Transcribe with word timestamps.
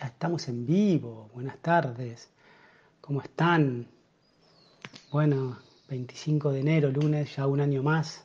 Ya 0.00 0.06
estamos 0.06 0.48
en 0.48 0.64
vivo. 0.64 1.28
Buenas 1.34 1.58
tardes. 1.58 2.30
¿Cómo 3.02 3.20
están? 3.20 3.86
Bueno, 5.12 5.58
25 5.90 6.52
de 6.52 6.60
enero, 6.60 6.90
lunes, 6.90 7.36
ya 7.36 7.46
un 7.46 7.60
año 7.60 7.82
más. 7.82 8.24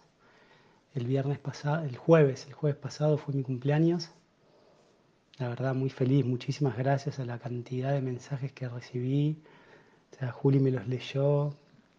El 0.93 1.05
viernes 1.05 1.37
pasado, 1.37 1.83
el 1.83 1.97
jueves, 1.97 2.45
el 2.47 2.53
jueves 2.53 2.79
pasado 2.79 3.17
fue 3.17 3.35
mi 3.35 3.43
cumpleaños. 3.43 4.09
La 5.37 5.49
verdad, 5.49 5.75
muy 5.75 5.89
feliz. 5.89 6.25
Muchísimas 6.25 6.77
gracias 6.77 7.19
a 7.19 7.25
la 7.25 7.39
cantidad 7.39 7.91
de 7.91 8.01
mensajes 8.01 8.53
que 8.53 8.69
recibí. 8.69 9.43
O 10.13 10.15
sea, 10.15 10.31
Juli 10.31 10.61
me 10.61 10.71
los 10.71 10.87
leyó. 10.87 11.57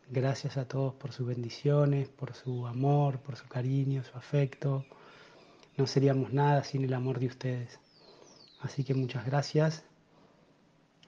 Gracias 0.09 0.57
a 0.57 0.67
todos 0.67 0.95
por 0.95 1.13
sus 1.13 1.27
bendiciones, 1.27 2.09
por 2.09 2.33
su 2.33 2.67
amor, 2.67 3.19
por 3.19 3.37
su 3.37 3.47
cariño, 3.47 4.03
su 4.05 4.17
afecto. 4.17 4.87
No 5.77 5.87
seríamos 5.87 6.33
nada 6.33 6.65
sin 6.65 6.83
el 6.83 6.95
amor 6.95 7.19
de 7.19 7.27
ustedes. 7.27 7.79
Así 8.61 8.85
que 8.85 8.95
muchas 8.95 9.25
gracias. 9.27 9.85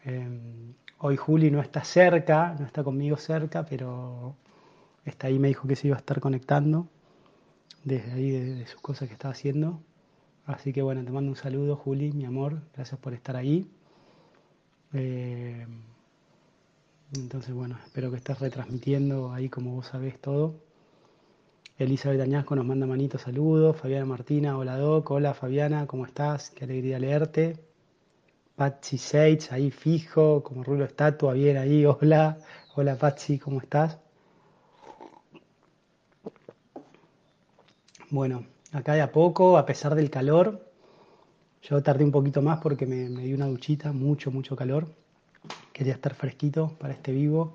Em, 0.05 0.75
hoy 0.99 1.17
Juli 1.17 1.51
no 1.51 1.61
está 1.61 1.85
cerca, 1.85 2.55
no 2.59 2.67
está 2.67 2.85
conmigo 2.85 3.17
cerca, 3.17 3.65
pero 3.65 4.37
está 5.05 5.29
ahí, 5.29 5.39
me 5.39 5.49
dijo 5.49 5.67
que 5.67 5.77
se 5.77 5.89
iba 5.89 5.97
a 5.97 6.01
estar 6.01 6.21
conectando 6.21 6.89
desde 7.85 8.13
ahí, 8.13 8.31
de, 8.31 8.67
sus 8.67 8.81
cosas 8.81 9.09
que 9.09 9.15
estaba 9.15 9.33
haciendo. 9.33 9.81
Así 10.47 10.73
que 10.73 10.83
bueno, 10.83 11.05
te 11.05 11.11
mando 11.11 11.31
un 11.31 11.37
saludo, 11.37 11.77
Juli, 11.77 12.13
mi 12.13 12.25
amor, 12.25 12.63
gracias 12.75 12.99
por 13.01 13.15
estar 13.15 13.37
ahí. 13.37 13.71
Em, 14.93 15.83
entonces, 17.15 17.55
bueno, 17.55 17.79
espero 17.85 18.11
que 18.11 18.17
estés 18.19 18.39
retransmitiendo 18.39 19.33
ahí 19.33 19.49
como 19.49 19.75
vos 19.75 19.87
sabés 19.87 20.21
todo. 20.21 20.68
Elizabeth 21.79 22.21
Añasco 22.21 22.57
nos 22.57 22.67
manda 22.67 22.89
manitos 22.89 23.23
saludos. 23.23 23.77
Fabiana 23.77 24.05
Martina, 24.05 24.59
hola 24.59 24.77
Doc. 24.77 25.13
Hola 25.13 25.33
Fabiana, 25.33 25.87
¿cómo 25.87 26.07
estás? 26.07 26.51
Qué 26.51 26.65
alegría 26.65 26.99
leerte. 26.99 27.57
Patsy 28.57 28.99
Seitz, 28.99 29.53
ahí 29.53 29.71
fijo, 29.71 30.43
como 30.43 30.65
rulo 30.65 30.85
estatua, 30.85 31.35
bien 31.35 31.57
ahí. 31.57 31.87
Hola, 32.01 32.39
hola 32.75 32.97
Patsy, 32.97 33.39
¿cómo 33.39 33.61
estás? 33.61 33.97
Bueno, 38.11 38.45
acá 38.73 38.95
de 38.95 39.03
a 39.03 39.13
poco, 39.13 39.57
a 39.57 39.65
pesar 39.65 39.95
del 39.95 40.11
calor, 40.11 40.69
yo 41.63 41.81
tardé 41.81 42.03
un 42.03 42.11
poquito 42.11 42.43
más 42.43 42.59
porque 42.59 42.87
me, 42.87 43.09
di 43.09 43.33
una 43.35 43.47
duchita, 43.47 43.93
mucho, 43.93 44.33
mucho 44.33 44.57
calor. 44.57 44.89
Quería 45.73 45.93
estar 45.93 46.15
fresquito 46.15 46.73
para 46.81 46.93
este 46.95 47.13
vivo, 47.13 47.55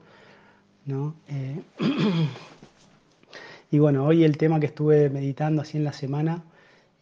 ¿no? 0.86 1.16
Eh, 1.28 1.62
Y 3.74 3.80
bueno, 3.80 4.06
hoy 4.06 4.24
el 4.24 4.38
tema 4.38 4.60
que 4.60 4.68
estuve 4.68 5.10
meditando 5.10 5.64
así 5.64 5.80
en 5.80 5.84
la 5.84 5.94
semana, 5.94 6.44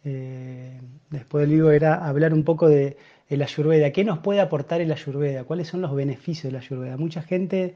eh, 0.06 0.80
después 1.10 1.42
del 1.42 1.50
libro, 1.50 1.70
era 1.70 2.06
hablar 2.06 2.32
un 2.32 2.44
poco 2.44 2.66
de 2.66 2.96
la 3.28 3.44
ayurveda. 3.44 3.90
¿Qué 3.90 4.04
nos 4.04 4.20
puede 4.20 4.40
aportar 4.40 4.80
el 4.80 4.90
ayurveda? 4.90 5.44
¿Cuáles 5.44 5.68
son 5.68 5.82
los 5.82 5.94
beneficios 5.94 6.44
de 6.44 6.52
la 6.52 6.60
ayurveda? 6.60 6.96
Mucha 6.96 7.20
gente 7.20 7.74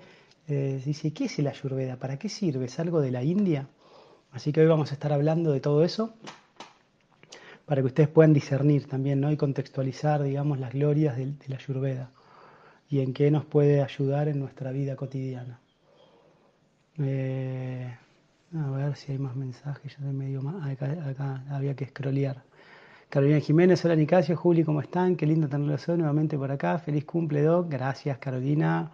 eh, 0.49 0.81
dice, 0.83 1.13
¿qué 1.13 1.27
es 1.27 1.39
el 1.39 1.47
ayurveda? 1.47 1.97
¿Para 1.97 2.19
qué 2.19 2.31
sirve? 2.31 2.65
¿Es 2.65 2.81
algo 2.81 3.03
de 3.03 3.11
la 3.11 3.23
India? 3.23 3.69
Así 4.33 4.51
que 4.51 4.63
hoy 4.63 4.67
vamos 4.67 4.93
a 4.93 4.95
estar 4.95 5.13
hablando 5.13 5.53
de 5.53 5.61
todo 5.61 5.85
eso 5.85 6.15
para 7.67 7.83
que 7.83 7.89
ustedes 7.89 8.09
puedan 8.09 8.33
discernir 8.33 8.89
también 8.89 9.21
¿no? 9.21 9.31
y 9.31 9.37
contextualizar, 9.37 10.23
digamos, 10.23 10.59
las 10.59 10.73
glorias 10.73 11.19
de, 11.19 11.35
la 11.49 11.57
ayurveda 11.57 12.13
y 12.89 13.01
en 13.01 13.13
qué 13.13 13.31
nos 13.31 13.45
puede 13.45 13.83
ayudar 13.83 14.29
en 14.29 14.39
nuestra 14.39 14.73
vida 14.73 14.97
cotidiana. 14.97 15.61
Eh, 16.99 17.95
a 18.55 18.71
ver 18.71 18.97
si 18.97 19.13
hay 19.13 19.19
más 19.19 19.35
mensajes, 19.37 19.97
ya 19.97 20.05
de 20.05 20.13
medio 20.13 20.43
más. 20.43 20.65
Acá, 20.71 21.43
había 21.51 21.75
que 21.75 21.87
scrollear. 21.87 22.43
Carolina 23.09 23.41
Jiménez, 23.41 23.85
hola 23.85 23.97
Nicasio, 23.97 24.37
Juli, 24.37 24.65
¿cómo 24.65 24.81
están? 24.81 25.17
Qué 25.17 25.27
lindo 25.27 25.49
tenerlos 25.49 25.87
nuevamente 25.89 26.37
por 26.37 26.51
acá. 26.51 26.79
Feliz 26.79 27.05
cumple, 27.05 27.43
Doc. 27.43 27.69
Gracias, 27.71 28.19
Carolina. 28.19 28.91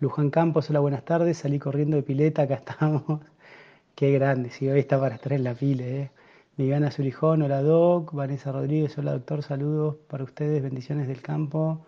Luján 0.00 0.30
Campos, 0.30 0.70
hola, 0.70 0.80
buenas 0.80 1.04
tardes. 1.04 1.38
Salí 1.38 1.58
corriendo 1.58 1.96
de 1.96 2.02
pileta, 2.02 2.42
acá 2.42 2.54
estamos. 2.54 3.02
Qué 3.94 4.12
grande, 4.12 4.50
si 4.50 4.68
hoy 4.68 4.80
está 4.80 4.98
para 4.98 5.14
estar 5.16 5.32
en 5.32 5.44
la 5.44 5.54
pile, 5.54 6.00
¿eh? 6.02 6.10
Viviana 6.56 6.90
Zulijón, 6.90 7.42
hola 7.42 7.62
Doc. 7.62 8.12
Vanessa 8.12 8.52
Rodríguez, 8.52 8.96
hola 8.98 9.12
doctor, 9.12 9.42
saludos 9.42 9.96
para 10.08 10.24
ustedes, 10.24 10.62
bendiciones 10.62 11.08
del 11.08 11.20
campo. 11.22 11.84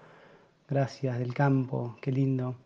Gracias, 0.69 1.19
del 1.19 1.35
campo, 1.35 1.97
qué 2.01 2.13
lindo. 2.13 2.57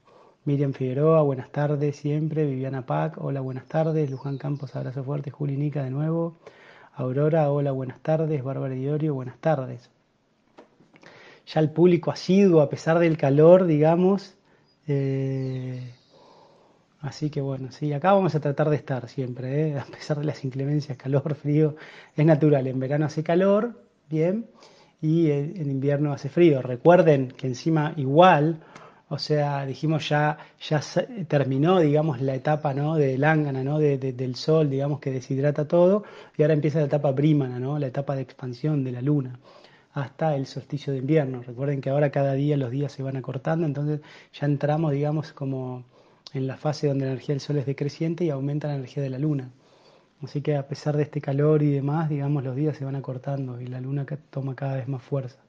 Miriam 0.47 0.73
Figueroa, 0.73 1.21
buenas 1.21 1.51
tardes 1.51 1.97
siempre. 1.97 2.47
Viviana 2.47 2.87
Pac, 2.87 3.23
hola, 3.23 3.43
buenas 3.43 3.67
tardes. 3.67 4.11
Luján 4.11 4.39
Campos, 4.39 4.75
abrazo 4.75 5.05
fuerte. 5.05 5.31
Juli 5.31 5.55
Nica 5.55 5.85
de 5.85 5.91
nuevo. 5.91 6.39
Aurora, 6.95 7.51
hola, 7.51 7.73
buenas 7.73 8.01
tardes. 8.01 8.43
Bárbara 8.43 8.75
Diorio, 8.75 9.13
buenas 9.13 9.37
tardes. 9.39 9.91
Ya 11.47 11.61
el 11.61 11.71
público 11.71 12.11
asiduo, 12.11 12.63
a 12.63 12.71
pesar 12.71 12.99
del 12.99 13.19
calor, 13.19 13.67
digamos. 13.67 14.35
Eh, 14.87 15.93
así 17.01 17.29
que 17.29 17.43
bueno, 17.43 17.71
sí, 17.71 17.93
acá 17.93 18.15
vamos 18.15 18.35
a 18.35 18.41
tratar 18.41 18.71
de 18.71 18.77
estar 18.77 19.11
siempre, 19.11 19.69
¿eh? 19.69 19.79
a 19.79 19.85
pesar 19.85 20.21
de 20.21 20.25
las 20.25 20.43
inclemencias, 20.43 20.97
calor, 20.97 21.35
frío. 21.35 21.77
Es 22.17 22.25
natural, 22.25 22.67
en 22.67 22.81
verano 22.81 23.05
hace 23.05 23.23
calor, 23.23 23.79
bien, 24.09 24.47
y 25.03 25.31
en 25.31 25.71
invierno 25.71 26.15
hace 26.15 26.31
frío. 26.31 26.63
Recuerden 26.63 27.29
que 27.29 27.47
encima 27.47 27.93
igual 27.99 28.63
o 29.13 29.19
sea, 29.19 29.67
dijimos 29.67 30.09
ya, 30.09 30.39
ya 30.61 30.81
terminó, 31.27 31.81
digamos, 31.81 32.21
la 32.21 32.37
etapa 32.37 32.73
¿no? 32.75 32.95
de 32.95 33.19
lángana, 33.19 33.65
¿no? 33.65 33.81
De, 33.81 33.99
del 33.99 34.37
sol, 34.37 34.71
digamos, 34.71 35.01
que 35.01 35.11
deshidrata 35.11 35.67
todo, 35.67 36.05
y 36.39 36.43
ahora 36.43 36.55
empieza 36.55 36.79
la 36.79 36.85
etapa 36.87 37.11
brímana, 37.11 37.59
¿no? 37.59 37.77
la 37.81 37.89
etapa 37.89 38.15
de 38.15 38.23
expansión 38.23 38.85
de 38.85 38.93
la 38.93 39.03
luna, 39.03 39.41
hasta 39.95 40.37
el 40.37 40.47
solsticio 40.47 40.93
de 40.93 41.01
invierno. 41.01 41.43
Recuerden 41.43 41.81
que 41.81 41.91
ahora 41.91 42.11
cada 42.11 42.35
día 42.35 42.57
los 42.57 42.71
días 42.71 42.93
se 42.93 43.03
van 43.03 43.17
acortando, 43.17 43.67
entonces 43.67 44.01
ya 44.33 44.47
entramos, 44.47 44.93
digamos, 44.93 45.33
como 45.33 45.85
en 46.33 46.47
la 46.47 46.57
fase 46.57 46.87
donde 46.87 47.07
la 47.07 47.11
energía 47.11 47.35
del 47.35 47.41
sol 47.41 47.57
es 47.59 47.67
decreciente 47.67 48.25
y 48.25 48.31
aumenta 48.31 48.69
la 48.69 48.77
energía 48.77 49.03
de 49.03 49.11
la 49.11 49.19
luna. 49.19 49.51
Así 50.23 50.41
que 50.41 50.55
a 50.55 50.69
pesar 50.69 50.97
de 50.97 51.03
este 51.03 51.21
calor 51.21 51.65
y 51.65 51.73
demás, 51.73 52.09
digamos, 52.11 52.45
los 52.45 52.55
días 52.55 52.77
se 52.77 52.85
van 52.85 52.95
acortando 52.95 53.61
y 53.61 53.67
la 53.67 53.81
luna 53.81 54.07
toma 54.31 54.55
cada 54.55 54.77
vez 54.77 54.87
más 54.87 55.03
fuerza. 55.03 55.41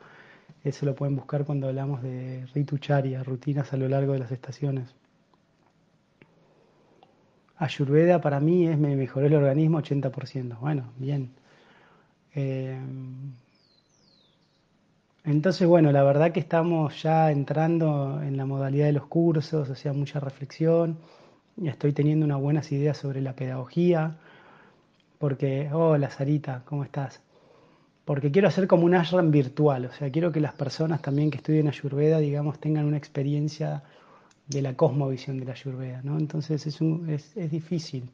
Eso 0.63 0.85
lo 0.85 0.95
pueden 0.95 1.15
buscar 1.15 1.43
cuando 1.45 1.67
hablamos 1.67 2.03
de 2.03 2.45
ritucharia, 2.53 3.23
rutinas 3.23 3.73
a 3.73 3.77
lo 3.77 3.87
largo 3.87 4.13
de 4.13 4.19
las 4.19 4.31
estaciones. 4.31 4.93
Ayurveda 7.57 8.21
para 8.21 8.39
mí 8.39 8.67
es 8.67 8.77
me 8.77 8.95
mejoró 8.95 9.27
el 9.27 9.35
organismo 9.35 9.79
80%. 9.79 10.59
Bueno, 10.59 10.91
bien. 10.97 11.31
Eh, 12.33 12.79
entonces, 15.23 15.67
bueno, 15.67 15.91
la 15.91 16.03
verdad 16.03 16.31
que 16.31 16.39
estamos 16.39 17.01
ya 17.03 17.31
entrando 17.31 18.21
en 18.23 18.37
la 18.37 18.45
modalidad 18.45 18.87
de 18.87 18.93
los 18.93 19.05
cursos, 19.05 19.69
o 19.69 19.75
sea, 19.75 19.93
mucha 19.93 20.19
reflexión. 20.19 20.97
Estoy 21.63 21.93
teniendo 21.93 22.25
unas 22.25 22.39
buenas 22.39 22.71
ideas 22.71 22.97
sobre 22.97 23.21
la 23.21 23.35
pedagogía, 23.35 24.17
porque, 25.19 25.69
hola 25.71 26.09
Sarita, 26.09 26.63
¿cómo 26.65 26.83
estás? 26.83 27.21
Porque 28.11 28.29
quiero 28.29 28.49
hacer 28.49 28.67
como 28.67 28.83
un 28.83 28.93
ashram 28.93 29.31
virtual, 29.31 29.85
o 29.85 29.93
sea, 29.93 30.11
quiero 30.11 30.33
que 30.33 30.41
las 30.41 30.53
personas 30.53 31.01
también 31.01 31.31
que 31.31 31.37
estudien 31.37 31.69
Ayurveda, 31.69 32.19
digamos, 32.19 32.59
tengan 32.59 32.83
una 32.83 32.97
experiencia 32.97 33.83
de 34.47 34.61
la 34.61 34.75
cosmovisión 34.75 35.39
de 35.39 35.45
la 35.45 35.53
Ayurveda, 35.53 36.01
¿no? 36.03 36.17
Entonces 36.17 36.67
es, 36.67 37.49
difícil, 37.49 38.09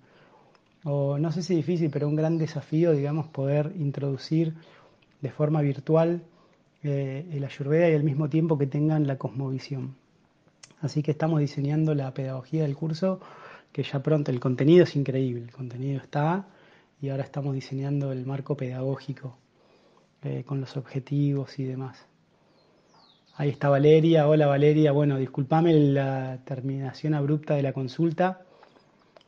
o 0.84 1.18
no 1.18 1.32
sé 1.32 1.42
si 1.42 1.56
difícil, 1.56 1.90
pero 1.90 2.08
un 2.08 2.16
gran 2.16 2.38
desafío, 2.38 2.92
digamos, 2.92 3.28
poder 3.30 3.74
introducir 3.76 4.54
de 5.20 5.32
forma 5.32 5.64
virtual 5.64 6.22
eh, 6.84 7.26
el 7.32 7.44
Ayurveda 7.44 7.90
y 7.90 7.96
al 7.96 8.04
mismo 8.04 8.30
tiempo 8.30 8.56
que 8.56 8.68
tengan 8.68 9.08
la 9.08 9.18
cosmovisión. 9.18 9.96
Así 10.80 11.02
que 11.02 11.10
estamos 11.10 11.40
diseñando 11.40 11.96
la 11.96 12.14
pedagogía 12.14 12.62
del 12.62 12.76
curso, 12.76 13.20
que 13.72 13.82
ya 13.82 14.04
pronto 14.04 14.30
el 14.30 14.40
contenido 14.40 14.84
es 14.84 14.96
increíble, 14.96 15.46
el 15.46 15.52
contenido 15.52 16.00
está, 16.00 16.46
y 17.02 17.10
ahora 17.10 17.24
estamos 17.24 17.56
diseñando 17.56 18.12
el 18.12 18.28
marco 18.28 18.56
pedagógico 18.56 19.38
eh, 20.24 20.44
con 20.46 20.62
los 20.62 20.78
objetivos 20.78 21.60
y 21.60 21.66
demás. 21.66 22.06
Ahí 23.36 23.50
está 23.50 23.70
Valeria. 23.70 24.28
Hola 24.28 24.48
Valeria. 24.48 24.92
Bueno, 24.92 25.18
discúlpame 25.18 25.74
la 25.74 26.40
terminación 26.44 27.14
abrupta 27.14 27.56
de 27.56 27.62
la 27.62 27.74
consulta. 27.74 28.42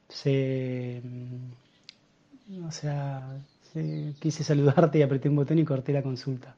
Se, 0.07 1.01
mm, 1.03 2.65
o 2.65 2.71
sea, 2.71 3.39
quise 4.19 4.43
saludarte 4.43 4.99
y 4.99 5.01
apreté 5.03 5.29
un 5.29 5.35
botón 5.35 5.59
y 5.59 5.65
corté 5.65 5.93
la 5.93 6.01
consulta. 6.01 6.55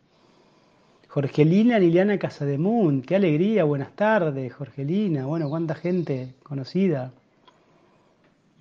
Jorgelina 1.09 1.77
Liliana 1.77 2.17
Casademunt, 2.17 3.05
qué 3.05 3.17
alegría, 3.17 3.65
buenas 3.65 3.93
tardes, 3.97 4.53
Jorgelina, 4.53 5.25
bueno, 5.25 5.49
cuánta 5.49 5.75
gente 5.75 6.35
conocida. 6.41 7.11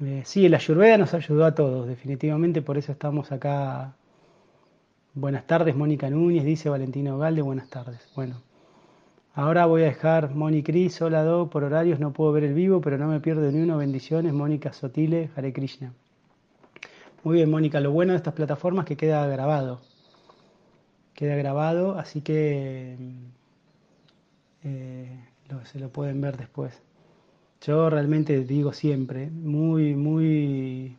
Eh, 0.01 0.23
sí, 0.25 0.49
la 0.49 0.57
Ayurveda 0.57 0.99
nos 0.99 1.15
ayudó 1.15 1.45
a 1.45 1.55
todos, 1.55 1.87
definitivamente 1.87 2.61
por 2.61 2.77
eso 2.77 2.91
estamos 2.91 3.31
acá 3.31 3.95
Buenas 5.15 5.45
tardes, 5.45 5.75
Mónica 5.75 6.09
Núñez, 6.09 6.45
dice 6.45 6.69
Valentina 6.69 7.17
Ogalde, 7.17 7.43
buenas 7.43 7.69
tardes. 7.69 7.99
Bueno, 8.15 8.41
ahora 9.35 9.67
voy 9.67 9.83
a 9.83 9.87
dejar 9.87 10.33
Moni 10.37 10.63
Cris, 10.63 11.03
hola 11.03 11.49
por 11.51 11.65
horarios 11.65 11.99
no 11.99 12.13
puedo 12.13 12.31
ver 12.31 12.45
el 12.45 12.55
vivo, 12.55 12.81
pero 12.81 12.97
no 12.97 13.09
me 13.09 13.19
pierdo 13.19 13.51
ni 13.51 13.59
uno, 13.59 13.77
bendiciones, 13.77 14.33
Mónica 14.33 14.73
Sotile, 14.73 15.29
Hare 15.35 15.53
Krishna. 15.53 15.93
Muy 17.25 17.39
bien, 17.39 17.51
Mónica, 17.51 17.81
lo 17.81 17.91
bueno 17.91 18.13
de 18.13 18.19
estas 18.19 18.35
plataformas 18.35 18.85
es 18.85 18.91
que 18.91 18.97
queda 18.97 19.27
grabado. 19.27 19.81
Queda 21.15 21.35
grabado, 21.35 21.99
así 21.99 22.21
que 22.21 22.97
eh, 24.63 25.25
se 25.65 25.81
lo 25.81 25.89
pueden 25.89 26.21
ver 26.21 26.37
después. 26.37 26.81
Yo 27.63 27.91
realmente 27.91 28.45
digo 28.45 28.73
siempre, 28.73 29.29
muy, 29.29 29.97
muy, 29.97 30.97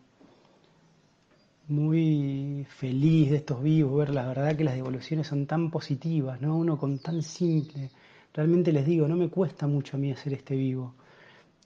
muy 1.72 2.66
feliz 2.78 3.32
de 3.32 3.38
estos 3.38 3.64
vivos, 3.64 3.98
ver 3.98 4.10
la 4.12 4.28
verdad 4.28 4.56
que 4.56 4.64
las 4.64 4.76
devoluciones 4.76 5.28
son 5.28 5.48
tan 5.48 5.72
positivas, 5.72 6.42
¿no? 6.42 6.58
Uno 6.58 6.78
con 6.78 7.00
tan 7.00 7.22
simple. 7.24 7.90
Realmente 8.34 8.72
les 8.72 8.86
digo, 8.86 9.08
no 9.08 9.16
me 9.16 9.30
cuesta 9.30 9.68
mucho 9.68 9.98
a 9.98 10.00
mí 10.00 10.12
hacer 10.12 10.34
este 10.34 10.56
vivo. 10.56 10.94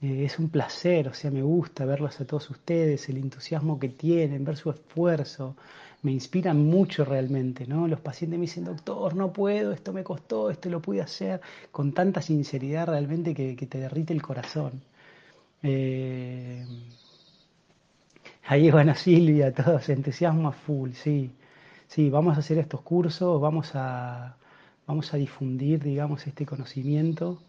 Eh, 0.01 0.25
es 0.25 0.39
un 0.39 0.49
placer, 0.49 1.07
o 1.07 1.13
sea, 1.13 1.31
me 1.31 1.41
gusta 1.41 1.85
verlos 1.85 2.19
a 2.21 2.25
todos 2.25 2.49
ustedes, 2.49 3.09
el 3.09 3.17
entusiasmo 3.17 3.79
que 3.79 3.89
tienen, 3.89 4.43
ver 4.45 4.57
su 4.57 4.69
esfuerzo, 4.69 5.55
me 6.03 6.11
inspiran 6.11 6.57
mucho 6.65 7.05
realmente, 7.05 7.65
¿no? 7.67 7.87
Los 7.87 8.01
pacientes 8.01 8.39
me 8.39 8.45
dicen, 8.45 8.65
doctor, 8.65 9.15
no 9.15 9.33
puedo, 9.33 9.71
esto 9.71 9.93
me 9.93 10.03
costó, 10.03 10.49
esto 10.51 10.69
lo 10.69 10.81
pude 10.81 11.01
hacer, 11.01 11.41
con 11.71 11.93
tanta 11.93 12.21
sinceridad 12.21 12.87
realmente 12.87 13.33
que, 13.33 13.55
te 13.55 13.79
derrite 13.79 14.13
el 14.13 14.21
corazón. 14.21 14.81
Eh, 15.63 16.65
ahí 18.47 18.71
bueno 18.71 18.95
Silvia, 18.95 19.53
todos, 19.53 19.89
entusiasmo 19.89 20.49
a 20.49 20.51
full, 20.51 20.91
sí. 20.93 21.31
Sí, 21.87 22.09
vamos 22.09 22.35
a 22.35 22.39
hacer 22.39 22.57
estos 22.57 22.81
cursos, 22.81 23.39
vamos 23.39 23.71
a, 23.75 24.35
vamos 24.87 25.13
a 25.13 25.17
difundir, 25.17 25.83
digamos, 25.83 26.25
este 26.27 26.45
conocimiento, 26.45 27.39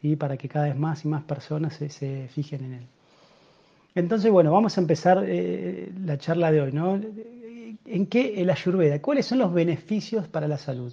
¿sí? 0.00 0.16
para 0.16 0.36
que 0.36 0.48
cada 0.48 0.66
vez 0.66 0.76
más 0.76 1.04
y 1.04 1.08
más 1.08 1.24
personas 1.24 1.74
se, 1.74 2.28
fijen 2.28 2.64
en 2.64 2.72
él. 2.74 2.86
Entonces, 3.94 4.30
bueno, 4.30 4.52
vamos 4.52 4.78
a 4.78 4.80
empezar 4.80 5.24
eh, 5.26 5.92
la 6.04 6.18
charla 6.18 6.52
de 6.52 6.60
hoy, 6.60 6.72
¿no? 6.72 7.00
en 7.86 8.06
qué 8.06 8.40
el 8.40 8.50
ayurveda, 8.50 9.02
cuáles 9.02 9.26
son 9.26 9.38
los 9.38 9.52
beneficios 9.52 10.28
para 10.28 10.46
la 10.46 10.58
salud. 10.58 10.92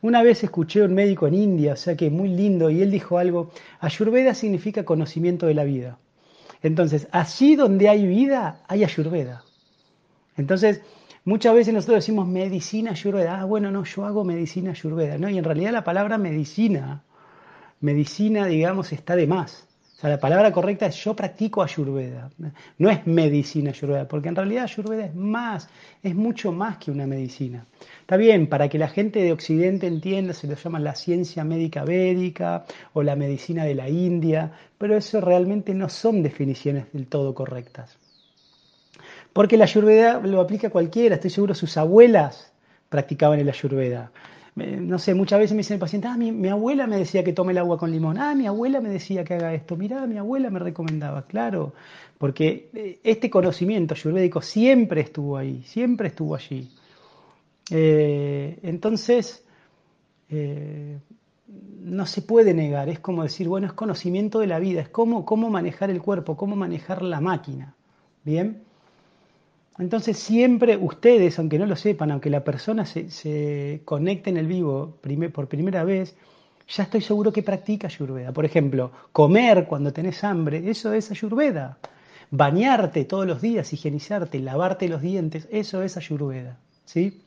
Una 0.00 0.22
vez 0.22 0.42
escuché 0.42 0.82
a 0.82 0.86
un 0.86 0.94
médico 0.94 1.26
en 1.26 1.34
India, 1.34 1.74
o 1.74 1.76
sea 1.76 1.96
que 1.96 2.10
muy 2.10 2.28
lindo, 2.28 2.70
y 2.70 2.82
él 2.82 2.90
dijo 2.90 3.18
algo, 3.18 3.50
ayurveda 3.80 4.34
significa 4.34 4.84
conocimiento 4.84 5.46
de 5.46 5.54
la 5.54 5.64
vida. 5.64 5.98
Entonces, 6.62 7.08
allí 7.10 7.56
donde 7.56 7.88
hay 7.88 8.06
vida, 8.06 8.62
hay 8.68 8.84
ayurveda. 8.84 9.44
Entonces, 10.36 10.80
muchas 11.24 11.54
veces 11.54 11.74
nosotros 11.74 11.96
decimos 11.96 12.28
medicina 12.28 12.92
ayurveda, 12.92 13.40
ah, 13.40 13.44
bueno, 13.44 13.70
no, 13.70 13.84
yo 13.84 14.04
hago 14.04 14.24
medicina 14.24 14.70
ayurveda, 14.70 15.18
¿no? 15.18 15.28
Y 15.28 15.38
en 15.38 15.44
realidad 15.44 15.72
la 15.72 15.84
palabra 15.84 16.18
medicina, 16.18 17.02
medicina, 17.80 18.46
digamos, 18.46 18.92
está 18.92 19.16
de 19.16 19.26
más 19.26 19.68
la 20.08 20.18
palabra 20.18 20.50
correcta 20.50 20.86
es 20.86 20.96
yo 21.04 21.14
practico 21.14 21.62
ayurveda. 21.62 22.30
No 22.78 22.90
es 22.90 23.06
medicina 23.06 23.70
ayurveda, 23.70 24.08
porque 24.08 24.28
en 24.28 24.36
realidad 24.36 24.64
ayurveda 24.64 25.06
es 25.06 25.14
más, 25.14 25.68
es 26.02 26.14
mucho 26.14 26.50
más 26.50 26.78
que 26.78 26.90
una 26.90 27.06
medicina. 27.06 27.66
Está 28.00 28.16
bien, 28.16 28.48
para 28.48 28.68
que 28.68 28.78
la 28.78 28.88
gente 28.88 29.22
de 29.22 29.32
Occidente 29.32 29.86
entienda, 29.86 30.34
se 30.34 30.48
lo 30.48 30.56
llama 30.56 30.80
la 30.80 30.94
ciencia 30.94 31.44
médica 31.44 31.84
védica 31.84 32.64
o 32.92 33.02
la 33.02 33.14
medicina 33.14 33.64
de 33.64 33.74
la 33.74 33.88
India, 33.88 34.52
pero 34.76 34.96
eso 34.96 35.20
realmente 35.20 35.72
no 35.72 35.88
son 35.88 36.22
definiciones 36.22 36.92
del 36.92 37.06
todo 37.06 37.34
correctas. 37.34 37.96
Porque 39.32 39.56
la 39.56 39.64
ayurveda 39.64 40.18
lo 40.18 40.40
aplica 40.40 40.68
cualquiera, 40.70 41.14
estoy 41.14 41.30
seguro 41.30 41.54
sus 41.54 41.76
abuelas 41.76 42.52
practicaban 42.88 43.38
el 43.38 43.48
ayurveda 43.48 44.10
no 44.54 44.98
sé, 44.98 45.14
muchas 45.14 45.38
veces 45.38 45.52
me 45.52 45.58
dicen 45.58 45.74
el 45.74 45.80
paciente, 45.80 46.08
ah, 46.08 46.16
mi, 46.16 46.48
abuela 46.48 46.86
me 46.86 46.98
decía 46.98 47.24
que 47.24 47.32
tome 47.32 47.52
el 47.52 47.58
agua 47.58 47.78
con 47.78 47.90
limón, 47.90 48.18
ah, 48.18 48.34
mi 48.34 48.46
abuela 48.46 48.80
me 48.80 48.90
decía 48.90 49.24
que 49.24 49.34
haga 49.34 49.54
esto, 49.54 49.76
mirá, 49.76 50.06
mi 50.06 50.18
abuela 50.18 50.50
me 50.50 50.58
recomendaba, 50.58 51.22
claro, 51.22 51.72
porque 52.18 52.68
eh, 52.74 53.00
este 53.02 53.30
conocimiento 53.30 53.94
ayurvédico 53.94 54.42
siempre 54.42 55.00
estuvo 55.00 55.38
ahí, 55.38 55.62
siempre 55.64 56.08
estuvo 56.08 56.34
allí. 56.34 56.70
Eh, 57.70 58.58
entonces, 58.62 59.42
eh, 60.28 60.98
no 61.80 62.04
se 62.04 62.20
puede 62.20 62.52
negar, 62.52 62.90
es 62.90 63.00
como 63.00 63.22
decir, 63.22 63.48
bueno, 63.48 63.66
es 63.66 63.72
conocimiento 63.72 64.38
de 64.40 64.48
la 64.48 64.58
vida, 64.58 64.82
es 64.82 64.88
cómo, 64.90 65.24
cómo 65.24 65.48
manejar 65.48 65.88
el 65.88 66.02
cuerpo, 66.02 66.36
cómo 66.36 66.56
manejar 66.56 67.00
la 67.00 67.22
máquina, 67.22 67.74
¿bien? 68.22 68.64
Entonces 69.78 70.18
siempre 70.18 70.76
ustedes, 70.76 71.38
aunque 71.38 71.58
no 71.58 71.66
lo 71.66 71.76
sepan, 71.76 72.10
aunque 72.10 72.30
la 72.30 72.44
persona 72.44 72.84
se, 72.84 73.80
conecte 73.84 74.30
en 74.30 74.36
el 74.36 74.46
vivo 74.46 74.98
por 75.32 75.48
primera 75.48 75.84
vez, 75.84 76.14
ya 76.68 76.84
estoy 76.84 77.00
seguro 77.00 77.32
que 77.32 77.42
practica 77.42 77.86
ayurveda. 77.86 78.32
Por 78.32 78.44
ejemplo, 78.44 78.92
comer 79.12 79.66
cuando 79.66 79.92
tenés 79.92 80.22
hambre, 80.24 80.70
eso 80.70 80.92
es 80.92 81.10
ayurveda. 81.10 81.78
Bañarte 82.30 83.04
todos 83.04 83.26
los 83.26 83.42
días, 83.42 83.72
higienizarte, 83.72 84.38
lavarte 84.40 84.88
los 84.88 85.02
dientes, 85.02 85.48
eso 85.50 85.82
es 85.82 85.96
ayurveda. 85.96 86.58
¿sí? 86.84 87.22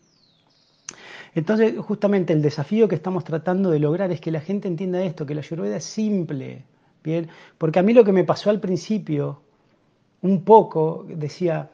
Entonces, 1.33 1.77
justamente 1.79 2.33
el 2.33 2.41
desafío 2.41 2.87
que 2.87 2.95
estamos 2.95 3.23
tratando 3.23 3.71
de 3.71 3.79
lograr 3.79 4.11
es 4.11 4.21
que 4.21 4.31
la 4.31 4.41
gente 4.41 4.67
entienda 4.67 5.03
esto, 5.03 5.25
que 5.25 5.35
la 5.35 5.41
ayurveda 5.41 5.77
es 5.77 5.83
simple. 5.83 6.63
¿bien? 7.03 7.27
Porque 7.57 7.79
a 7.79 7.83
mí 7.83 7.93
lo 7.93 8.03
que 8.03 8.13
me 8.13 8.23
pasó 8.23 8.49
al 8.49 8.59
principio, 8.59 9.41
un 10.21 10.43
poco, 10.43 11.05
decía, 11.07 11.69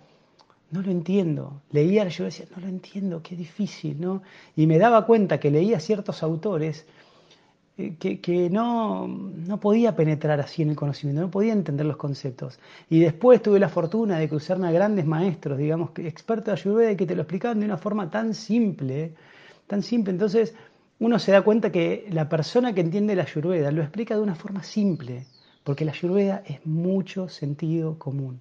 no 0.71 0.81
lo 0.81 0.91
entiendo. 0.91 1.61
Leía, 1.71 2.07
yo 2.07 2.25
decía, 2.25 2.45
no 2.55 2.61
lo 2.61 2.67
entiendo, 2.67 3.21
qué 3.21 3.35
difícil, 3.35 3.99
¿no? 3.99 4.23
Y 4.55 4.67
me 4.67 4.79
daba 4.79 5.05
cuenta 5.05 5.39
que 5.39 5.51
leía 5.51 5.79
ciertos 5.79 6.23
autores 6.23 6.85
eh, 7.77 7.95
que, 7.97 8.49
no, 8.49 9.07
no, 9.07 9.59
podía 9.59 9.95
penetrar 9.95 10.39
así 10.39 10.61
en 10.61 10.69
el 10.71 10.75
conocimiento, 10.75 11.21
no 11.21 11.31
podía 11.31 11.53
entender 11.53 11.85
los 11.85 11.97
conceptos. 11.97 12.59
Y 12.89 12.99
después 12.99 13.41
tuve 13.41 13.59
la 13.59 13.69
fortuna 13.69 14.17
de 14.19 14.29
cruzarme 14.29 14.67
a 14.67 14.71
grandes 14.71 15.05
maestros, 15.05 15.57
digamos, 15.57 15.91
expertos 15.97 16.47
de 16.47 16.51
Ayurveda, 16.53 16.95
que 16.95 17.05
te 17.05 17.15
lo 17.15 17.23
explicaban 17.23 17.59
de 17.59 17.65
una 17.65 17.77
forma 17.77 18.09
tan 18.09 18.33
simple, 18.33 19.13
tan 19.67 19.83
simple. 19.83 20.11
Entonces, 20.11 20.53
uno 20.99 21.17
se 21.19 21.31
da 21.31 21.41
cuenta 21.41 21.71
que 21.71 22.05
la 22.11 22.29
persona 22.29 22.73
que 22.73 22.81
entiende 22.81 23.15
la 23.15 23.23
Ayurveda 23.23 23.71
lo 23.71 23.81
explica 23.81 24.15
de 24.15 24.21
una 24.21 24.35
forma 24.35 24.63
simple, 24.63 25.25
porque 25.63 25.85
la 25.85 25.91
Ayurveda 25.91 26.43
es 26.45 26.65
mucho 26.65 27.27
sentido 27.29 27.97
común, 27.97 28.39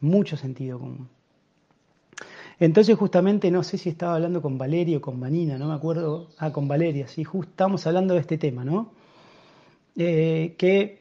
mucho 0.00 0.36
sentido 0.36 0.78
común. 0.78 1.08
Entonces 2.62 2.96
justamente 2.96 3.50
no 3.50 3.64
sé 3.64 3.76
si 3.76 3.88
estaba 3.88 4.14
hablando 4.14 4.40
con 4.40 4.56
Valeria 4.56 4.98
o 4.98 5.00
con 5.00 5.18
Vanina, 5.18 5.58
no 5.58 5.66
me 5.66 5.74
acuerdo, 5.74 6.28
ah, 6.38 6.52
con 6.52 6.68
Valeria, 6.68 7.08
sí, 7.08 7.24
justo 7.24 7.50
estamos 7.50 7.84
hablando 7.88 8.14
de 8.14 8.20
este 8.20 8.38
tema, 8.38 8.64
¿no? 8.64 8.92
Eh, 9.96 10.54
que, 10.56 11.00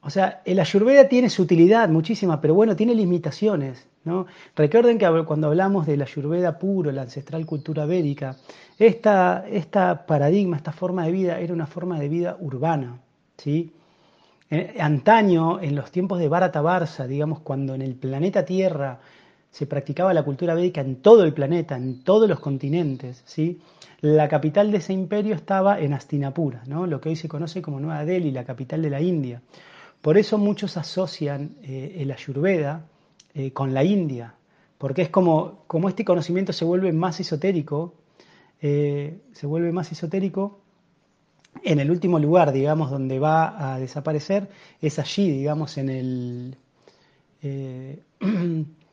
o 0.00 0.10
sea, 0.10 0.42
el 0.44 0.58
ayurveda 0.58 1.08
tiene 1.08 1.30
su 1.30 1.42
utilidad 1.42 1.88
muchísima, 1.90 2.40
pero 2.40 2.54
bueno, 2.54 2.74
tiene 2.74 2.92
limitaciones, 2.92 3.86
¿no? 4.02 4.26
Recuerden 4.56 4.98
que 4.98 5.06
cuando 5.24 5.46
hablamos 5.46 5.86
del 5.86 6.02
ayurveda 6.02 6.58
puro, 6.58 6.90
la 6.90 7.02
ancestral 7.02 7.46
cultura 7.46 7.86
védica, 7.86 8.36
esta, 8.76 9.46
esta 9.48 10.06
paradigma, 10.06 10.56
esta 10.56 10.72
forma 10.72 11.06
de 11.06 11.12
vida 11.12 11.38
era 11.38 11.52
una 11.52 11.68
forma 11.68 12.00
de 12.00 12.08
vida 12.08 12.36
urbana, 12.40 13.00
¿sí? 13.38 13.72
Eh, 14.50 14.74
antaño, 14.80 15.60
en 15.60 15.76
los 15.76 15.92
tiempos 15.92 16.18
de 16.18 16.28
Bharata 16.28 16.62
Barça, 16.62 17.06
digamos, 17.06 17.38
cuando 17.42 17.76
en 17.76 17.82
el 17.82 17.94
planeta 17.94 18.44
Tierra 18.44 18.98
se 19.54 19.66
practicaba 19.66 20.12
la 20.12 20.24
cultura 20.24 20.52
védica 20.56 20.80
en 20.80 20.96
todo 20.96 21.22
el 21.22 21.32
planeta, 21.32 21.76
en 21.76 22.02
todos 22.02 22.28
los 22.28 22.40
continentes. 22.40 23.22
¿sí? 23.24 23.60
La 24.00 24.28
capital 24.28 24.72
de 24.72 24.78
ese 24.78 24.92
imperio 24.92 25.36
estaba 25.36 25.78
en 25.78 25.92
Astinapura, 25.92 26.64
¿no? 26.66 26.88
lo 26.88 27.00
que 27.00 27.10
hoy 27.10 27.14
se 27.14 27.28
conoce 27.28 27.62
como 27.62 27.78
Nueva 27.78 28.04
Delhi, 28.04 28.32
la 28.32 28.42
capital 28.42 28.82
de 28.82 28.90
la 28.90 29.00
India. 29.00 29.42
Por 30.02 30.18
eso 30.18 30.38
muchos 30.38 30.76
asocian 30.76 31.54
eh, 31.62 31.98
el 32.00 32.10
ayurveda 32.10 32.84
eh, 33.32 33.52
con 33.52 33.72
la 33.72 33.84
India, 33.84 34.34
porque 34.76 35.02
es 35.02 35.08
como, 35.08 35.62
como 35.68 35.88
este 35.88 36.04
conocimiento 36.04 36.52
se 36.52 36.64
vuelve 36.64 36.92
más 36.92 37.20
esotérico, 37.20 37.94
eh, 38.60 39.20
se 39.34 39.46
vuelve 39.46 39.70
más 39.70 39.92
esotérico, 39.92 40.58
en 41.62 41.78
el 41.78 41.92
último 41.92 42.18
lugar, 42.18 42.50
digamos, 42.50 42.90
donde 42.90 43.20
va 43.20 43.72
a 43.72 43.78
desaparecer, 43.78 44.48
es 44.80 44.98
allí, 44.98 45.30
digamos, 45.30 45.78
en 45.78 45.88
el... 45.90 46.56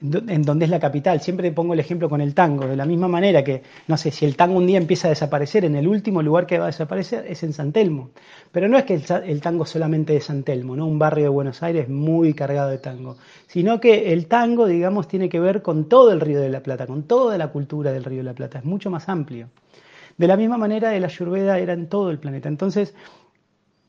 en 0.00 0.42
donde 0.42 0.64
es 0.64 0.70
la 0.70 0.78
capital. 0.78 1.20
Siempre 1.20 1.50
pongo 1.50 1.74
el 1.74 1.80
ejemplo 1.80 2.08
con 2.08 2.20
el 2.20 2.34
tango, 2.34 2.66
de 2.66 2.76
la 2.76 2.86
misma 2.86 3.08
manera 3.08 3.42
que, 3.42 3.62
no 3.88 3.96
sé, 3.96 4.10
si 4.12 4.24
el 4.24 4.36
tango 4.36 4.56
un 4.56 4.66
día 4.66 4.78
empieza 4.78 5.08
a 5.08 5.10
desaparecer, 5.10 5.64
en 5.64 5.74
el 5.74 5.88
último 5.88 6.22
lugar 6.22 6.46
que 6.46 6.58
va 6.58 6.64
a 6.64 6.68
desaparecer 6.68 7.26
es 7.26 7.42
en 7.42 7.52
San 7.52 7.72
Telmo. 7.72 8.10
Pero 8.52 8.68
no 8.68 8.78
es 8.78 8.84
que 8.84 8.94
el, 8.94 9.40
tango 9.40 9.66
solamente 9.66 10.12
de 10.12 10.20
San 10.20 10.44
Telmo, 10.44 10.76
¿no? 10.76 10.86
un 10.86 10.98
barrio 10.98 11.24
de 11.24 11.30
Buenos 11.30 11.62
Aires 11.62 11.88
muy 11.88 12.32
cargado 12.32 12.70
de 12.70 12.78
tango, 12.78 13.16
sino 13.48 13.80
que 13.80 14.12
el 14.12 14.26
tango, 14.26 14.66
digamos, 14.66 15.08
tiene 15.08 15.28
que 15.28 15.40
ver 15.40 15.62
con 15.62 15.88
todo 15.88 16.12
el 16.12 16.20
Río 16.20 16.40
de 16.40 16.48
la 16.48 16.62
Plata, 16.62 16.86
con 16.86 17.02
toda 17.02 17.36
la 17.36 17.48
cultura 17.48 17.92
del 17.92 18.04
Río 18.04 18.18
de 18.18 18.24
la 18.24 18.34
Plata, 18.34 18.58
es 18.58 18.64
mucho 18.64 18.90
más 18.90 19.08
amplio. 19.08 19.48
De 20.16 20.26
la 20.26 20.36
misma 20.36 20.58
manera, 20.58 20.94
el 20.96 21.04
ayurveda 21.04 21.58
era 21.58 21.72
en 21.72 21.88
todo 21.88 22.10
el 22.10 22.18
planeta. 22.18 22.48
Entonces, 22.48 22.94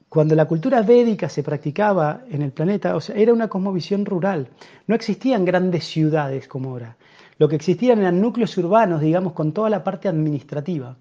cuando 0.10 0.36
la 0.36 0.46
cultura 0.46 0.82
védica 0.82 1.30
se 1.30 1.44
practicaba 1.44 2.24
en 2.30 2.42
el 2.42 2.52
planeta, 2.52 2.96
o 2.96 3.02
sea, 3.02 3.16
era 3.16 3.32
una 3.32 3.48
cosmovisión 3.48 4.06
rural. 4.06 4.50
No 4.88 4.96
existían 4.96 5.46
grandes 5.46 5.86
ciudades 5.86 6.48
como 6.48 6.72
ahora. 6.72 6.98
Lo 7.38 7.48
que 7.48 7.56
existían 7.56 8.00
eran 8.00 8.20
núcleos 8.20 8.58
urbanos, 8.58 9.02
digamos, 9.02 9.34
con 9.34 9.54
toda 9.54 9.70
la 9.70 9.84
parte 9.84 10.08
administrativa, 10.08 10.98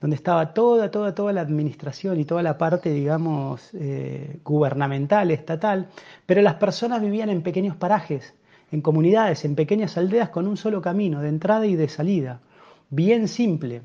donde 0.00 0.16
estaba 0.16 0.54
toda, 0.54 0.90
toda, 0.90 1.14
toda 1.14 1.32
la 1.32 1.40
administración 1.40 2.20
y 2.20 2.24
toda 2.24 2.42
la 2.42 2.56
parte, 2.56 2.90
digamos, 2.90 3.70
eh, 3.74 4.38
gubernamental, 4.44 5.32
estatal, 5.32 5.88
pero 6.24 6.40
las 6.40 6.54
personas 6.54 7.02
vivían 7.02 7.30
en 7.30 7.42
pequeños 7.42 7.76
parajes, 7.76 8.34
en 8.70 8.80
comunidades, 8.80 9.44
en 9.44 9.56
pequeñas 9.56 9.98
aldeas 9.98 10.28
con 10.30 10.46
un 10.46 10.56
solo 10.56 10.80
camino, 10.80 11.20
de 11.20 11.28
entrada 11.28 11.66
y 11.66 11.74
de 11.74 11.88
salida, 11.88 12.40
bien 12.88 13.26
simple. 13.26 13.82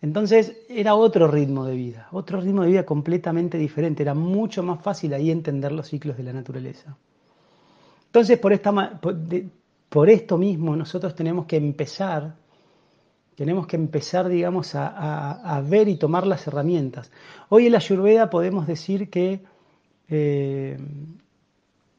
Entonces 0.00 0.56
era 0.68 0.94
otro 0.94 1.26
ritmo 1.26 1.64
de 1.64 1.74
vida, 1.74 2.08
otro 2.12 2.40
ritmo 2.40 2.62
de 2.62 2.70
vida 2.70 2.86
completamente 2.86 3.58
diferente. 3.58 4.02
Era 4.02 4.14
mucho 4.14 4.62
más 4.62 4.80
fácil 4.80 5.12
ahí 5.14 5.30
entender 5.30 5.72
los 5.72 5.88
ciclos 5.88 6.16
de 6.16 6.22
la 6.22 6.32
naturaleza. 6.32 6.96
Entonces, 8.06 8.38
por, 8.38 8.52
esta, 8.52 9.00
por, 9.90 10.08
esto 10.08 10.38
mismo, 10.38 10.76
nosotros 10.76 11.14
tenemos 11.14 11.46
que 11.46 11.56
empezar, 11.56 12.36
tenemos 13.34 13.66
que 13.66 13.76
empezar, 13.76 14.28
digamos, 14.28 14.74
a, 14.74 15.62
ver 15.68 15.88
y 15.88 15.96
tomar 15.96 16.26
las 16.26 16.46
herramientas. 16.46 17.10
Hoy 17.50 17.66
en 17.66 17.72
la 17.72 17.78
Ayurveda 17.78 18.30
podemos 18.30 18.66
decir 18.66 19.10
que 19.10 19.42
eh, 20.08 20.78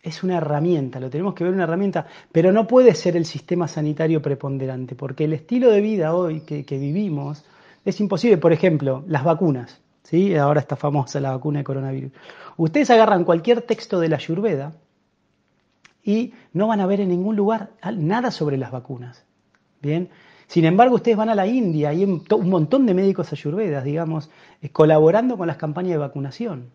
es 0.02 0.24
una 0.24 0.38
herramienta, 0.38 1.00
lo 1.00 1.10
tenemos 1.10 1.34
que 1.34 1.44
ver 1.44 1.54
una 1.54 1.64
herramienta, 1.64 2.08
pero 2.32 2.52
no 2.52 2.68
puede 2.68 2.96
ser 2.96 3.18
el 3.18 3.26
sistema 3.26 3.68
sanitario 3.68 4.22
preponderante, 4.22 4.96
porque 4.96 5.26
el 5.26 5.34
estilo 5.34 5.70
de 5.70 5.82
vida 5.82 6.16
hoy 6.16 6.42
que, 6.42 6.64
vivimos 6.78 7.44
es 7.86 8.00
imposible. 8.00 8.38
Por 8.38 8.54
ejemplo, 8.54 9.04
las 9.08 9.24
vacunas, 9.24 9.82
¿sí? 10.04 10.36
ahora 10.36 10.60
está 10.60 10.76
famosa 10.76 11.20
la 11.20 11.32
vacuna 11.32 11.60
de 11.60 11.64
coronavirus. 11.64 12.12
Ustedes 12.58 12.90
agarran 12.90 13.24
cualquier 13.24 13.62
texto 13.62 14.00
de 14.00 14.10
la 14.10 14.18
Ayurveda 14.18 14.74
y 16.04 16.34
no 16.54 16.68
van 16.68 16.82
a 16.82 16.86
ver 16.86 17.02
en 17.02 17.10
ningún 17.10 17.36
lugar 17.36 17.72
nada 17.96 18.32
sobre 18.32 18.58
las 18.58 18.72
vacunas. 18.72 19.26
Bien, 19.82 20.10
sin 20.48 20.66
embargo, 20.66 20.96
ustedes 20.96 21.16
van 21.16 21.30
a 21.30 21.36
la 21.36 21.48
India 21.48 21.94
y 21.94 22.04
hay 22.04 22.04
un 22.06 22.50
montón 22.50 22.86
de 22.86 22.94
médicos 22.94 23.32
ayurvedas, 23.32 23.84
digamos, 23.84 24.30
eh, 24.62 24.70
colaborando 24.70 25.38
con 25.38 25.48
las 25.48 25.58
campañas 25.58 25.92
de 25.92 25.98
vacunación. 25.98 26.72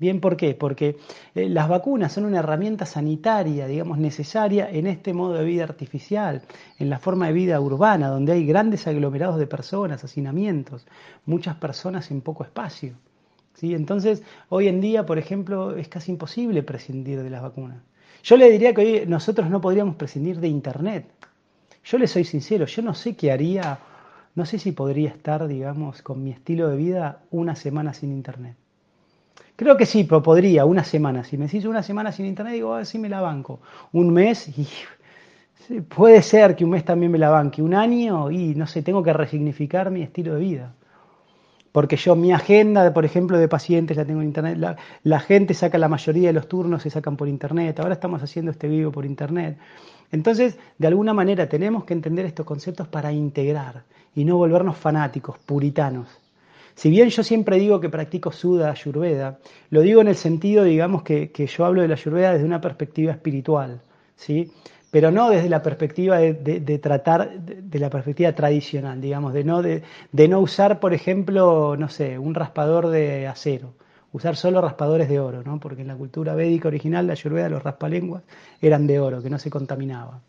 Bien, 0.00 0.18
¿por 0.18 0.38
qué? 0.38 0.54
Porque 0.54 0.96
eh, 1.34 1.50
las 1.50 1.68
vacunas 1.68 2.14
son 2.14 2.24
una 2.24 2.38
herramienta 2.38 2.86
sanitaria, 2.86 3.66
digamos, 3.66 3.98
necesaria 3.98 4.70
en 4.70 4.86
este 4.86 5.12
modo 5.12 5.34
de 5.34 5.44
vida 5.44 5.64
artificial, 5.64 6.40
en 6.78 6.88
la 6.88 6.98
forma 6.98 7.26
de 7.26 7.34
vida 7.34 7.60
urbana, 7.60 8.08
donde 8.08 8.32
hay 8.32 8.46
grandes 8.46 8.86
aglomerados 8.86 9.38
de 9.38 9.46
personas, 9.46 10.02
hacinamientos, 10.02 10.86
muchas 11.26 11.56
personas 11.56 12.10
en 12.10 12.22
poco 12.22 12.44
espacio. 12.44 12.94
¿sí? 13.52 13.74
Entonces, 13.74 14.22
hoy 14.48 14.68
en 14.68 14.80
día, 14.80 15.04
por 15.04 15.18
ejemplo, 15.18 15.76
es 15.76 15.88
casi 15.88 16.12
imposible 16.12 16.62
prescindir 16.62 17.22
de 17.22 17.28
las 17.28 17.42
vacunas. 17.42 17.82
Yo 18.22 18.38
le 18.38 18.50
diría 18.50 18.72
que 18.72 18.80
hoy 18.80 19.06
nosotros 19.06 19.50
no 19.50 19.60
podríamos 19.60 19.96
prescindir 19.96 20.40
de 20.40 20.48
Internet. 20.48 21.10
Yo 21.84 21.98
le 21.98 22.06
soy 22.06 22.24
sincero, 22.24 22.64
yo 22.64 22.80
no 22.80 22.94
sé 22.94 23.16
qué 23.16 23.32
haría, 23.32 23.78
no 24.34 24.46
sé 24.46 24.58
si 24.58 24.72
podría 24.72 25.10
estar, 25.10 25.46
digamos, 25.46 26.00
con 26.00 26.24
mi 26.24 26.30
estilo 26.30 26.68
de 26.68 26.76
vida 26.78 27.20
una 27.30 27.54
semana 27.54 27.92
sin 27.92 28.12
Internet. 28.12 28.56
Creo 29.60 29.76
que 29.76 29.84
sí, 29.84 30.04
pero 30.04 30.22
podría, 30.22 30.64
una 30.64 30.84
semana. 30.84 31.22
Si 31.22 31.36
me 31.36 31.44
decís 31.44 31.66
una 31.66 31.82
semana 31.82 32.12
sin 32.12 32.24
internet, 32.24 32.54
digo, 32.54 32.72
así 32.72 32.96
ah, 32.96 33.00
me 33.02 33.10
la 33.10 33.20
banco. 33.20 33.60
Un 33.92 34.10
mes, 34.10 34.48
y 34.56 34.66
puede 35.94 36.22
ser 36.22 36.56
que 36.56 36.64
un 36.64 36.70
mes 36.70 36.82
también 36.82 37.12
me 37.12 37.18
la 37.18 37.28
banque. 37.28 37.60
Un 37.60 37.74
año, 37.74 38.30
y 38.30 38.54
no 38.54 38.66
sé, 38.66 38.80
tengo 38.80 39.02
que 39.02 39.12
resignificar 39.12 39.90
mi 39.90 40.00
estilo 40.00 40.32
de 40.32 40.40
vida. 40.40 40.74
Porque 41.72 41.96
yo, 41.96 42.16
mi 42.16 42.32
agenda, 42.32 42.94
por 42.94 43.04
ejemplo, 43.04 43.36
de 43.36 43.48
pacientes 43.48 43.98
la 43.98 44.06
tengo 44.06 44.22
en 44.22 44.28
internet. 44.28 44.56
La, 44.56 44.76
la, 45.02 45.20
gente 45.20 45.52
saca 45.52 45.76
la 45.76 45.88
mayoría 45.88 46.28
de 46.28 46.32
los 46.32 46.48
turnos, 46.48 46.82
se 46.82 46.88
sacan 46.88 47.18
por 47.18 47.28
internet. 47.28 47.80
Ahora 47.80 47.92
estamos 47.92 48.22
haciendo 48.22 48.52
este 48.52 48.66
vivo 48.66 48.90
por 48.90 49.04
internet. 49.04 49.58
Entonces, 50.10 50.58
de 50.78 50.86
alguna 50.86 51.12
manera, 51.12 51.50
tenemos 51.50 51.84
que 51.84 51.92
entender 51.92 52.24
estos 52.24 52.46
conceptos 52.46 52.88
para 52.88 53.12
integrar 53.12 53.82
y 54.14 54.24
no 54.24 54.38
volvernos 54.38 54.78
fanáticos, 54.78 55.38
puritanos. 55.40 56.19
Si 56.80 56.88
bien 56.88 57.10
yo 57.10 57.22
siempre 57.22 57.58
digo 57.58 57.78
que 57.78 57.90
practico 57.90 58.32
Suda 58.32 58.70
Ayurveda, 58.70 59.38
lo 59.68 59.82
digo 59.82 60.00
en 60.00 60.08
el 60.08 60.16
sentido, 60.16 60.64
digamos, 60.64 61.02
que, 61.02 61.30
yo 61.30 61.66
hablo 61.66 61.82
de 61.82 61.88
la 61.88 61.94
Ayurveda 61.94 62.32
desde 62.32 62.46
una 62.46 62.62
perspectiva 62.62 63.12
espiritual, 63.12 63.82
¿sí? 64.16 64.50
pero 64.90 65.10
no 65.10 65.28
desde 65.28 65.50
la 65.50 65.60
perspectiva 65.62 66.16
de, 66.16 66.78
tratar, 66.82 67.38
de, 67.38 67.78
la 67.78 67.90
perspectiva 67.90 68.32
tradicional, 68.34 68.98
digamos, 68.98 69.34
de 69.34 69.44
no, 69.44 69.60
de, 69.60 69.82
no 70.26 70.40
usar, 70.40 70.80
por 70.80 70.94
ejemplo, 70.94 71.76
no 71.76 71.90
sé, 71.90 72.18
un 72.18 72.34
raspador 72.34 72.88
de 72.88 73.26
acero, 73.26 73.74
usar 74.12 74.34
solo 74.36 74.62
raspadores 74.62 75.10
de 75.10 75.20
oro, 75.20 75.42
¿no? 75.42 75.60
porque 75.60 75.82
en 75.82 75.88
la 75.88 75.96
cultura 75.96 76.34
védica 76.34 76.68
original, 76.68 77.06
la 77.06 77.12
Ayurveda, 77.12 77.50
los 77.50 77.62
raspalenguas 77.62 78.22
eran 78.62 78.86
de 78.86 79.00
oro, 79.00 79.22
que 79.22 79.28
no 79.28 79.38
se 79.38 79.50
contaminaban. 79.50 80.22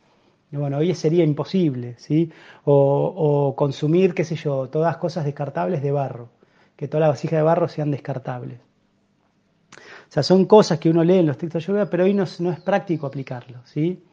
Bueno, 0.51 0.79
hoy 0.79 0.93
sería 0.95 1.23
imposible, 1.23 1.95
¿sí? 1.97 2.29
O, 2.65 2.73
o 3.15 3.55
consumir, 3.55 4.13
qué 4.13 4.25
sé 4.25 4.35
yo, 4.35 4.67
todas 4.67 4.97
cosas 4.97 5.23
descartables 5.23 5.81
de 5.81 5.93
barro 5.93 6.40
que 6.81 6.87
todas 6.87 7.01
las 7.01 7.09
vasijas 7.11 7.37
de 7.37 7.43
barro 7.43 7.67
sean 7.67 7.91
descartables. 7.91 8.57
O 8.59 10.11
sea, 10.11 10.23
son 10.23 10.45
cosas 10.45 10.79
que 10.79 10.89
uno 10.89 11.03
lee 11.03 11.19
en 11.19 11.27
los 11.27 11.37
textos 11.37 11.61
de 11.61 11.67
lluvia, 11.67 11.87
pero 11.87 12.05
hoy 12.05 12.15
no, 12.15 12.23
es 12.23 12.59
práctico 12.65 13.05
aplicarlo, 13.05 13.59
¿sí? 13.65 14.03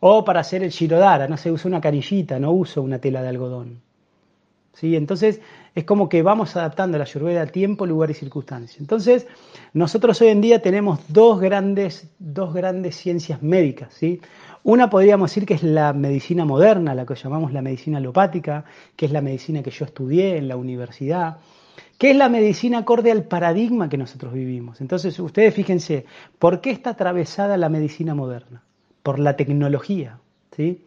O 0.00 0.22
para 0.22 0.40
hacer 0.40 0.62
el 0.62 0.68
shirodara, 0.68 1.26
no 1.28 1.38
se 1.38 1.50
usa 1.50 1.66
una 1.66 1.80
canillita, 1.80 2.38
no 2.38 2.52
uso 2.52 2.82
una 2.82 2.98
tela 2.98 3.22
de 3.22 3.28
algodón. 3.30 3.80
¿Sí? 4.74 4.96
Entonces, 4.96 5.40
es 5.74 5.84
como 5.84 6.10
que 6.10 6.20
vamos 6.20 6.54
adaptando 6.56 6.98
la 6.98 7.04
ayurveda 7.04 7.40
a 7.40 7.46
tiempo, 7.46 7.86
lugar 7.86 8.10
y 8.10 8.14
circunstancia. 8.14 8.80
Entonces, 8.80 9.26
nosotros 9.72 10.20
hoy 10.20 10.28
en 10.28 10.42
día 10.42 10.60
tenemos 10.60 11.00
dos 11.08 11.40
grandes, 11.40 12.10
dos 12.18 12.52
grandes 12.52 12.96
ciencias 12.96 13.42
médicas. 13.42 13.94
¿sí? 13.94 14.20
Una 14.62 14.90
podríamos 14.90 15.30
decir 15.30 15.46
que 15.46 15.54
es 15.54 15.62
la 15.62 15.94
medicina 15.94 16.44
moderna, 16.44 16.94
la 16.94 17.06
que 17.06 17.14
llamamos 17.14 17.54
la 17.54 17.62
medicina 17.62 17.96
alopática, 17.96 18.66
que 18.94 19.06
es 19.06 19.12
la 19.12 19.22
medicina 19.22 19.62
que 19.62 19.70
yo 19.70 19.86
estudié 19.86 20.36
en 20.36 20.48
la 20.48 20.56
universidad, 20.58 21.38
¿Qué 21.98 22.10
es 22.10 22.16
la 22.16 22.28
medicina 22.28 22.78
acorde 22.78 23.12
al 23.12 23.24
paradigma 23.24 23.88
que 23.88 23.96
nosotros 23.96 24.32
vivimos? 24.32 24.80
Entonces, 24.80 25.18
ustedes 25.18 25.54
fíjense, 25.54 26.06
¿por 26.38 26.60
qué 26.60 26.70
está 26.70 26.90
atravesada 26.90 27.56
la 27.56 27.68
medicina 27.68 28.14
moderna? 28.14 28.62
Por 29.02 29.18
la 29.18 29.36
tecnología. 29.36 30.18
¿sí? 30.56 30.82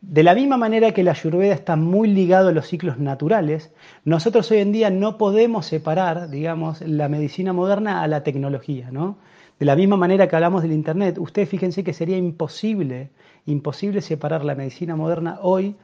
De 0.00 0.22
la 0.22 0.34
misma 0.34 0.56
manera 0.56 0.92
que 0.92 1.02
la 1.02 1.10
ayurveda 1.10 1.54
está 1.54 1.76
muy 1.76 2.08
ligado 2.08 2.48
a 2.48 2.52
los 2.52 2.68
ciclos 2.68 2.98
naturales, 2.98 3.72
nosotros 4.04 4.50
hoy 4.50 4.58
en 4.58 4.72
día 4.72 4.90
no 4.90 5.18
podemos 5.18 5.66
separar, 5.66 6.30
digamos, 6.30 6.80
la 6.82 7.08
medicina 7.08 7.52
moderna 7.52 8.02
a 8.02 8.06
la 8.06 8.22
tecnología, 8.22 8.90
¿no? 8.92 9.18
De 9.58 9.66
la 9.66 9.74
misma 9.74 9.96
manera 9.96 10.28
que 10.28 10.36
hablamos 10.36 10.62
del 10.62 10.70
Internet, 10.70 11.18
ustedes 11.18 11.48
fíjense 11.48 11.82
que 11.82 11.92
sería 11.92 12.16
imposible, 12.16 13.10
imposible 13.44 14.00
separar 14.00 14.44
la 14.44 14.54
medicina 14.54 14.94
moderna 14.94 15.40
hoy 15.42 15.74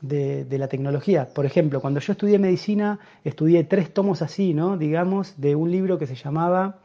de, 0.00 0.58
la 0.58 0.68
tecnología. 0.68 1.28
Por 1.28 1.46
ejemplo, 1.46 1.80
cuando 1.80 2.00
yo 2.00 2.12
estudié 2.12 2.38
medicina, 2.38 2.98
estudié 3.24 3.64
tres 3.64 3.92
tomos 3.92 4.22
así, 4.22 4.54
¿no? 4.54 4.76
Digamos, 4.76 5.34
de 5.40 5.54
un 5.54 5.70
libro 5.70 5.98
que 5.98 6.06
se 6.06 6.14
llamaba, 6.14 6.78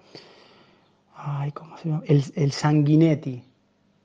ay, 1.16 1.52
¿cómo 1.52 1.78
se 1.78 1.90
llama? 1.90 2.04
El, 2.06 2.24
el 2.36 2.52
Sanguinetti, 2.52 3.44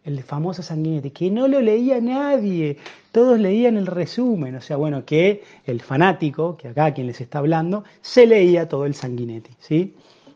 el 0.05 0.23
famoso 0.23 0.63
Sanguinetti, 0.63 1.11
que 1.11 1.31
no 1.31 1.49
lo 1.49 1.61
leía 1.61 2.01
nadie, 2.01 2.77
todos 3.13 3.39
leían 3.39 3.77
el 3.77 3.87
resumen, 3.87 4.55
o 4.57 4.61
sea, 4.61 4.77
bueno, 4.77 5.05
que 5.05 5.43
el 5.65 5.81
fanático, 5.81 6.57
que 6.57 6.69
acá 6.69 6.93
quien 6.93 7.07
les 7.07 7.21
está 7.21 7.39
hablando, 7.39 7.85
se 8.01 8.27
leía 8.27 8.69
todo 8.69 8.87
el 8.87 8.95
Sanguinetti, 8.95 9.51
¿sí? 9.59 9.95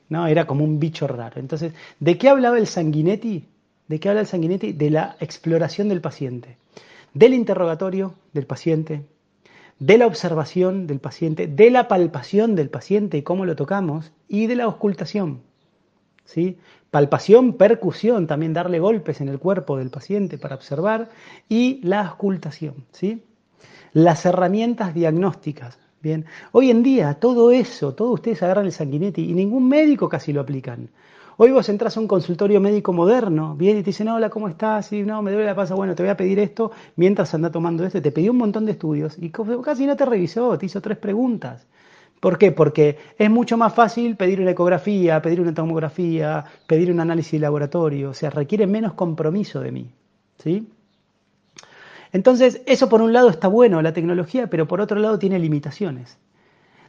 ¿No? 0.09 0.27
Era 0.27 0.47
como 0.47 0.65
un 0.65 0.79
bicho 0.79 1.07
raro. 1.07 1.41
Entonces, 1.41 1.73
¿de 2.01 2.19
qué 2.19 2.29
hablaba 2.29 2.59
el 2.59 2.67
Sanguinetti? 2.67 3.45
¿De 3.89 4.01
qué 4.01 4.09
habla 4.11 4.21
el 4.21 4.27
Sanguinetti? 4.27 4.73
De 4.73 4.91
la 4.91 5.17
exploración 5.21 5.89
del 5.89 6.03
paciente 6.03 6.57
del 7.15 7.35
interrogatorio 7.35 8.15
del 8.33 8.47
paciente, 8.47 9.05
de 9.79 9.99
la 9.99 10.07
observación 10.07 10.87
del 10.87 11.01
paciente, 11.01 11.47
de 11.47 11.71
la 11.71 11.89
palpación 11.89 12.55
del 12.55 12.71
paciente 12.71 13.19
y 13.19 13.23
cómo 13.23 13.45
lo 13.45 13.57
tocamos, 13.57 14.13
y 14.29 14.47
de 14.47 14.57
la 14.57 14.69
ocultación. 14.69 15.41
¿sí? 16.25 16.59
Palpación, 16.91 17.55
percusión, 17.55 18.27
también 18.27 18.53
darle 18.53 18.79
golpes 18.79 19.21
en 19.21 19.29
el 19.29 19.39
cuerpo 19.39 19.77
del 19.77 19.91
paciente 19.91 20.39
para 20.39 20.55
observar, 20.55 21.11
y 21.49 21.81
la 21.83 22.13
ocultación. 22.13 22.85
¿sí? 22.93 23.23
Las 23.93 24.25
herramientas 24.25 24.95
diagnósticas. 24.95 25.79
Bien, 26.03 26.27
hoy 26.51 26.71
en 26.71 26.83
día 26.83 27.15
todo 27.15 27.53
eso, 27.53 27.95
todos 27.95 28.15
ustedes 28.15 28.43
agarran 28.43 28.67
el 28.67 28.73
sanguinetti 28.73 29.31
y 29.31 29.35
ningún 29.35 29.69
médico 29.69 30.09
casi 30.09 30.33
lo 30.33 30.41
aplican. 30.41 30.89
Hoy 31.39 31.51
vos 31.51 31.69
entras 31.69 31.97
a 31.97 32.01
un 32.01 32.07
consultorio 32.07 32.61
médico 32.61 32.93
moderno, 32.93 33.57
viene 33.57 33.81
y 33.81 33.83
te 33.83 33.91
dicen, 33.91 34.09
hola, 34.09 34.29
¿cómo 34.29 34.49
estás? 34.49 34.93
Y 34.93 35.03
no, 35.03 35.23
me 35.23 35.31
duele 35.31 35.47
la 35.47 35.55
panza, 35.55 35.75
bueno, 35.75 35.95
te 35.95 36.03
voy 36.03 36.11
a 36.11 36.17
pedir 36.17 36.39
esto 36.39 36.73
mientras 36.97 37.33
anda 37.33 37.51
tomando 37.51 37.85
esto. 37.87 38.03
Te 38.03 38.13
pidió 38.13 38.33
un 38.33 38.39
montón 38.39 38.67
de 38.67 38.73
estudios 38.73 39.17
y 39.19 39.31
casi 39.31 39.87
no 39.87 39.97
te 39.97 40.05
revisó, 40.05 40.59
te 40.59 40.67
hizo 40.67 40.81
tres 40.83 40.99
preguntas. 40.99 41.67
¿Por 42.21 42.39
qué? 42.39 42.53
Porque 42.53 42.99
es 43.19 43.31
mucho 43.31 43.57
más 43.57 43.75
fácil 43.75 44.17
pedir 44.17 44.41
una 44.41 44.51
ecografía, 44.51 45.23
pedir 45.23 45.41
una 45.41 45.55
tomografía, 45.55 46.45
pedir 46.67 46.93
un 46.93 47.01
análisis 47.01 47.33
de 47.33 47.39
laboratorio, 47.41 48.11
o 48.11 48.15
sea, 48.15 48.31
requiere 48.31 48.67
menos 48.67 48.93
compromiso 48.93 49.61
de 49.61 49.73
mí. 49.73 49.91
¿Sí? 50.39 50.69
Entonces, 52.13 52.61
eso 52.67 52.89
por 52.89 53.01
un 53.01 53.13
lado 53.13 53.31
está 53.31 53.49
bueno, 53.49 53.81
la 53.81 53.93
tecnología, 53.95 54.49
pero 54.49 54.69
por 54.69 54.81
otro 54.81 54.99
lado 55.01 55.19
tiene 55.19 55.39
limitaciones. 55.39 56.19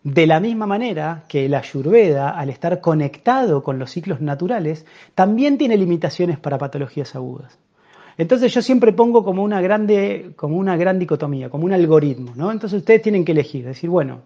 De 0.04 0.28
la 0.28 0.42
misma 0.42 0.66
manera 0.66 1.24
que 1.30 1.48
la 1.48 1.60
ayurveda, 1.60 2.32
al 2.32 2.50
estar 2.50 2.82
conectado 2.82 3.64
con 3.64 3.80
los 3.80 3.92
ciclos 3.92 4.20
naturales, 4.20 4.86
también 5.16 5.58
tiene 5.58 5.78
limitaciones 5.78 6.38
para 6.38 6.58
patologías 6.58 7.16
agudas. 7.16 7.58
Entonces 8.18 8.54
yo 8.54 8.62
siempre 8.62 8.92
pongo 8.92 9.24
como 9.24 9.44
una, 9.44 9.62
grande, 9.62 10.34
como 10.36 10.58
una 10.58 10.76
gran 10.76 11.00
dicotomía, 11.00 11.50
como 11.50 11.66
un 11.66 11.74
algoritmo. 11.74 12.34
¿no? 12.36 12.52
Entonces 12.52 12.80
ustedes 12.80 13.02
tienen 13.02 13.24
que 13.24 13.32
elegir, 13.32 13.66
decir, 13.66 13.90
bueno, 13.90 14.22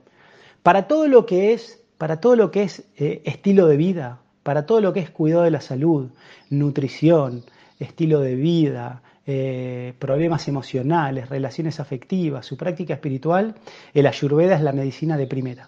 para 0.64 0.88
todo 0.88 1.08
lo 1.08 1.26
que 1.28 1.54
es, 1.54 1.82
para 1.98 2.20
todo 2.20 2.36
lo 2.36 2.50
que 2.50 2.64
es 2.64 2.84
eh, 2.98 3.22
estilo 3.26 3.68
de 3.68 3.78
vida, 3.78 4.20
para 4.42 4.66
todo 4.66 4.82
lo 4.82 4.94
que 4.94 5.02
es 5.02 5.12
cuidado 5.12 5.44
de 5.44 5.52
la 5.52 5.62
salud, 5.62 6.10
nutrición, 6.50 7.44
estilo 7.80 8.20
de 8.22 8.36
vida, 8.36 9.04
eh, 9.30 9.94
problemas 10.00 10.48
emocionales, 10.48 11.28
relaciones 11.28 11.82
afectivas, 11.82 12.46
su 12.46 12.56
práctica 12.56 12.94
espiritual, 12.94 13.56
el 13.94 14.08
ayurveda 14.08 14.56
es 14.56 14.62
la 14.62 14.72
medicina 14.72 15.18
de 15.18 15.28
primera. 15.28 15.68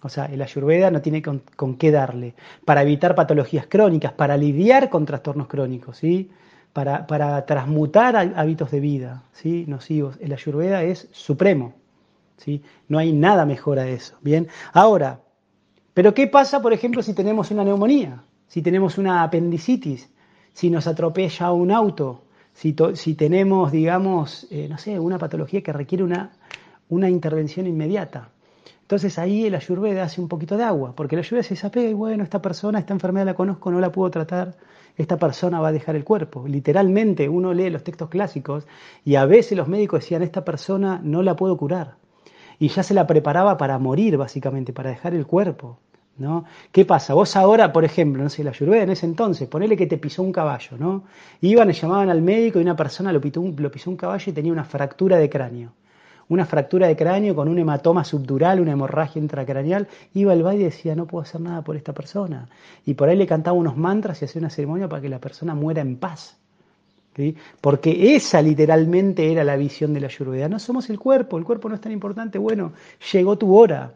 O 0.00 0.08
sea, 0.08 0.24
el 0.26 0.40
ayurveda 0.40 0.90
no 0.90 1.02
tiene 1.02 1.20
con, 1.20 1.42
qué 1.76 1.90
darle. 1.90 2.34
Para 2.64 2.80
evitar 2.80 3.14
patologías 3.14 3.66
crónicas, 3.66 4.12
para 4.12 4.38
lidiar 4.38 4.88
con 4.88 5.04
trastornos 5.04 5.46
crónicos, 5.46 5.98
¿sí? 5.98 6.30
Para, 6.72 7.06
para 7.06 7.44
transmutar 7.44 8.16
hábitos 8.16 8.70
de 8.70 8.80
vida 8.80 9.24
¿sí? 9.32 9.66
nocivos. 9.68 10.16
El 10.20 10.32
ayurveda 10.32 10.82
es 10.82 11.08
supremo. 11.12 11.74
¿sí? 12.38 12.62
No 12.88 12.98
hay 12.98 13.12
nada 13.12 13.44
mejor 13.44 13.78
a 13.78 13.86
eso. 13.88 14.16
Bien. 14.22 14.48
Ahora, 14.72 15.20
¿pero 15.92 16.14
qué 16.14 16.28
pasa, 16.28 16.62
por 16.62 16.72
ejemplo, 16.72 17.02
si 17.02 17.12
tenemos 17.12 17.50
una 17.50 17.62
neumonía? 17.62 18.24
Si 18.46 18.62
tenemos 18.62 18.96
una 18.98 19.22
apendicitis, 19.22 20.10
si 20.52 20.70
nos 20.70 20.86
atropella 20.86 21.52
un 21.52 21.70
auto, 21.70 22.24
si, 22.54 22.74
si 22.94 23.14
tenemos, 23.14 23.72
digamos, 23.72 24.46
eh, 24.50 24.68
no 24.68 24.78
sé, 24.78 24.98
una 24.98 25.18
patología 25.18 25.62
que 25.62 25.72
requiere 25.72 26.04
una, 26.04 26.30
una 26.88 27.10
intervención 27.10 27.66
inmediata. 27.66 28.30
Entonces 28.82 29.18
ahí 29.18 29.46
el 29.46 29.54
ayurveda 29.54 30.04
hace 30.04 30.20
un 30.20 30.28
poquito 30.28 30.56
de 30.56 30.64
agua, 30.64 30.94
porque 30.94 31.16
el 31.16 31.20
ayurveda 31.20 31.42
se 31.42 31.54
desapega 31.54 31.88
y 31.88 31.94
bueno, 31.94 32.22
esta 32.22 32.40
persona, 32.40 32.78
esta 32.78 32.92
enfermedad 32.92 33.26
la 33.26 33.34
conozco, 33.34 33.70
no 33.70 33.80
la 33.80 33.90
puedo 33.90 34.10
tratar, 34.10 34.56
esta 34.96 35.16
persona 35.16 35.60
va 35.60 35.68
a 35.68 35.72
dejar 35.72 35.96
el 35.96 36.04
cuerpo. 36.04 36.46
Literalmente 36.46 37.28
uno 37.28 37.52
lee 37.52 37.70
los 37.70 37.82
textos 37.82 38.08
clásicos 38.08 38.66
y 39.04 39.16
a 39.16 39.24
veces 39.24 39.56
los 39.56 39.68
médicos 39.68 40.00
decían, 40.00 40.22
esta 40.22 40.44
persona 40.44 41.00
no 41.02 41.22
la 41.22 41.34
puedo 41.34 41.56
curar. 41.56 41.96
Y 42.58 42.68
ya 42.68 42.82
se 42.82 42.94
la 42.94 43.06
preparaba 43.06 43.56
para 43.56 43.78
morir, 43.78 44.16
básicamente, 44.16 44.72
para 44.72 44.90
dejar 44.90 45.14
el 45.14 45.26
cuerpo. 45.26 45.78
¿No? 46.18 46.44
¿Qué 46.70 46.84
pasa? 46.84 47.14
Vos 47.14 47.36
ahora, 47.36 47.72
por 47.72 47.84
ejemplo, 47.84 48.22
no 48.22 48.28
sé, 48.28 48.44
la 48.44 48.50
Ayurveda 48.50 48.82
en 48.82 48.90
ese 48.90 49.06
entonces, 49.06 49.48
ponele 49.48 49.76
que 49.76 49.86
te 49.86 49.98
pisó 49.98 50.22
un 50.22 50.32
caballo, 50.32 50.76
¿no? 50.78 51.04
Iban 51.40 51.70
y 51.70 51.72
llamaban 51.72 52.08
al 52.08 52.22
médico 52.22 52.58
y 52.58 52.62
una 52.62 52.76
persona 52.76 53.12
lo, 53.12 53.20
lo 53.20 53.70
pisó 53.70 53.90
un 53.90 53.96
caballo 53.96 54.30
y 54.30 54.32
tenía 54.32 54.52
una 54.52 54.64
fractura 54.64 55.16
de 55.18 55.28
cráneo. 55.28 55.72
Una 56.28 56.46
fractura 56.46 56.86
de 56.86 56.96
cráneo 56.96 57.34
con 57.34 57.48
un 57.48 57.58
hematoma 57.58 58.02
subdural, 58.02 58.60
una 58.60 58.72
hemorragia 58.72 59.20
intracraneal. 59.20 59.88
Iba 60.14 60.32
al 60.32 60.42
baile 60.42 60.62
y 60.62 60.64
decía, 60.64 60.94
no 60.94 61.06
puedo 61.06 61.22
hacer 61.22 61.40
nada 61.40 61.62
por 61.62 61.76
esta 61.76 61.92
persona. 61.92 62.48
Y 62.86 62.94
por 62.94 63.08
ahí 63.08 63.16
le 63.16 63.26
cantaba 63.26 63.56
unos 63.56 63.76
mantras 63.76 64.22
y 64.22 64.24
hacía 64.24 64.40
una 64.40 64.48
ceremonia 64.48 64.88
para 64.88 65.02
que 65.02 65.10
la 65.10 65.18
persona 65.18 65.54
muera 65.54 65.82
en 65.82 65.96
paz. 65.96 66.38
Porque 67.60 68.16
esa 68.16 68.42
literalmente 68.42 69.30
era 69.30 69.44
la 69.44 69.56
visión 69.56 69.92
de 69.94 70.00
la 70.00 70.06
Ayurveda. 70.06 70.48
No 70.48 70.58
somos 70.58 70.90
el 70.90 70.98
cuerpo, 70.98 71.38
el 71.38 71.44
cuerpo 71.44 71.68
no 71.68 71.74
es 71.74 71.80
tan 71.80 71.92
importante. 71.92 72.38
Bueno, 72.38 72.72
llegó 73.12 73.38
tu 73.38 73.54
hora. 73.56 73.92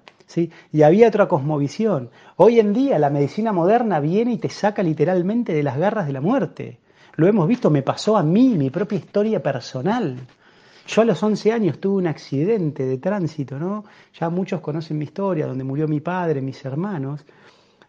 Y 0.72 0.82
había 0.82 1.08
otra 1.08 1.28
cosmovisión. 1.28 2.10
Hoy 2.36 2.60
en 2.60 2.72
día 2.72 2.98
la 2.98 3.10
medicina 3.10 3.52
moderna 3.52 4.00
viene 4.00 4.32
y 4.32 4.38
te 4.38 4.50
saca 4.50 4.82
literalmente 4.82 5.52
de 5.54 5.62
las 5.62 5.78
garras 5.78 6.06
de 6.06 6.12
la 6.12 6.20
muerte. 6.20 6.78
Lo 7.16 7.26
hemos 7.26 7.48
visto, 7.48 7.70
me 7.70 7.82
pasó 7.82 8.16
a 8.16 8.22
mí, 8.22 8.50
mi 8.56 8.70
propia 8.70 8.98
historia 8.98 9.42
personal. 9.42 10.16
Yo 10.86 11.02
a 11.02 11.04
los 11.04 11.22
11 11.22 11.52
años 11.52 11.80
tuve 11.80 11.96
un 11.96 12.06
accidente 12.06 12.86
de 12.86 12.98
tránsito, 12.98 13.58
¿no? 13.58 13.84
Ya 14.18 14.30
muchos 14.30 14.60
conocen 14.60 14.98
mi 14.98 15.04
historia, 15.04 15.46
donde 15.46 15.64
murió 15.64 15.88
mi 15.88 16.00
padre, 16.00 16.40
mis 16.40 16.64
hermanos. 16.64 17.24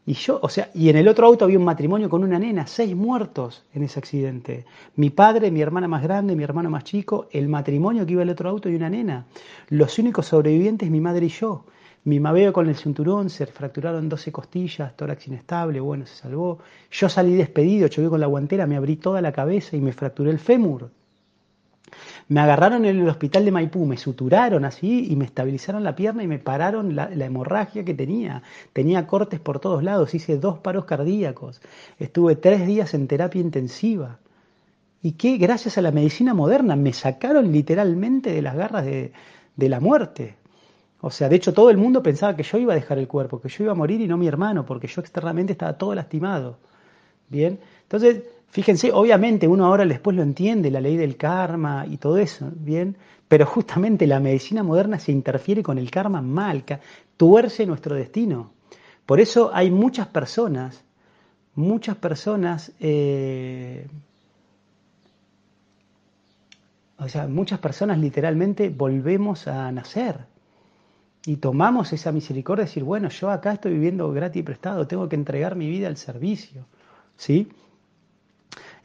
Y 0.06 0.14
yo, 0.14 0.40
o 0.42 0.50
sea, 0.50 0.72
y 0.74 0.90
en 0.90 0.98
el 0.98 1.08
otro 1.08 1.28
auto 1.28 1.46
había 1.46 1.60
un 1.60 1.66
matrimonio 1.66 2.10
con 2.10 2.24
una 2.24 2.40
nena, 2.40 2.66
seis 2.66 2.96
muertos 2.96 3.64
en 3.74 3.84
ese 3.84 4.00
accidente. 4.00 4.66
Mi 4.96 5.12
padre, 5.12 5.52
mi 5.52 5.62
hermana 5.62 5.88
más 5.88 6.02
grande, 6.02 6.36
mi 6.36 6.44
hermano 6.44 6.70
más 6.70 6.84
chico, 6.84 7.28
el 7.32 7.48
matrimonio 7.48 8.06
que 8.06 8.14
iba 8.14 8.24
el 8.24 8.32
otro 8.32 8.50
auto 8.50 8.70
y 8.70 8.76
una 8.76 8.90
nena. 8.90 9.28
Los 9.68 10.00
únicos 10.00 10.26
sobrevivientes, 10.26 10.90
mi 10.90 11.00
madre 11.00 11.28
y 11.28 11.30
yo. 11.30 11.66
Mi 12.06 12.20
mabeo 12.20 12.54
con 12.54 12.70
el 12.70 12.76
cinturón, 12.76 13.30
se 13.30 13.46
fracturaron 13.46 14.08
12 14.08 14.32
costillas, 14.32 14.96
tórax 14.96 15.28
inestable, 15.28 15.80
bueno, 15.80 16.06
se 16.06 16.16
salvó. 16.16 16.60
Yo 16.92 17.10
salí 17.10 17.36
despedido, 17.36 17.88
choqué 17.90 18.08
con 18.08 18.22
la 18.22 18.28
guantera, 18.28 18.66
me 18.66 18.78
abrí 18.78 18.96
toda 18.96 19.22
la 19.22 19.32
cabeza 19.34 19.76
y 19.76 19.82
me 19.82 19.92
fracturé 19.92 20.32
el 20.32 20.40
fémur. 20.40 20.92
Me 22.30 22.40
agarraron 22.40 22.86
en 22.86 23.00
el 23.00 23.10
hospital 23.10 23.44
de 23.44 23.52
Maipú, 23.52 23.86
me 23.86 23.98
suturaron 23.98 24.64
así 24.64 25.08
y 25.12 25.16
me 25.16 25.26
estabilizaron 25.26 25.84
la 25.84 25.96
pierna 25.96 26.24
y 26.24 26.28
me 26.28 26.40
pararon 26.40 26.96
la, 26.96 27.10
hemorragia 27.12 27.84
que 27.84 27.94
tenía. 27.94 28.44
Tenía 28.72 29.08
cortes 29.08 29.40
por 29.40 29.60
todos 29.60 29.84
lados, 29.84 30.14
hice 30.14 30.38
dos 30.38 30.60
paros 30.60 30.86
cardíacos, 30.86 31.62
estuve 31.98 32.36
tres 32.36 32.66
días 32.66 32.94
en 32.94 33.08
terapia 33.08 33.42
intensiva. 33.42 34.20
Y 35.02 35.14
que 35.14 35.38
gracias 35.38 35.78
a 35.78 35.82
la 35.82 35.92
medicina 35.92 36.34
moderna 36.34 36.76
me 36.76 36.94
sacaron 36.94 37.52
literalmente 37.52 38.32
de 38.32 38.42
las 38.42 38.56
garras 38.56 38.86
de 38.86 39.12
la 39.70 39.80
muerte. 39.80 40.39
O 41.02 41.12
sea, 41.12 41.30
de 41.30 41.38
hecho 41.38 41.54
todo 41.54 41.70
el 41.70 41.78
mundo 41.78 42.04
pensaba 42.04 42.36
que 42.36 42.44
yo 42.44 42.58
iba 42.58 42.74
a 42.74 42.76
dejar 42.76 42.98
el 42.98 43.08
cuerpo, 43.08 43.40
que 43.40 43.50
yo 43.50 43.64
iba 43.64 43.72
a 43.72 43.76
morir 43.76 44.02
y 44.02 44.08
no 44.08 44.18
mi 44.18 44.28
hermano, 44.28 44.66
porque 44.66 44.88
yo 44.88 45.02
externamente 45.02 45.54
estaba 45.54 45.78
todo 45.78 45.96
lastimado. 45.96 46.58
Bien, 47.30 47.60
entonces, 47.84 48.24
fíjense, 48.50 48.92
obviamente 48.92 49.48
uno 49.48 49.66
ahora 49.66 49.86
después 49.86 50.16
lo 50.16 50.24
entiende, 50.24 50.72
la 50.72 50.82
ley 50.82 50.98
del 50.98 51.16
karma 51.16 51.86
y 51.88 51.98
todo 51.98 52.18
eso, 52.18 52.52
bien, 52.54 52.98
pero 53.28 53.46
justamente 53.46 54.08
la 54.08 54.20
medicina 54.20 54.64
moderna 54.64 55.00
se 55.00 55.12
interfiere 55.12 55.64
con 55.64 55.78
el 55.78 55.90
karma 55.90 56.22
mal, 56.22 56.66
tuerce 57.16 57.66
nuestro 57.66 57.96
destino. 57.96 58.52
Por 59.06 59.20
eso 59.22 59.52
hay 59.54 59.72
muchas 59.72 60.08
personas, 60.08 60.84
muchas 61.56 61.96
personas, 61.96 62.74
eh, 62.80 63.88
o 66.98 67.08
sea, 67.08 67.28
muchas 67.28 67.60
personas 67.60 68.00
literalmente 68.00 68.70
volvemos 68.70 69.48
a 69.48 69.72
nacer 69.72 70.26
y 71.26 71.38
tomamos 71.38 71.92
esa 71.94 72.12
misericordia 72.12 72.66
decir, 72.66 72.84
bueno, 72.84 73.10
yo 73.10 73.30
acá 73.30 73.54
estoy 73.54 73.74
viviendo 73.74 74.12
gratis 74.12 74.40
y 74.40 74.44
prestado, 74.44 74.88
tengo 74.88 75.10
que 75.10 75.16
entregar 75.16 75.56
mi 75.56 75.70
vida 75.70 75.88
al 75.88 75.98
servicio. 75.98 76.66
¿Sí? 77.18 77.50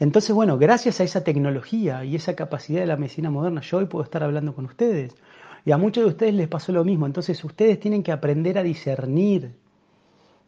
Entonces, 0.00 0.34
bueno, 0.34 0.58
gracias 0.58 1.00
a 1.00 1.04
esa 1.04 1.22
tecnología 1.22 2.04
y 2.04 2.16
esa 2.16 2.34
capacidad 2.34 2.80
de 2.80 2.86
la 2.86 2.96
medicina 2.96 3.30
moderna, 3.30 3.60
yo 3.60 3.78
hoy 3.78 3.86
puedo 3.86 4.04
estar 4.04 4.24
hablando 4.24 4.54
con 4.54 4.64
ustedes. 4.64 5.14
Y 5.64 5.70
a 5.70 5.78
muchos 5.78 6.04
de 6.04 6.10
ustedes 6.10 6.34
les 6.34 6.48
pasó 6.48 6.72
lo 6.72 6.84
mismo. 6.84 7.06
Entonces, 7.06 7.42
ustedes 7.44 7.78
tienen 7.80 8.02
que 8.02 8.12
aprender 8.12 8.58
a 8.58 8.62
discernir. 8.62 9.54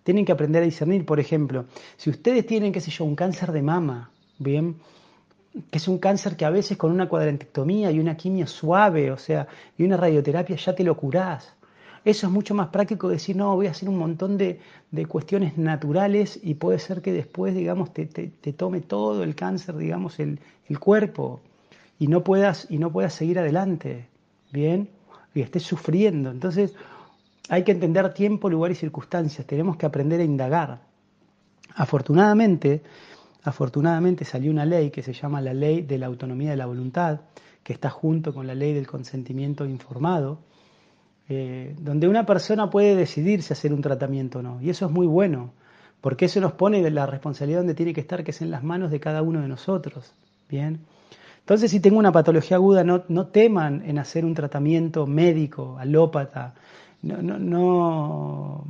Tienen 0.03 0.25
que 0.25 0.33
aprender 0.33 0.63
a 0.63 0.67
discernir. 0.67 1.07
Por 1.07 1.21
ejemplo, 1.21 1.67
si 1.97 2.11
ustedes 2.11 2.45
tienen, 2.47 2.73
qué 2.73 2.81
sé 2.81 2.91
yo, 2.91 3.05
un 3.05 3.17
cáncer 3.17 3.53
de 3.53 3.63
mama, 3.63 4.11
¿bien? 4.39 4.77
que 5.71 5.79
es 5.79 5.89
un 5.89 5.99
cáncer 5.99 6.37
que 6.37 6.45
a 6.45 6.51
veces 6.51 6.77
con 6.77 6.93
una 6.93 7.09
cuadrantectomía 7.09 7.91
y 7.91 7.99
una 7.99 8.17
quimio 8.17 8.47
suave, 8.47 9.11
o 9.11 9.17
sea, 9.17 9.49
y 9.79 9.85
una 9.85 9.97
radioterapia 9.97 10.57
ya 10.57 10.75
te 10.75 10.85
lo 10.85 10.97
curás. 10.97 11.56
Eso 12.07 12.29
es 12.29 12.33
mucho 12.33 12.55
más 12.55 12.69
práctico 12.69 13.09
decir, 13.09 13.35
no, 13.35 13.57
voy 13.57 13.67
a 13.67 13.73
hacer 13.73 13.89
un 13.89 13.99
montón 13.99 14.39
de, 14.39 14.61
cuestiones 15.09 15.59
naturales 15.59 16.39
y 16.41 16.55
puede 16.55 16.79
ser 16.79 17.03
que 17.03 17.13
después, 17.13 17.53
digamos, 17.53 17.93
te, 17.93 18.07
tome 18.57 18.81
todo 18.81 19.25
el 19.25 19.35
cáncer, 19.35 19.77
digamos, 19.77 20.21
el, 20.21 20.39
cuerpo 20.79 21.41
y 21.99 22.07
no, 22.07 22.23
puedas, 22.23 22.69
y 22.71 22.79
no 22.79 22.93
puedas 22.93 23.13
seguir 23.13 23.41
adelante, 23.41 24.07
¿bien? 24.53 24.89
Y 25.35 25.41
estés 25.41 25.65
sufriendo. 25.65 26.31
Entonces, 26.31 26.75
hay 27.49 27.65
que 27.65 27.73
entender 27.73 28.15
tiempo, 28.15 28.49
lugar 28.49 28.71
y 28.71 28.77
circunstancias. 28.77 29.45
Tenemos 29.45 29.77
que 29.77 29.87
aprender 29.87 30.21
a 30.21 30.25
indagar. 30.25 30.83
Afortunadamente, 31.75 32.83
afortunadamente 33.43 34.25
salió 34.25 34.53
una 34.53 34.65
ley 34.65 34.93
que 34.93 35.03
se 35.03 35.13
llama 35.13 35.41
la 35.41 35.55
ley 35.55 35.83
de 35.83 35.99
la 35.99 36.07
autonomía 36.07 36.51
de 36.51 36.57
la 36.57 36.67
voluntad, 36.67 37.23
que 37.65 37.73
está 37.73 37.91
junto 37.91 38.33
con 38.33 38.47
la 38.47 38.55
ley 38.55 38.75
del 38.75 38.87
consentimiento 38.87 39.67
informado, 39.67 40.39
eh, 41.29 41.75
donde 41.79 42.09
una 42.09 42.25
persona 42.25 42.71
puede 42.71 42.95
decidir 42.95 43.43
si 43.43 43.53
hacer 43.53 43.73
un 43.73 43.83
tratamiento 43.83 44.39
o 44.39 44.43
no. 44.43 44.61
Y 44.63 44.71
eso 44.71 44.87
es 44.87 44.93
muy 44.93 45.07
bueno, 45.07 45.53
porque 46.01 46.27
eso 46.27 46.41
nos 46.41 46.53
pone 46.53 46.89
la 46.91 47.07
responsabilidad 47.07 47.61
donde 47.61 47.75
tiene 47.75 47.95
que 47.95 48.01
estar, 48.01 48.23
que 48.25 48.31
es 48.31 48.43
en 48.43 48.51
las 48.51 48.63
manos 48.63 48.91
de 48.91 49.01
cada 49.01 49.23
uno 49.23 49.41
de 49.41 49.49
nosotros. 49.49 50.13
Bien. 50.49 50.81
Entonces, 51.41 51.71
si 51.71 51.81
tengo 51.81 51.99
una 51.99 52.13
patología 52.13 52.57
aguda, 52.57 52.85
no, 52.85 53.05
no 53.09 53.29
teman 53.29 53.83
en 53.87 53.99
hacer 53.99 54.25
un 54.25 54.35
tratamiento 54.35 55.07
médico, 55.07 55.77
alópata. 55.79 56.55
No, 57.03 57.23
no, 57.23 57.39
no, 57.39 58.65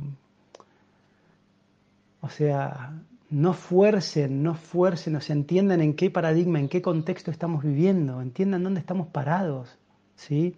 o 2.21 2.29
sea, 2.29 2.93
no 3.29 3.53
fuercen, 3.53 4.43
no 4.43 4.53
fuercen, 4.55 5.15
o 5.15 5.21
sea, 5.21 5.35
entiendan 5.35 5.81
en 5.81 5.95
qué 5.95 6.09
paradigma, 6.09 6.59
en 6.59 6.69
qué 6.69 6.81
contexto 6.81 7.31
estamos 7.31 7.63
viviendo, 7.63 8.21
entiendan 8.21 8.63
dónde 8.63 8.79
estamos 8.79 9.07
parados, 9.07 9.77
¿sí? 10.15 10.55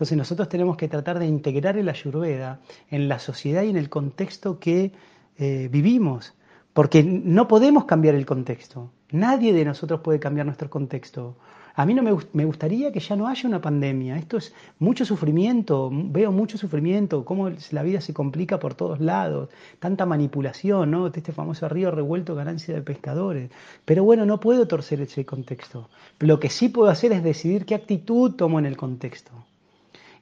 Entonces 0.00 0.16
nosotros 0.16 0.48
tenemos 0.48 0.78
que 0.78 0.88
tratar 0.88 1.18
de 1.18 1.26
integrar 1.26 1.76
el 1.76 1.86
ayurveda 1.86 2.60
en 2.90 3.06
la 3.06 3.18
sociedad 3.18 3.64
y 3.64 3.68
en 3.68 3.76
el 3.76 3.90
contexto 3.90 4.58
que 4.58 4.92
eh, 5.36 5.68
vivimos, 5.70 6.32
porque 6.72 7.02
no 7.02 7.46
podemos 7.46 7.84
cambiar 7.84 8.14
el 8.14 8.24
contexto. 8.24 8.90
Nadie 9.10 9.52
de 9.52 9.62
nosotros 9.66 10.00
puede 10.00 10.18
cambiar 10.18 10.46
nuestro 10.46 10.70
contexto. 10.70 11.36
A 11.74 11.84
mí 11.84 11.92
no 11.92 12.02
me, 12.02 12.16
me, 12.32 12.46
gustaría 12.46 12.90
que 12.92 13.00
ya 13.00 13.14
no 13.14 13.28
haya 13.28 13.46
una 13.46 13.60
pandemia. 13.60 14.16
Esto 14.16 14.38
es 14.38 14.54
mucho 14.78 15.04
sufrimiento, 15.04 15.90
veo 15.92 16.32
mucho 16.32 16.56
sufrimiento, 16.56 17.22
cómo 17.26 17.50
la 17.70 17.82
vida 17.82 18.00
se 18.00 18.14
complica 18.14 18.58
por 18.58 18.72
todos 18.72 19.00
lados, 19.00 19.50
tanta 19.80 20.06
manipulación, 20.06 20.92
¿no? 20.92 21.08
Este 21.08 21.30
famoso 21.30 21.68
río 21.68 21.90
revuelto 21.90 22.34
ganancia 22.34 22.74
de 22.74 22.80
pescadores. 22.80 23.50
Pero 23.84 24.02
bueno, 24.02 24.24
no 24.24 24.40
puedo 24.40 24.66
torcer 24.66 25.02
ese 25.02 25.26
contexto. 25.26 25.90
Lo 26.20 26.40
que 26.40 26.48
sí 26.48 26.70
puedo 26.70 26.88
hacer 26.88 27.12
es 27.12 27.22
decidir 27.22 27.66
qué 27.66 27.74
actitud 27.74 28.32
tomo 28.32 28.58
en 28.58 28.64
el 28.64 28.78
contexto. 28.78 29.44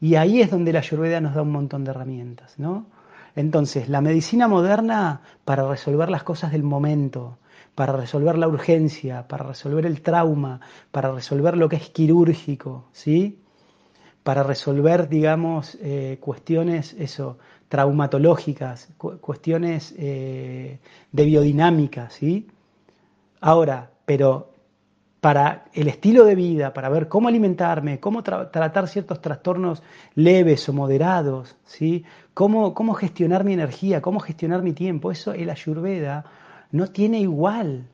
Y 0.00 0.14
ahí 0.14 0.40
es 0.40 0.50
donde 0.50 0.72
la 0.72 0.78
ayurveda 0.78 1.20
nos 1.20 1.34
da 1.34 1.42
un 1.42 1.50
montón 1.50 1.84
de 1.84 1.90
herramientas, 1.90 2.58
¿no? 2.58 2.86
Entonces, 3.34 3.88
la 3.88 4.00
medicina 4.00 4.48
moderna 4.48 5.20
para 5.44 5.68
resolver 5.68 6.10
las 6.10 6.22
cosas 6.22 6.52
del 6.52 6.62
momento, 6.62 7.38
para 7.74 7.92
resolver 7.92 8.36
la 8.36 8.48
urgencia, 8.48 9.28
para 9.28 9.46
resolver 9.46 9.86
el 9.86 10.02
trauma, 10.02 10.60
para 10.90 11.12
resolver 11.12 11.56
lo 11.56 11.68
que 11.68 11.76
es 11.76 11.90
quirúrgico, 11.90 12.88
¿sí? 12.92 13.40
Para 14.24 14.42
resolver, 14.42 15.08
digamos, 15.08 15.78
eh, 15.80 16.18
cuestiones, 16.20 16.94
eso, 16.94 17.38
traumatológicas, 17.68 18.88
cuestiones 18.96 19.94
eh, 19.96 20.80
de 21.12 21.24
biodinámica, 21.24 22.10
¿sí? 22.10 22.48
Ahora, 23.40 23.90
pero 24.04 24.50
para 25.20 25.64
el 25.72 25.88
estilo 25.88 26.24
de 26.24 26.34
vida, 26.34 26.72
para 26.72 26.88
ver 26.88 27.08
cómo 27.08 27.28
alimentarme, 27.28 27.98
cómo 27.98 28.22
tratar 28.22 28.88
ciertos 28.88 29.20
trastornos 29.20 29.82
leves 30.14 30.68
o 30.68 30.72
moderados, 30.72 31.56
¿sí? 31.64 32.04
Cómo, 32.34 32.72
cómo 32.72 32.94
gestionar 32.94 33.42
mi 33.44 33.52
energía, 33.52 34.00
cómo 34.00 34.20
gestionar 34.20 34.62
mi 34.62 34.72
tiempo, 34.72 35.10
eso 35.10 35.32
el 35.32 35.50
ayurveda 35.50 36.24
no 36.70 36.86
tiene 36.88 37.20
igual. 37.20 37.88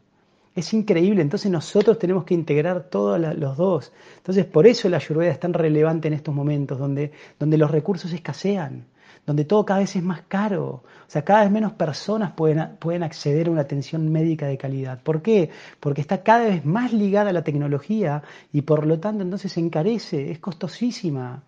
Es 0.55 0.73
increíble, 0.75 1.23
entonces 1.23 1.51
nosotros 1.51 1.99
tenemos 1.99 2.25
que 2.25 2.35
integrar 2.35 2.85
todos 2.85 3.19
los 3.19 3.57
dos. 3.57 3.93
Entonces 4.19 4.45
por 4.45 4.67
eso 4.67 4.89
la 4.89 4.99
ayurveda 4.99 5.33
es 5.33 5.41
tan 5.41 5.55
relevante 5.55 6.09
en 6.09 6.15
estos 6.15 6.35
momentos, 6.35 6.79
donde, 6.79 7.11
donde 7.39 7.59
los 7.59 7.71
recursos 7.71 8.13
escasean, 8.13 8.85
donde 9.27 9.45
todo 9.45 9.65
cada 9.65 9.81
vez 9.81 9.97
es 9.97 10.03
más 10.03 10.23
caro. 10.29 10.83
O 11.07 11.09
sea, 11.09 11.25
cada 11.25 11.43
vez 11.43 11.51
menos 11.51 11.73
personas 11.73 12.33
pueden, 12.33 12.77
pueden 12.79 13.03
acceder 13.03 13.49
a 13.49 13.51
una 13.51 13.63
atención 13.63 14.11
médica 14.11 14.47
de 14.47 14.59
calidad. 14.59 15.03
¿Por 15.03 15.23
qué? 15.23 15.51
Porque 15.81 16.01
está 16.01 16.23
cada 16.23 16.45
vez 16.45 16.65
más 16.65 16.93
ligada 16.93 17.31
a 17.31 17.33
la 17.33 17.45
tecnología 17.45 18.23
y 18.53 18.63
por 18.63 18.87
lo 18.87 19.01
tanto 19.01 19.23
entonces 19.23 19.53
se 19.53 19.61
encarece, 19.61 20.31
es 20.31 20.39
costosísima. 20.39 21.43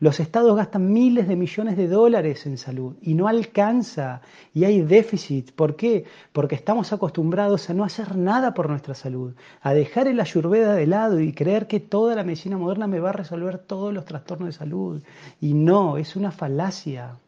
Los 0.00 0.18
estados 0.18 0.56
gastan 0.56 0.90
miles 0.90 1.28
de 1.28 1.36
millones 1.36 1.76
de 1.76 1.86
dólares 1.86 2.46
en 2.46 2.56
salud 2.56 2.96
y 3.02 3.12
no 3.12 3.28
alcanza 3.28 4.22
y 4.54 4.64
hay 4.64 4.80
déficit. 4.80 5.52
¿Por 5.52 5.76
qué? 5.76 6.06
Porque 6.32 6.54
estamos 6.54 6.94
acostumbrados 6.94 7.68
a 7.68 7.74
no 7.74 7.84
hacer 7.84 8.16
nada 8.16 8.54
por 8.54 8.70
nuestra 8.70 8.94
salud, 8.94 9.34
a 9.60 9.74
dejar 9.74 10.08
el 10.08 10.18
ayurveda 10.18 10.72
de 10.72 10.86
lado 10.86 11.20
y 11.20 11.34
creer 11.34 11.66
que 11.66 11.80
toda 11.80 12.14
la 12.14 12.24
medicina 12.24 12.56
moderna 12.56 12.86
me 12.86 12.98
va 12.98 13.10
a 13.10 13.12
resolver 13.12 13.58
todos 13.58 13.92
los 13.92 14.06
trastornos 14.06 14.48
de 14.48 14.52
salud. 14.54 15.02
Y 15.38 15.52
no, 15.52 15.98
es 15.98 16.16
una 16.16 16.30
falacia. 16.30 17.18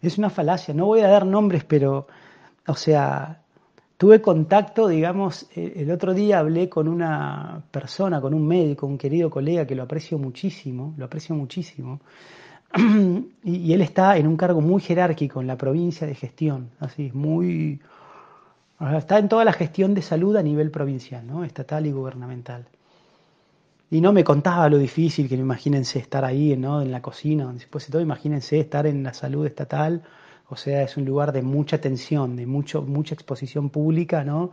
Es 0.00 0.18
una 0.18 0.30
falacia. 0.30 0.72
No 0.74 0.86
voy 0.86 1.00
a 1.00 1.08
dar 1.08 1.26
nombres, 1.26 1.64
pero, 1.64 2.06
o 2.68 2.76
sea, 2.76 3.41
Tuve 4.02 4.20
contacto, 4.20 4.88
digamos, 4.88 5.46
eh, 5.54 5.74
el 5.76 5.92
otro 5.92 6.12
día 6.12 6.40
hablé 6.40 6.68
con 6.68 6.88
una 6.88 7.62
persona, 7.70 8.20
con 8.20 8.34
un 8.34 8.44
médico, 8.44 8.84
un 8.84 8.98
querido 8.98 9.30
colega 9.30 9.64
que 9.64 9.76
lo 9.76 9.84
aprecio 9.84 10.18
muchísimo, 10.18 10.92
lo 10.96 11.04
aprecio 11.04 11.36
muchísimo, 11.36 12.00
y, 13.44 13.72
él 13.72 13.80
está 13.80 14.16
en 14.16 14.26
un 14.26 14.36
cargo 14.36 14.60
muy 14.60 14.82
jerárquico 14.82 15.40
en 15.40 15.46
la 15.46 15.56
provincia 15.56 16.04
de 16.04 16.16
gestión, 16.16 16.70
así, 16.80 17.12
muy... 17.14 17.80
Está 18.80 19.20
en 19.20 19.28
toda 19.28 19.44
la 19.44 19.52
gestión 19.52 19.94
de 19.94 20.02
salud 20.02 20.34
a 20.34 20.42
nivel 20.42 20.72
provincial, 20.72 21.24
¿no? 21.24 21.44
estatal 21.44 21.86
y 21.86 21.92
gubernamental. 21.92 22.66
Y 23.88 24.00
no 24.00 24.12
me 24.12 24.24
contaba 24.24 24.68
lo 24.68 24.78
difícil 24.78 25.28
que 25.28 25.36
imagínense 25.36 26.00
estar 26.00 26.24
ahí, 26.24 26.56
¿no? 26.56 26.82
En 26.82 26.90
la 26.90 27.00
cocina, 27.00 27.52
después 27.52 27.86
de 27.86 27.92
todo, 27.92 28.02
imagínense 28.02 28.58
estar 28.58 28.84
en 28.84 29.04
la 29.04 29.14
salud 29.14 29.46
estatal 29.46 30.02
o 30.52 30.56
sea, 30.56 30.82
es 30.82 30.98
un 30.98 31.06
lugar 31.06 31.32
de 31.32 31.40
mucha 31.40 31.80
tensión, 31.80 32.36
de 32.36 32.44
mucho, 32.44 32.82
mucha 32.82 33.14
exposición 33.14 33.70
pública, 33.70 34.22
¿no? 34.22 34.50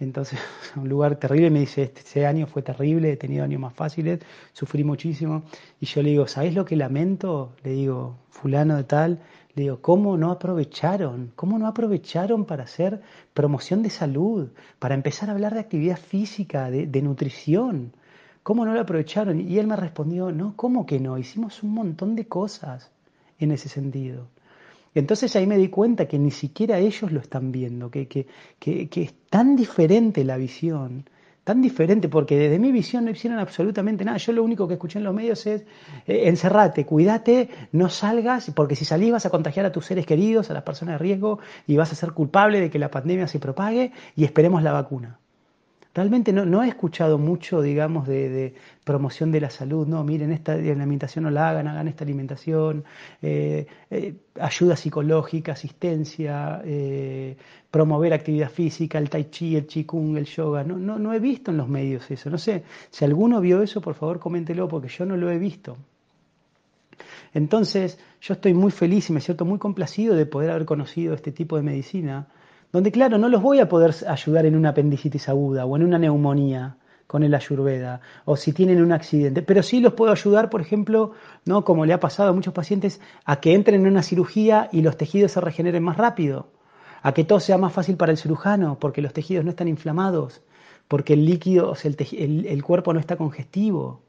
Entonces, 0.00 0.40
un 0.76 0.88
lugar 0.88 1.14
terrible, 1.20 1.50
me 1.50 1.60
dice, 1.60 1.84
este, 1.84 2.00
este, 2.00 2.26
año 2.26 2.48
fue 2.48 2.62
terrible, 2.62 3.12
he 3.12 3.16
tenido 3.16 3.44
años 3.44 3.60
más 3.60 3.72
fáciles, 3.72 4.18
sufrí 4.52 4.82
muchísimo. 4.82 5.44
Y 5.80 5.86
yo 5.86 6.02
le 6.02 6.10
digo, 6.10 6.26
¿sabes 6.26 6.52
lo 6.54 6.64
que 6.64 6.74
lamento? 6.74 7.52
Le 7.62 7.70
digo, 7.70 8.16
fulano 8.30 8.76
de 8.76 8.82
tal, 8.82 9.20
le 9.54 9.62
digo, 9.62 9.80
¿cómo 9.80 10.16
no 10.16 10.32
aprovecharon? 10.32 11.30
¿Cómo 11.36 11.60
no 11.60 11.68
aprovecharon 11.68 12.44
para 12.44 12.64
hacer 12.64 13.00
promoción 13.32 13.84
de 13.84 13.90
salud, 13.90 14.48
para 14.80 14.96
empezar 14.96 15.28
a 15.28 15.32
hablar 15.32 15.54
de 15.54 15.60
actividad 15.60 15.96
física, 15.96 16.72
de, 16.72 16.88
de 16.88 17.02
nutrición? 17.02 17.92
¿Cómo 18.42 18.64
no 18.64 18.74
lo 18.74 18.80
aprovecharon? 18.80 19.40
Y 19.48 19.58
él 19.60 19.68
me 19.68 19.76
respondió, 19.76 20.32
no, 20.32 20.54
¿cómo 20.56 20.86
que 20.86 20.98
no? 20.98 21.18
Hicimos 21.18 21.62
un 21.62 21.72
montón 21.72 22.16
de 22.16 22.26
cosas 22.26 22.90
en 23.38 23.52
ese 23.52 23.68
sentido. 23.68 24.26
Entonces 24.94 25.36
ahí 25.36 25.46
me 25.46 25.56
di 25.56 25.68
cuenta 25.68 26.06
que 26.06 26.18
ni 26.18 26.30
siquiera 26.30 26.78
ellos 26.78 27.12
lo 27.12 27.20
están 27.20 27.52
viendo, 27.52 27.90
que, 27.90 28.08
que, 28.08 28.26
que, 28.58 29.02
es 29.02 29.14
tan 29.30 29.54
diferente 29.54 30.24
la 30.24 30.36
visión, 30.36 31.08
tan 31.44 31.62
diferente, 31.62 32.08
porque 32.08 32.36
desde 32.36 32.58
mi 32.58 32.72
visión 32.72 33.04
no 33.04 33.12
hicieron 33.12 33.38
absolutamente 33.38 34.04
nada. 34.04 34.18
Yo 34.18 34.32
lo 34.32 34.42
único 34.42 34.66
que 34.66 34.74
escuché 34.74 34.98
en 34.98 35.04
los 35.04 35.14
medios 35.14 35.46
es, 35.46 35.62
eh, 36.06 36.28
encerrate, 36.28 36.84
cuídate, 36.84 37.48
no 37.72 37.88
salgas, 37.88 38.50
porque 38.54 38.74
si 38.74 38.84
salís 38.84 39.12
vas 39.12 39.26
a 39.26 39.30
contagiar 39.30 39.66
a 39.66 39.72
tus 39.72 39.86
seres 39.86 40.06
queridos, 40.06 40.50
a 40.50 40.54
las 40.54 40.64
personas 40.64 40.94
de 40.94 40.98
riesgo, 40.98 41.38
y 41.68 41.76
vas 41.76 41.92
a 41.92 41.94
ser 41.94 42.12
culpable 42.12 42.60
de 42.60 42.70
que 42.70 42.80
la 42.80 42.90
pandemia 42.90 43.28
se 43.28 43.38
propague 43.38 43.92
y 44.16 44.24
esperemos 44.24 44.62
la 44.64 44.72
vacuna. 44.72 45.19
Realmente 45.92 46.32
no, 46.32 46.44
no 46.44 46.62
he 46.62 46.68
escuchado 46.68 47.18
mucho, 47.18 47.60
digamos, 47.62 48.06
de, 48.06 48.54
promoción 48.84 49.32
de 49.32 49.40
la 49.40 49.50
salud. 49.50 49.88
No, 49.88 50.04
miren, 50.04 50.30
esta 50.30 50.52
alimentación 50.52 51.24
no 51.24 51.30
la 51.30 51.50
hagan, 51.50 51.66
hagan 51.66 51.88
esta 51.88 52.04
alimentación, 52.04 52.84
eh, 53.20 53.66
eh, 53.90 54.14
ayuda 54.40 54.76
psicológica, 54.76 55.52
asistencia, 55.52 56.62
eh, 56.64 57.36
promover 57.70 58.12
actividad 58.12 58.50
física, 58.50 58.98
el 58.98 59.10
tai 59.10 59.30
chi, 59.30 59.56
el 59.56 59.66
qigong, 59.66 60.16
el 60.16 60.26
yoga. 60.26 60.62
No, 60.62 60.76
no, 60.78 60.98
no 60.98 61.12
he 61.12 61.18
visto 61.18 61.50
en 61.50 61.56
los 61.56 61.68
medios 61.68 62.08
eso. 62.08 62.30
No 62.30 62.38
sé, 62.38 62.62
si 62.90 63.04
alguno 63.04 63.40
vio 63.40 63.60
eso, 63.60 63.80
por 63.80 63.94
favor 63.94 64.20
coméntelo, 64.20 64.68
porque 64.68 64.88
yo 64.88 65.04
no 65.04 65.16
lo 65.16 65.28
he 65.28 65.38
visto. 65.38 65.76
Entonces, 67.34 67.98
yo 68.20 68.34
estoy 68.34 68.54
muy 68.54 68.70
feliz 68.70 69.10
y 69.10 69.12
me 69.12 69.20
siento 69.20 69.44
muy 69.44 69.58
complacido 69.58 70.14
de 70.14 70.26
poder 70.26 70.50
haber 70.50 70.66
conocido 70.66 71.14
este 71.14 71.32
tipo 71.32 71.56
de 71.56 71.62
medicina 71.62 72.28
donde 72.72 72.92
claro, 72.92 73.18
no 73.18 73.28
los 73.28 73.42
voy 73.42 73.58
a 73.58 73.68
poder 73.68 73.94
ayudar 74.06 74.46
en 74.46 74.56
una 74.56 74.70
apendicitis 74.70 75.28
aguda 75.28 75.64
o 75.66 75.76
en 75.76 75.84
una 75.84 75.98
neumonía 75.98 76.76
con 77.10 77.24
el 77.24 77.34
ayurveda, 77.34 78.00
o 78.24 78.36
si 78.36 78.52
tienen 78.52 78.80
un 78.80 78.92
accidente, 78.92 79.42
pero 79.42 79.64
sí 79.64 79.80
los 79.80 79.94
puedo 79.94 80.12
ayudar, 80.12 80.48
por 80.48 80.60
ejemplo, 80.60 81.10
¿no? 81.44 81.64
como 81.64 81.84
le 81.84 81.92
ha 81.92 81.98
pasado 81.98 82.30
a 82.30 82.32
muchos 82.32 82.54
pacientes, 82.54 83.00
a 83.24 83.40
que 83.40 83.52
entren 83.52 83.80
en 83.80 83.88
una 83.88 84.04
cirugía 84.04 84.68
y 84.70 84.82
los 84.82 84.96
tejidos 84.96 85.32
se 85.32 85.40
regeneren 85.40 85.82
más 85.82 85.96
rápido, 85.96 86.52
a 87.02 87.12
que 87.12 87.24
todo 87.24 87.40
sea 87.40 87.58
más 87.58 87.72
fácil 87.72 87.96
para 87.96 88.12
el 88.12 88.18
cirujano, 88.18 88.78
porque 88.78 89.02
los 89.02 89.12
tejidos 89.12 89.44
no 89.44 89.50
están 89.50 89.66
inflamados, 89.66 90.40
porque 90.86 91.14
el 91.14 91.26
líquido, 91.26 91.70
o 91.70 91.74
sea, 91.74 91.90
el, 91.90 92.62
cuerpo 92.62 92.94
no 92.94 93.00
está 93.00 93.16
congestivo. 93.16 94.02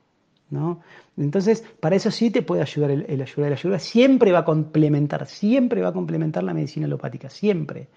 ¿no? 0.51 0.81
Entonces, 1.17 1.63
para 1.79 1.95
eso 1.95 2.11
sí 2.11 2.29
te 2.29 2.43
puede 2.43 2.61
ayudar 2.61 2.91
el, 2.91 3.05
el 3.07 3.21
ayurveda. 3.21 3.47
El 3.47 3.53
ayurveda 3.53 3.79
siempre 3.79 4.31
va 4.31 4.39
a 4.39 4.45
complementar, 4.45 5.25
siempre 5.25 5.81
va 5.81 5.89
a 5.89 5.93
complementar 5.93 6.43
la 6.43 6.53
medicina 6.53 6.85
alopática, 6.85 7.31
siempre. 7.31 7.87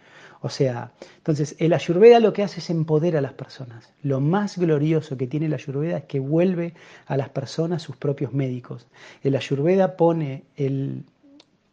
O 0.44 0.50
sea, 0.50 0.92
entonces 1.16 1.56
el 1.58 1.72
ayurveda 1.72 2.20
lo 2.20 2.34
que 2.34 2.42
hace 2.42 2.60
es 2.60 2.68
empoderar 2.68 3.20
a 3.20 3.22
las 3.22 3.32
personas. 3.32 3.90
Lo 4.02 4.20
más 4.20 4.58
glorioso 4.58 5.16
que 5.16 5.26
tiene 5.26 5.46
el 5.46 5.54
ayurveda 5.54 5.96
es 5.96 6.04
que 6.04 6.20
vuelve 6.20 6.74
a 7.06 7.16
las 7.16 7.30
personas 7.30 7.80
sus 7.80 7.96
propios 7.96 8.34
médicos. 8.34 8.86
El 9.22 9.36
ayurveda 9.36 9.96
pone 9.96 10.44
el, 10.56 11.04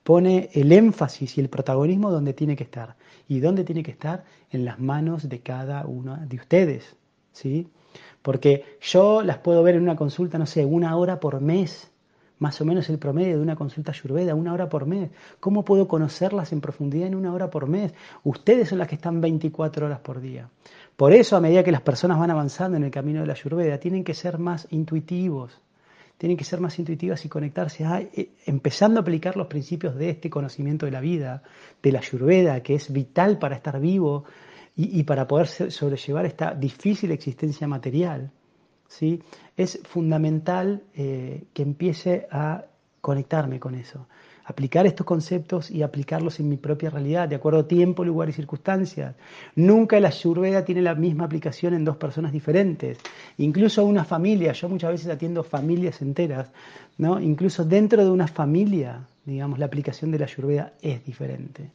pone 0.04 0.52
el 0.54 0.72
énfasis 0.72 1.38
y 1.38 1.42
el 1.42 1.50
protagonismo 1.50 2.12
donde 2.12 2.32
tiene 2.32 2.56
que 2.56 2.64
estar. 2.64 2.96
¿Y 3.28 3.42
dónde 3.42 3.66
tiene 3.66 3.84
que 3.84 3.92
estar? 3.92 4.24
En 4.52 4.64
las 4.64 4.80
manos 4.80 5.28
de 5.28 5.42
cada 5.42 5.86
uno 5.86 6.18
de 6.26 6.38
ustedes. 6.38 6.96
¿sí? 7.34 7.68
Porque 8.22 8.78
yo 8.80 9.22
las 9.22 9.40
puedo 9.40 9.64
ver 9.64 9.76
en 9.76 9.82
una 9.82 9.98
consulta, 9.98 10.38
no 10.38 10.46
sé, 10.46 10.64
una 10.64 10.96
hora 10.96 11.20
por 11.20 11.42
mes 11.42 11.91
más 12.42 12.60
o 12.60 12.66
menos 12.66 12.90
el 12.90 12.98
promedio 12.98 13.38
de 13.38 13.44
una 13.44 13.56
consulta 13.56 13.92
ayurveda, 13.92 14.34
una 14.34 14.52
hora 14.52 14.68
por 14.68 14.88
mes. 14.88 15.12
¿Cómo 15.40 15.64
puedo 15.64 15.88
conocerlas 15.88 16.52
en 16.52 16.60
profundidad 16.60 17.06
en 17.06 17.14
una 17.14 17.32
hora 17.32 17.52
por 17.52 17.68
mes? 17.68 17.94
Ustedes 18.24 18.70
son 18.70 18.80
las 18.80 18.88
que 18.88 18.96
están 18.96 19.22
24 19.22 19.86
horas 19.86 20.00
por 20.00 20.20
día. 20.20 20.50
Por 20.98 21.14
eso, 21.14 21.38
a 21.38 21.40
medida 21.40 21.64
que 21.64 21.72
las 21.72 21.84
personas 21.84 22.18
van 22.18 22.32
avanzando 22.32 22.78
en 22.78 22.84
el 22.84 22.90
camino 22.90 23.22
de 23.22 23.28
la 23.28 23.34
ayurveda, 23.34 23.78
tienen 23.78 24.04
que 24.04 24.16
ser 24.16 24.40
más 24.40 24.68
intuitivos, 24.72 25.62
tienen 26.18 26.36
que 26.36 26.44
ser 26.44 26.60
más 26.60 26.80
intuitivas 26.80 27.24
y 27.26 27.30
conectarse, 27.30 27.86
a, 27.86 28.02
eh, 28.02 28.32
empezando 28.48 29.00
a 29.00 29.02
aplicar 29.02 29.38
los 29.38 29.46
principios 29.46 29.96
de 29.96 30.10
este 30.10 30.32
conocimiento 30.32 30.88
de 30.88 30.94
la 30.94 31.00
vida, 31.00 31.44
de 31.84 31.92
la 31.92 32.00
ayurveda, 32.00 32.64
que 32.64 32.74
es 32.74 32.92
vital 32.92 33.38
para 33.38 33.56
estar 33.56 33.80
vivo 33.80 34.24
y, 34.76 35.00
y 35.00 35.04
para 35.04 35.28
poder 35.28 35.46
sobrellevar 35.48 36.26
esta 36.26 36.56
difícil 36.56 37.12
existencia 37.12 37.68
material. 37.68 38.32
¿Sí? 38.92 39.22
es 39.56 39.80
fundamental 39.84 40.84
eh, 40.96 41.44
que 41.54 41.64
empiece 41.64 42.28
a 42.30 42.66
conectarme 43.00 43.60
con 43.60 43.74
eso, 43.74 44.08
aplicar 44.44 44.86
estos 44.86 45.06
conceptos 45.06 45.72
y 45.72 45.82
aplicarlos 45.82 46.40
en 46.40 46.50
mi 46.50 46.58
propia 46.58 46.90
realidad, 46.90 47.28
de 47.30 47.36
acuerdo 47.36 47.62
a 47.62 47.68
tiempo, 47.68 48.04
lugar 48.04 48.30
y 48.30 48.34
circunstancias. 48.34 49.16
Nunca 49.56 50.00
la 50.00 50.10
ayurveda 50.10 50.66
tiene 50.66 50.82
la 50.82 50.94
misma 50.94 51.24
aplicación 51.24 51.74
en 51.74 51.86
dos 51.86 51.98
personas 51.98 52.32
diferentes, 52.32 52.98
incluso 53.38 53.86
una 53.86 54.04
familia, 54.04 54.52
yo 54.52 54.68
muchas 54.68 54.92
veces 54.92 55.08
atiendo 55.08 55.44
familias 55.44 56.02
enteras, 56.02 56.52
¿no? 56.98 57.20
incluso 57.20 57.64
dentro 57.64 58.04
de 58.04 58.12
una 58.12 58.28
familia, 58.28 59.08
digamos, 59.26 59.58
la 59.58 59.66
aplicación 59.66 60.12
de 60.12 60.20
la 60.20 60.26
ayurveda 60.26 60.74
es 60.82 61.04
diferente. 61.06 61.72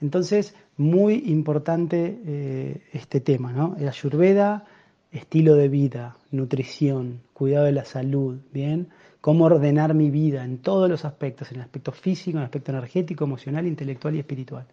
Entonces, 0.00 0.54
muy 0.76 1.24
importante 1.26 2.20
eh, 2.24 2.82
este 2.92 3.18
tema, 3.20 3.50
¿no? 3.50 3.74
La 3.80 3.90
ayurveda 3.90 4.64
estilo 5.10 5.54
de 5.54 5.68
vida, 5.68 6.16
nutrición, 6.30 7.22
cuidado 7.32 7.66
de 7.66 7.72
la 7.72 7.84
salud, 7.84 8.40
¿bien? 8.52 8.88
Cómo 9.20 9.46
ordenar 9.46 9.94
mi 9.94 10.10
vida 10.10 10.44
en 10.44 10.58
todos 10.58 10.88
los 10.88 11.04
aspectos, 11.04 11.50
en 11.50 11.56
el 11.56 11.62
aspecto 11.62 11.92
físico, 11.92 12.36
en 12.36 12.42
el 12.42 12.44
aspecto 12.44 12.72
energético, 12.72 13.24
emocional, 13.24 13.66
intelectual 13.66 14.14
y 14.14 14.20
espiritual. 14.20 14.66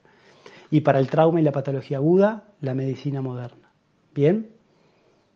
y 0.71 0.81
para 0.81 0.99
el 0.99 1.09
trauma 1.09 1.39
y 1.39 1.43
la 1.43 1.51
patología 1.51 1.97
aguda, 1.97 2.45
la 2.59 2.73
medicina 2.73 3.21
moderna. 3.21 3.71
¿Bien? 4.13 4.49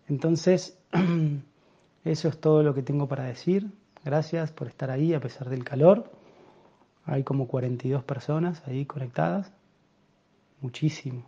Entonces, 0.07 0.77
eso 2.03 2.27
es 2.27 2.39
todo 2.39 2.63
lo 2.63 2.73
que 2.73 2.81
tengo 2.81 3.07
para 3.07 3.25
decir. 3.25 3.71
Gracias 4.03 4.51
por 4.51 4.67
estar 4.67 4.89
ahí 4.89 5.13
a 5.13 5.19
pesar 5.19 5.49
del 5.49 5.63
calor. 5.63 6.11
Hay 7.05 7.23
como 7.23 7.47
42 7.47 8.03
personas 8.03 8.63
ahí 8.67 8.85
conectadas. 8.85 9.53
Muchísimo. 10.61 11.25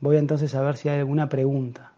Voy 0.00 0.16
entonces 0.16 0.54
a 0.54 0.62
ver 0.62 0.76
si 0.76 0.88
hay 0.88 0.98
alguna 0.98 1.28
pregunta. 1.28 1.95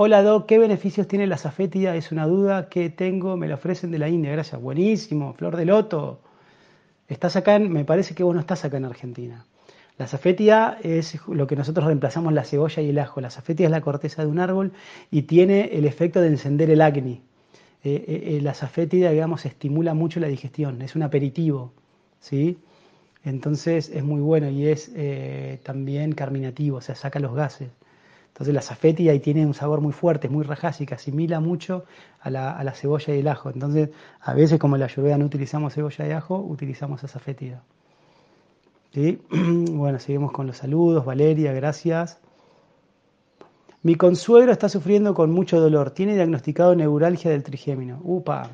Hola 0.00 0.22
Doc, 0.22 0.46
¿qué 0.46 0.60
beneficios 0.60 1.08
tiene 1.08 1.26
la 1.26 1.38
safetida? 1.38 1.96
Es 1.96 2.12
una 2.12 2.24
duda 2.28 2.68
que 2.68 2.88
tengo, 2.88 3.36
me 3.36 3.48
la 3.48 3.56
ofrecen 3.56 3.90
de 3.90 3.98
la 3.98 4.08
India, 4.08 4.30
gracias. 4.30 4.62
Buenísimo, 4.62 5.32
flor 5.32 5.56
de 5.56 5.64
loto. 5.64 6.20
Estás 7.08 7.34
acá, 7.34 7.56
en, 7.56 7.72
me 7.72 7.84
parece 7.84 8.14
que 8.14 8.22
vos 8.22 8.32
no 8.32 8.40
estás 8.40 8.64
acá 8.64 8.76
en 8.76 8.84
Argentina. 8.84 9.44
La 9.96 10.06
safetida 10.06 10.78
es 10.84 11.18
lo 11.26 11.48
que 11.48 11.56
nosotros 11.56 11.84
reemplazamos 11.84 12.32
la 12.32 12.44
cebolla 12.44 12.80
y 12.80 12.90
el 12.90 12.98
ajo. 13.00 13.20
La 13.20 13.30
safetida 13.30 13.66
es 13.66 13.72
la 13.72 13.80
corteza 13.80 14.22
de 14.22 14.28
un 14.28 14.38
árbol 14.38 14.72
y 15.10 15.22
tiene 15.22 15.70
el 15.72 15.84
efecto 15.84 16.20
de 16.20 16.28
encender 16.28 16.70
el 16.70 16.80
acné. 16.80 17.20
Eh, 17.82 18.04
eh, 18.06 18.36
eh, 18.36 18.40
la 18.40 18.54
safetida, 18.54 19.10
digamos, 19.10 19.46
estimula 19.46 19.94
mucho 19.94 20.20
la 20.20 20.28
digestión, 20.28 20.80
es 20.80 20.94
un 20.94 21.02
aperitivo, 21.02 21.72
¿sí? 22.20 22.58
Entonces 23.24 23.88
es 23.88 24.04
muy 24.04 24.20
bueno 24.20 24.48
y 24.48 24.68
es 24.68 24.92
también 25.64 26.12
carminativo, 26.12 26.76
o 26.76 26.82
sea, 26.82 26.94
saca 26.94 27.18
los 27.18 27.34
gases. 27.34 27.70
Entonces 28.38 28.54
la 28.54 28.62
safetida 28.62 29.10
ahí 29.10 29.18
tiene 29.18 29.44
un 29.44 29.52
sabor 29.52 29.80
muy 29.80 29.92
fuerte, 29.92 30.28
es 30.28 30.32
muy 30.32 30.44
rajásica, 30.44 30.94
asimila 30.94 31.40
mucho 31.40 31.86
a 32.20 32.30
la, 32.30 32.72
cebolla 32.72 33.12
y 33.12 33.18
el 33.18 33.26
ajo. 33.26 33.50
Entonces, 33.50 33.90
a 34.20 34.32
veces 34.32 34.60
como 34.60 34.76
en 34.76 34.80
la 34.80 34.86
ayurveda 34.86 35.18
no 35.18 35.24
utilizamos 35.24 35.74
cebolla 35.74 36.06
y 36.06 36.12
ajo, 36.12 36.38
utilizamos 36.38 37.02
esa 37.02 37.14
safetida. 37.14 37.64
¿Sí? 38.94 39.20
Bueno, 39.72 39.98
seguimos 39.98 40.30
con 40.30 40.46
los 40.46 40.58
saludos. 40.58 41.04
Valeria, 41.04 41.52
gracias. 41.52 42.20
Mi 43.82 43.96
consuegro 43.96 44.52
está 44.52 44.68
sufriendo 44.68 45.14
con 45.14 45.32
mucho 45.32 45.58
dolor. 45.60 45.90
Tiene 45.90 46.14
diagnosticado 46.14 46.76
neuralgia 46.76 47.32
del 47.32 47.42
trigémino. 47.42 47.98
Upa. 48.04 48.50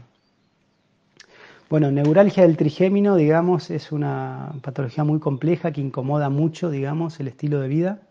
Bueno, 1.68 1.90
neuralgia 1.90 2.44
del 2.44 2.56
trigémino, 2.56 3.16
digamos, 3.16 3.70
es 3.70 3.92
una 3.92 4.54
patología 4.62 5.04
muy 5.04 5.18
compleja 5.20 5.72
que 5.72 5.82
incomoda 5.82 6.30
mucho, 6.30 6.70
digamos, 6.70 7.20
el 7.20 7.28
estilo 7.28 7.60
de 7.60 7.68
vida. 7.68 8.02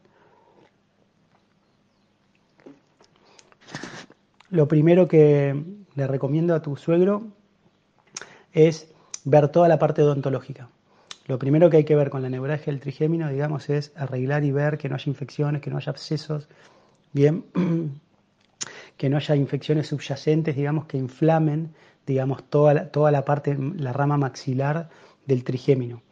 Lo 4.54 4.68
primero 4.68 5.08
que 5.08 5.64
le 5.96 6.06
recomiendo 6.06 6.54
a 6.54 6.62
tu 6.62 6.78
suegro 6.78 7.24
es 8.52 8.88
ver 9.26 9.50
toda 9.50 9.68
la 9.68 9.80
parte 9.80 10.04
odontológica. 10.04 10.70
Lo 11.26 11.40
primero 11.40 11.72
que 11.72 11.78
hay 11.78 11.86
que 11.86 11.96
ver 11.96 12.12
con 12.12 12.22
la 12.22 12.30
neuralgia 12.30 12.72
del 12.72 12.80
trigémino, 12.80 13.30
digamos, 13.30 13.72
es 13.72 13.92
arreglar 13.96 14.44
y 14.44 14.52
ver 14.52 14.78
que 14.78 14.90
no 14.90 14.96
haya 14.96 15.10
infecciones, 15.10 15.60
que 15.60 15.72
no 15.72 15.78
haya 15.78 15.90
abscesos, 15.90 16.48
bien, 17.14 17.46
que 18.98 19.10
no 19.10 19.18
haya 19.18 19.36
infecciones 19.36 19.88
subyacentes, 19.88 20.56
digamos, 20.56 20.86
que 20.86 20.98
inflamen, 20.98 21.74
digamos, 22.06 22.44
toda 22.48 22.76
la, 22.76 22.92
toda 22.92 23.10
la 23.10 23.26
parte, 23.26 23.58
la 23.58 23.92
rama 23.92 24.18
maxilar 24.18 24.90
del 25.26 25.44
trigémino. 25.44 26.04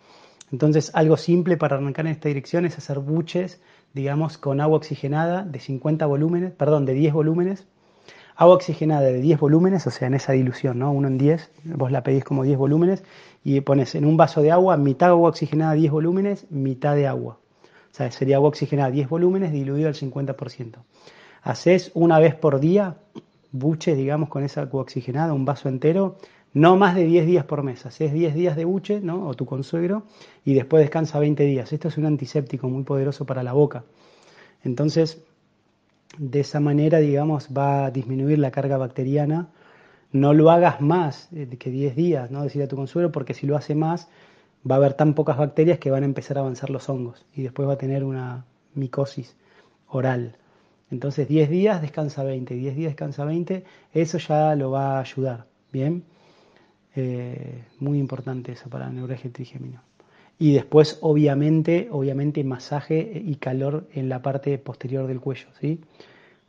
Entonces, 0.51 0.89
algo 0.95 1.15
simple 1.15 1.57
para 1.57 1.75
arrancar 1.75 2.07
en 2.07 2.13
esta 2.13 2.27
dirección 2.27 2.65
es 2.65 2.75
hacer 2.75 2.97
buches, 2.97 3.61
digamos, 3.93 4.39
con 4.39 4.61
agua 4.61 4.77
oxigenada 4.77 5.43
de 5.43 5.59
50 5.59 6.07
volúmenes, 6.07 6.53
perdón, 6.53 6.85
de 6.85 6.93
10 6.95 7.13
volúmenes, 7.13 7.67
agua 8.41 8.55
oxigenada 8.55 9.01
de 9.03 9.21
10 9.21 9.39
volúmenes, 9.39 9.85
o 9.85 9.91
sea, 9.91 10.07
en 10.07 10.15
esa 10.15 10.33
dilución, 10.33 10.79
¿no? 10.79 10.91
Uno 10.91 11.07
en 11.07 11.19
10, 11.19 11.51
vos 11.75 11.91
la 11.91 12.01
pedís 12.01 12.23
como 12.23 12.43
10 12.43 12.57
volúmenes 12.57 13.03
y 13.43 13.61
pones 13.61 13.93
en 13.93 14.03
un 14.03 14.17
vaso 14.17 14.41
de 14.41 14.49
agua, 14.49 14.77
mitad 14.77 15.09
agua 15.09 15.29
oxigenada 15.29 15.73
10 15.73 15.91
volúmenes, 15.91 16.49
mitad 16.49 16.95
de 16.95 17.05
agua. 17.05 17.37
O 17.63 17.93
sea, 17.93 18.09
sería 18.09 18.37
agua 18.37 18.49
oxigenada 18.49 18.89
10 18.89 19.09
volúmenes 19.09 19.51
diluido 19.51 19.89
al 19.89 19.93
50%. 19.93 20.77
Haces 21.43 21.91
una 21.93 22.17
vez 22.17 22.33
por 22.33 22.59
día 22.59 22.97
buches, 23.51 23.95
digamos, 23.95 24.27
con 24.27 24.43
esa 24.43 24.61
agua 24.61 24.81
oxigenada, 24.81 25.33
un 25.33 25.45
vaso 25.45 25.69
entero, 25.69 26.15
no 26.51 26.77
más 26.77 26.95
de 26.95 27.05
10 27.05 27.27
días 27.27 27.45
por 27.45 27.61
mes. 27.61 27.85
Haces 27.85 28.11
10 28.11 28.33
días 28.33 28.55
de 28.55 28.65
buche, 28.65 29.01
¿no? 29.01 29.27
O 29.27 29.35
tu 29.35 29.45
consuegro, 29.45 30.01
y 30.43 30.55
después 30.55 30.81
descansa 30.81 31.19
20 31.19 31.43
días. 31.43 31.71
Esto 31.73 31.89
es 31.89 31.97
un 31.99 32.07
antiséptico 32.07 32.67
muy 32.67 32.81
poderoso 32.85 33.23
para 33.23 33.43
la 33.43 33.53
boca. 33.53 33.83
Entonces, 34.63 35.21
de 36.17 36.39
esa 36.41 36.59
manera, 36.59 36.99
digamos, 36.99 37.49
va 37.55 37.85
a 37.85 37.91
disminuir 37.91 38.39
la 38.39 38.51
carga 38.51 38.77
bacteriana. 38.77 39.49
No 40.11 40.33
lo 40.33 40.51
hagas 40.51 40.81
más 40.81 41.29
eh, 41.33 41.47
que 41.57 41.69
10 41.69 41.95
días, 41.95 42.31
¿no? 42.31 42.43
Decir 42.43 42.63
a 42.63 42.67
tu 42.67 42.75
consuelo, 42.75 43.11
porque 43.11 43.33
si 43.33 43.47
lo 43.47 43.55
hace 43.55 43.75
más, 43.75 44.09
va 44.69 44.75
a 44.75 44.77
haber 44.77 44.93
tan 44.93 45.13
pocas 45.13 45.37
bacterias 45.37 45.79
que 45.79 45.91
van 45.91 46.03
a 46.03 46.05
empezar 46.05 46.37
a 46.37 46.41
avanzar 46.41 46.69
los 46.69 46.89
hongos 46.89 47.25
y 47.33 47.43
después 47.43 47.67
va 47.67 47.73
a 47.73 47.77
tener 47.77 48.03
una 48.03 48.45
micosis 48.73 49.35
oral. 49.87 50.37
Entonces 50.91 51.27
10 51.27 51.49
días 51.49 51.81
descansa 51.81 52.23
20, 52.23 52.53
10 52.53 52.75
días 52.75 52.91
descansa 52.91 53.25
20, 53.25 53.63
eso 53.93 54.17
ya 54.17 54.55
lo 54.55 54.71
va 54.71 54.97
a 54.97 55.01
ayudar, 55.01 55.47
¿bien? 55.71 56.03
Eh, 56.95 57.63
muy 57.79 57.97
importante 57.99 58.51
eso 58.51 58.69
para 58.69 58.87
la 58.87 58.91
neuralgia 58.91 59.31
trigémino. 59.31 59.81
Y 60.41 60.53
después, 60.53 60.97
obviamente, 61.01 61.87
obviamente, 61.91 62.43
masaje 62.43 63.21
y 63.23 63.35
calor 63.35 63.87
en 63.93 64.09
la 64.09 64.23
parte 64.23 64.57
posterior 64.57 65.05
del 65.05 65.19
cuello, 65.19 65.45
¿sí? 65.59 65.79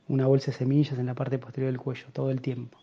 Una 0.09 0.27
bolsa 0.27 0.51
de 0.51 0.57
semillas 0.57 0.99
en 0.99 1.05
la 1.05 1.13
parte 1.13 1.39
posterior 1.39 1.71
del 1.71 1.79
cuello, 1.79 2.07
todo 2.11 2.31
el 2.31 2.41
tiempo. 2.41 2.79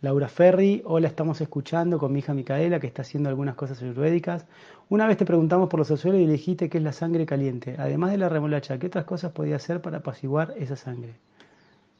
Laura 0.00 0.28
Ferri, 0.28 0.80
hola, 0.86 1.08
estamos 1.08 1.38
escuchando 1.42 1.98
con 1.98 2.14
mi 2.14 2.20
hija 2.20 2.32
Micaela, 2.32 2.80
que 2.80 2.86
está 2.86 3.02
haciendo 3.02 3.28
algunas 3.28 3.56
cosas 3.56 3.82
ayurvédicas. 3.82 4.46
Una 4.88 5.06
vez 5.06 5.18
te 5.18 5.26
preguntamos 5.26 5.68
por 5.68 5.78
los 5.78 5.90
azules 5.90 6.22
y 6.22 6.26
dijiste 6.26 6.70
que 6.70 6.78
es 6.78 6.84
la 6.84 6.94
sangre 6.94 7.26
caliente. 7.26 7.76
Además 7.78 8.10
de 8.10 8.16
la 8.16 8.30
remolacha, 8.30 8.78
¿qué 8.78 8.86
otras 8.86 9.04
cosas 9.04 9.32
podía 9.32 9.56
hacer 9.56 9.82
para 9.82 9.98
apaciguar 9.98 10.54
esa 10.56 10.76
sangre? 10.76 11.12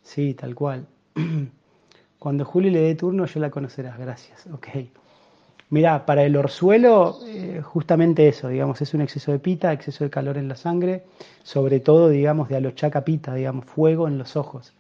Sí, 0.02 0.32
tal 0.32 0.54
cual. 0.54 0.86
Cuando 2.18 2.46
Juli 2.46 2.70
le 2.70 2.80
dé 2.80 2.94
turno, 2.94 3.26
yo 3.26 3.40
la 3.40 3.50
conocerás. 3.50 3.98
Gracias. 3.98 4.46
Ok. 4.46 4.68
Mira, 5.70 6.04
para 6.06 6.24
el 6.24 6.36
orzuelo, 6.36 7.18
eh, 7.26 7.60
justamente 7.62 8.28
eso, 8.28 8.48
digamos, 8.48 8.80
es 8.82 8.94
un 8.94 9.00
exceso 9.00 9.32
de 9.32 9.38
pita, 9.38 9.72
exceso 9.72 10.04
de 10.04 10.10
calor 10.10 10.36
en 10.36 10.48
la 10.48 10.56
sangre, 10.56 11.04
sobre 11.42 11.80
todo, 11.80 12.10
digamos, 12.10 12.48
de 12.48 12.56
alochaca 12.56 13.04
pita, 13.04 13.34
digamos, 13.34 13.64
fuego 13.64 14.06
en 14.06 14.18
los 14.18 14.36
ojos. 14.36 14.74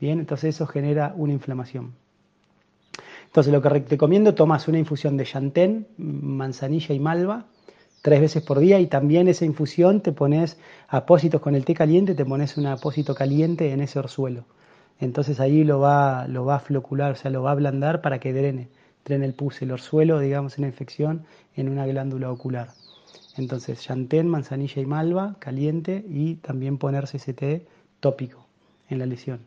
Bien, 0.00 0.20
entonces 0.20 0.54
eso 0.54 0.66
genera 0.66 1.12
una 1.16 1.32
inflamación. 1.32 1.92
Entonces 3.26 3.52
lo 3.52 3.60
que 3.60 3.68
recomiendo, 3.68 4.34
tomas 4.34 4.68
una 4.68 4.78
infusión 4.78 5.16
de 5.16 5.24
chantén, 5.24 5.86
manzanilla 5.98 6.94
y 6.94 7.00
malva, 7.00 7.44
tres 8.00 8.20
veces 8.20 8.42
por 8.42 8.58
día 8.58 8.80
y 8.80 8.86
también 8.86 9.28
esa 9.28 9.44
infusión 9.44 10.00
te 10.00 10.12
pones 10.12 10.56
apósitos 10.88 11.40
con 11.40 11.54
el 11.56 11.64
té 11.64 11.74
caliente, 11.74 12.14
te 12.14 12.24
pones 12.24 12.56
un 12.56 12.66
apósito 12.66 13.14
caliente 13.14 13.72
en 13.72 13.80
ese 13.80 13.98
orzuelo. 13.98 14.44
Entonces 14.98 15.40
ahí 15.40 15.62
lo 15.64 15.80
va, 15.80 16.26
lo 16.26 16.44
va 16.44 16.56
a 16.56 16.60
flocular, 16.60 17.12
o 17.12 17.16
sea, 17.16 17.30
lo 17.30 17.42
va 17.42 17.50
a 17.50 17.52
ablandar 17.52 18.00
para 18.00 18.18
que 18.18 18.32
drene 18.32 18.68
en 19.06 19.22
el 19.22 19.34
pus, 19.34 19.62
el 19.62 19.72
orzuelo, 19.72 20.20
digamos, 20.20 20.58
en 20.58 20.64
infección 20.64 21.24
en 21.56 21.68
una 21.68 21.86
glándula 21.86 22.30
ocular. 22.30 22.68
Entonces, 23.36 23.80
chantén, 23.80 24.28
manzanilla 24.28 24.82
y 24.82 24.86
malva, 24.86 25.36
caliente 25.38 26.04
y 26.08 26.34
también 26.36 26.78
ponerse 26.78 27.18
ese 27.18 27.32
té 27.32 27.66
tópico 28.00 28.46
en 28.88 28.98
la 28.98 29.06
lesión. 29.06 29.40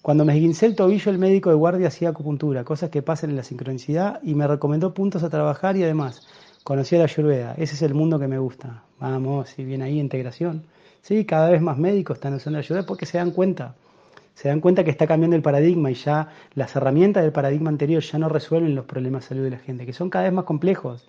Cuando 0.00 0.24
me 0.24 0.34
esguincé 0.34 0.66
el 0.66 0.76
tobillo, 0.76 1.10
el 1.10 1.18
médico 1.18 1.50
de 1.50 1.56
guardia 1.56 1.88
hacía 1.88 2.10
acupuntura, 2.10 2.64
cosas 2.64 2.88
que 2.90 3.02
pasan 3.02 3.30
en 3.30 3.36
la 3.36 3.42
sincronicidad, 3.42 4.20
y 4.22 4.34
me 4.34 4.46
recomendó 4.46 4.94
puntos 4.94 5.22
a 5.22 5.28
trabajar 5.28 5.76
y 5.76 5.84
además 5.84 6.26
conocí 6.64 6.96
a 6.96 6.98
la 6.98 7.04
ayurveda. 7.04 7.54
Ese 7.58 7.74
es 7.74 7.82
el 7.82 7.94
mundo 7.94 8.18
que 8.18 8.28
me 8.28 8.38
gusta. 8.38 8.84
Vamos, 9.00 9.50
si 9.50 9.64
bien 9.64 9.82
ahí 9.82 9.98
integración. 9.98 10.64
Sí, 11.02 11.24
cada 11.24 11.50
vez 11.50 11.60
más 11.60 11.78
médicos 11.78 12.16
están 12.16 12.34
usando 12.34 12.58
la 12.58 12.64
ayurveda 12.64 12.86
porque 12.86 13.06
se 13.06 13.18
dan 13.18 13.32
cuenta 13.32 13.74
se 14.38 14.46
dan 14.46 14.60
cuenta 14.60 14.84
que 14.84 14.90
está 14.92 15.08
cambiando 15.08 15.34
el 15.34 15.42
paradigma 15.42 15.90
y 15.90 15.94
ya 15.94 16.28
las 16.54 16.76
herramientas 16.76 17.24
del 17.24 17.32
paradigma 17.32 17.70
anterior 17.70 18.00
ya 18.00 18.20
no 18.20 18.28
resuelven 18.28 18.76
los 18.76 18.84
problemas 18.84 19.24
de 19.24 19.28
salud 19.30 19.42
de 19.42 19.50
la 19.50 19.58
gente, 19.58 19.84
que 19.84 19.92
son 19.92 20.10
cada 20.10 20.26
vez 20.26 20.32
más 20.32 20.44
complejos. 20.44 21.08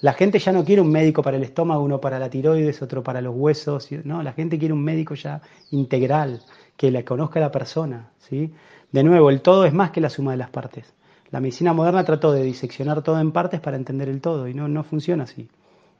La 0.00 0.14
gente 0.14 0.38
ya 0.38 0.50
no 0.50 0.64
quiere 0.64 0.80
un 0.80 0.90
médico 0.90 1.22
para 1.22 1.36
el 1.36 1.42
estómago, 1.42 1.84
uno 1.84 2.00
para 2.00 2.18
la 2.18 2.30
tiroides, 2.30 2.80
otro 2.80 3.02
para 3.02 3.20
los 3.20 3.34
huesos, 3.36 3.90
no, 4.04 4.22
la 4.22 4.32
gente 4.32 4.58
quiere 4.58 4.72
un 4.72 4.82
médico 4.82 5.14
ya 5.14 5.42
integral, 5.72 6.40
que 6.74 6.90
le 6.90 7.04
conozca 7.04 7.38
la 7.38 7.52
persona, 7.52 8.12
¿sí? 8.18 8.54
De 8.90 9.04
nuevo, 9.04 9.28
el 9.28 9.42
todo 9.42 9.66
es 9.66 9.74
más 9.74 9.90
que 9.90 10.00
la 10.00 10.08
suma 10.08 10.30
de 10.30 10.38
las 10.38 10.48
partes. 10.48 10.94
La 11.32 11.40
medicina 11.40 11.74
moderna 11.74 12.02
trató 12.02 12.32
de 12.32 12.44
diseccionar 12.44 13.02
todo 13.02 13.20
en 13.20 13.32
partes 13.32 13.60
para 13.60 13.76
entender 13.76 14.08
el 14.08 14.22
todo 14.22 14.48
y 14.48 14.54
no, 14.54 14.68
no 14.68 14.84
funciona 14.84 15.24
así. 15.24 15.50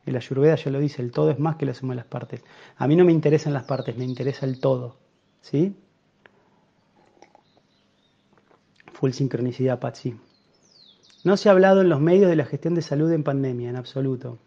El 0.06 0.16
Ayurveda 0.16 0.54
ya 0.54 0.70
lo 0.70 0.80
dice, 0.80 1.02
el 1.02 1.12
todo 1.12 1.30
es 1.30 1.38
más 1.38 1.56
que 1.56 1.66
la 1.66 1.74
suma 1.74 1.92
de 1.92 1.96
las 1.98 2.06
partes. 2.06 2.42
A 2.78 2.88
mí 2.88 2.96
no 2.96 3.04
me 3.04 3.12
interesan 3.12 3.52
las 3.52 3.64
partes, 3.64 3.98
me 3.98 4.06
interesa 4.06 4.46
el 4.46 4.60
todo, 4.60 4.96
¿sí? 5.42 5.76
Full 9.04 9.12
sincronicidad, 9.12 9.80
Patsy. 9.80 10.16
No 11.24 11.36
se 11.36 11.50
ha 11.50 11.52
hablado 11.52 11.82
en 11.82 11.90
los 11.90 12.00
medios 12.00 12.30
de 12.30 12.36
la 12.36 12.46
gestión 12.46 12.74
de 12.74 12.80
salud 12.80 13.12
en 13.12 13.22
pandemia, 13.22 13.68
en 13.68 13.76
absoluto. 13.76 14.38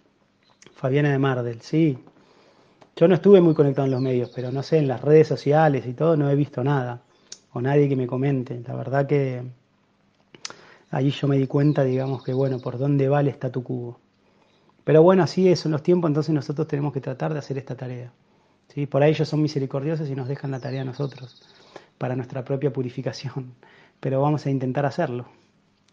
Fabiana 0.74 1.12
de 1.12 1.20
Mardel, 1.20 1.62
sí. 1.62 2.00
Yo 2.96 3.08
no 3.08 3.14
estuve 3.14 3.40
muy 3.40 3.54
conectado 3.54 3.86
en 3.86 3.92
los 3.92 4.02
medios, 4.02 4.32
pero 4.34 4.52
no 4.52 4.64
sé, 4.64 4.80
en 4.80 4.88
las 4.88 5.02
redes 5.02 5.28
sociales 5.28 5.86
y 5.86 5.94
todo 5.94 6.18
no 6.18 6.28
he 6.28 6.36
visto 6.36 6.64
nada. 6.64 7.04
O 7.54 7.62
nadie 7.62 7.88
que 7.88 7.96
me 7.96 8.08
comente. 8.08 8.60
La 8.68 8.74
verdad 8.74 9.06
que 9.06 9.44
allí 10.90 11.12
yo 11.12 11.28
me 11.28 11.38
di 11.38 11.46
cuenta, 11.46 11.84
digamos, 11.84 12.24
que 12.24 12.34
bueno, 12.34 12.58
por 12.58 12.80
dónde 12.80 13.10
va 13.10 13.20
el 13.20 13.28
statu 13.28 13.62
quo. 13.62 14.00
Pero 14.84 15.04
bueno, 15.04 15.22
así 15.22 15.56
son 15.56 15.74
los 15.74 15.84
tiempos, 15.84 16.10
entonces 16.10 16.34
nosotros 16.34 16.68
tenemos 16.68 16.94
que 16.94 17.02
tratar 17.02 17.32
de 17.32 17.38
hacer 17.38 17.60
esta 17.60 17.76
tarea. 17.76 18.12
¿sí? 18.70 18.88
Por 18.88 19.04
ahí 19.04 19.12
ellos 19.12 19.30
son 19.30 19.40
misericordiosos 19.40 20.10
y 20.10 20.16
nos 20.16 20.28
dejan 20.28 20.50
la 20.50 20.60
tarea 20.60 20.82
a 20.82 20.86
nosotros, 20.86 21.44
para 22.00 22.16
nuestra 22.16 22.44
propia 22.44 22.74
purificación. 22.74 23.54
Pero 24.00 24.22
vamos 24.22 24.46
a 24.46 24.50
intentar 24.50 24.86
hacerlo. 24.86 25.26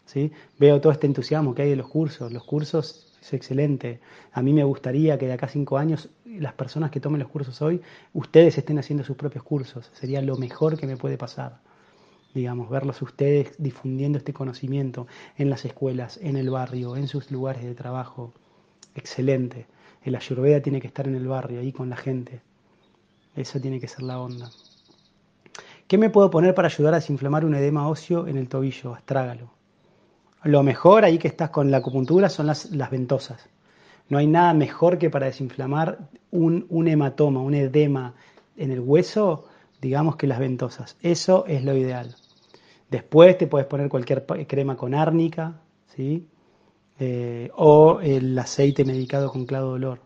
¿sí? 0.05 0.31
Veo 0.59 0.79
todo 0.79 0.91
este 0.91 1.07
entusiasmo 1.07 1.53
que 1.53 1.63
hay 1.63 1.69
de 1.69 1.75
los 1.75 1.87
cursos. 1.87 2.31
Los 2.31 2.43
cursos 2.43 3.13
es 3.21 3.33
excelente. 3.33 3.99
A 4.31 4.41
mí 4.41 4.53
me 4.53 4.63
gustaría 4.63 5.17
que 5.17 5.27
de 5.27 5.33
acá 5.33 5.47
a 5.47 5.49
cinco 5.49 5.77
años 5.77 6.09
las 6.25 6.53
personas 6.53 6.91
que 6.91 6.99
tomen 6.99 7.19
los 7.19 7.29
cursos 7.29 7.61
hoy, 7.61 7.81
ustedes 8.13 8.57
estén 8.57 8.79
haciendo 8.79 9.03
sus 9.03 9.17
propios 9.17 9.43
cursos. 9.43 9.89
Sería 9.93 10.21
lo 10.21 10.37
mejor 10.37 10.77
que 10.77 10.87
me 10.87 10.97
puede 10.97 11.17
pasar. 11.17 11.59
Digamos, 12.33 12.69
verlos 12.69 13.01
ustedes 13.01 13.55
difundiendo 13.57 14.17
este 14.17 14.33
conocimiento 14.33 15.07
en 15.37 15.49
las 15.49 15.63
escuelas, 15.65 16.19
en 16.21 16.35
el 16.35 16.49
barrio, 16.49 16.97
en 16.97 17.07
sus 17.07 17.31
lugares 17.31 17.63
de 17.63 17.75
trabajo. 17.75 18.33
Excelente. 18.93 19.67
El 20.03 20.15
ayurveda 20.15 20.61
tiene 20.61 20.81
que 20.81 20.87
estar 20.87 21.07
en 21.07 21.15
el 21.15 21.27
barrio, 21.27 21.61
ahí 21.61 21.71
con 21.71 21.89
la 21.89 21.95
gente. 21.95 22.41
Eso 23.35 23.59
tiene 23.59 23.79
que 23.79 23.87
ser 23.87 24.03
la 24.03 24.19
onda. 24.19 24.49
¿Qué 25.87 25.99
me 25.99 26.09
puedo 26.09 26.31
poner 26.31 26.55
para 26.55 26.67
ayudar 26.67 26.95
a 26.95 26.97
desinflamar 26.97 27.45
un 27.45 27.53
edema 27.53 27.87
óseo 27.87 28.25
en 28.25 28.37
el 28.37 28.49
tobillo? 28.49 28.95
Astrágalo. 28.95 29.51
Lo 30.43 30.63
mejor 30.63 31.05
ahí 31.05 31.19
que 31.19 31.27
estás 31.27 31.51
con 31.51 31.69
la 31.69 31.77
acupuntura 31.77 32.27
son 32.29 32.47
las, 32.47 32.89
ventosas. 32.89 33.47
No 34.09 34.17
hay 34.17 34.25
nada 34.25 34.53
mejor 34.53 34.97
que 34.97 35.11
para 35.11 35.27
desinflamar 35.27 36.09
un, 36.31 36.87
hematoma, 36.87 37.41
un 37.41 37.53
edema 37.53 38.15
en 38.57 38.71
el 38.71 38.79
hueso, 38.79 39.45
digamos 39.79 40.15
que 40.15 40.25
las 40.25 40.39
ventosas. 40.39 40.97
Eso 41.01 41.45
es 41.47 41.63
lo 41.63 41.75
ideal. 41.75 42.15
Después 42.89 43.37
te 43.37 43.45
puedes 43.45 43.67
poner 43.67 43.87
cualquier 43.89 44.25
crema 44.47 44.75
con 44.75 44.95
árnica, 44.95 45.61
¿sí? 45.95 46.27
Eh, 46.99 47.51
o 47.55 47.99
el 48.01 48.37
aceite 48.39 48.85
medicado 48.85 49.31
con 49.31 49.45
clavo 49.45 49.69
de 49.69 49.73
olor. 49.73 49.99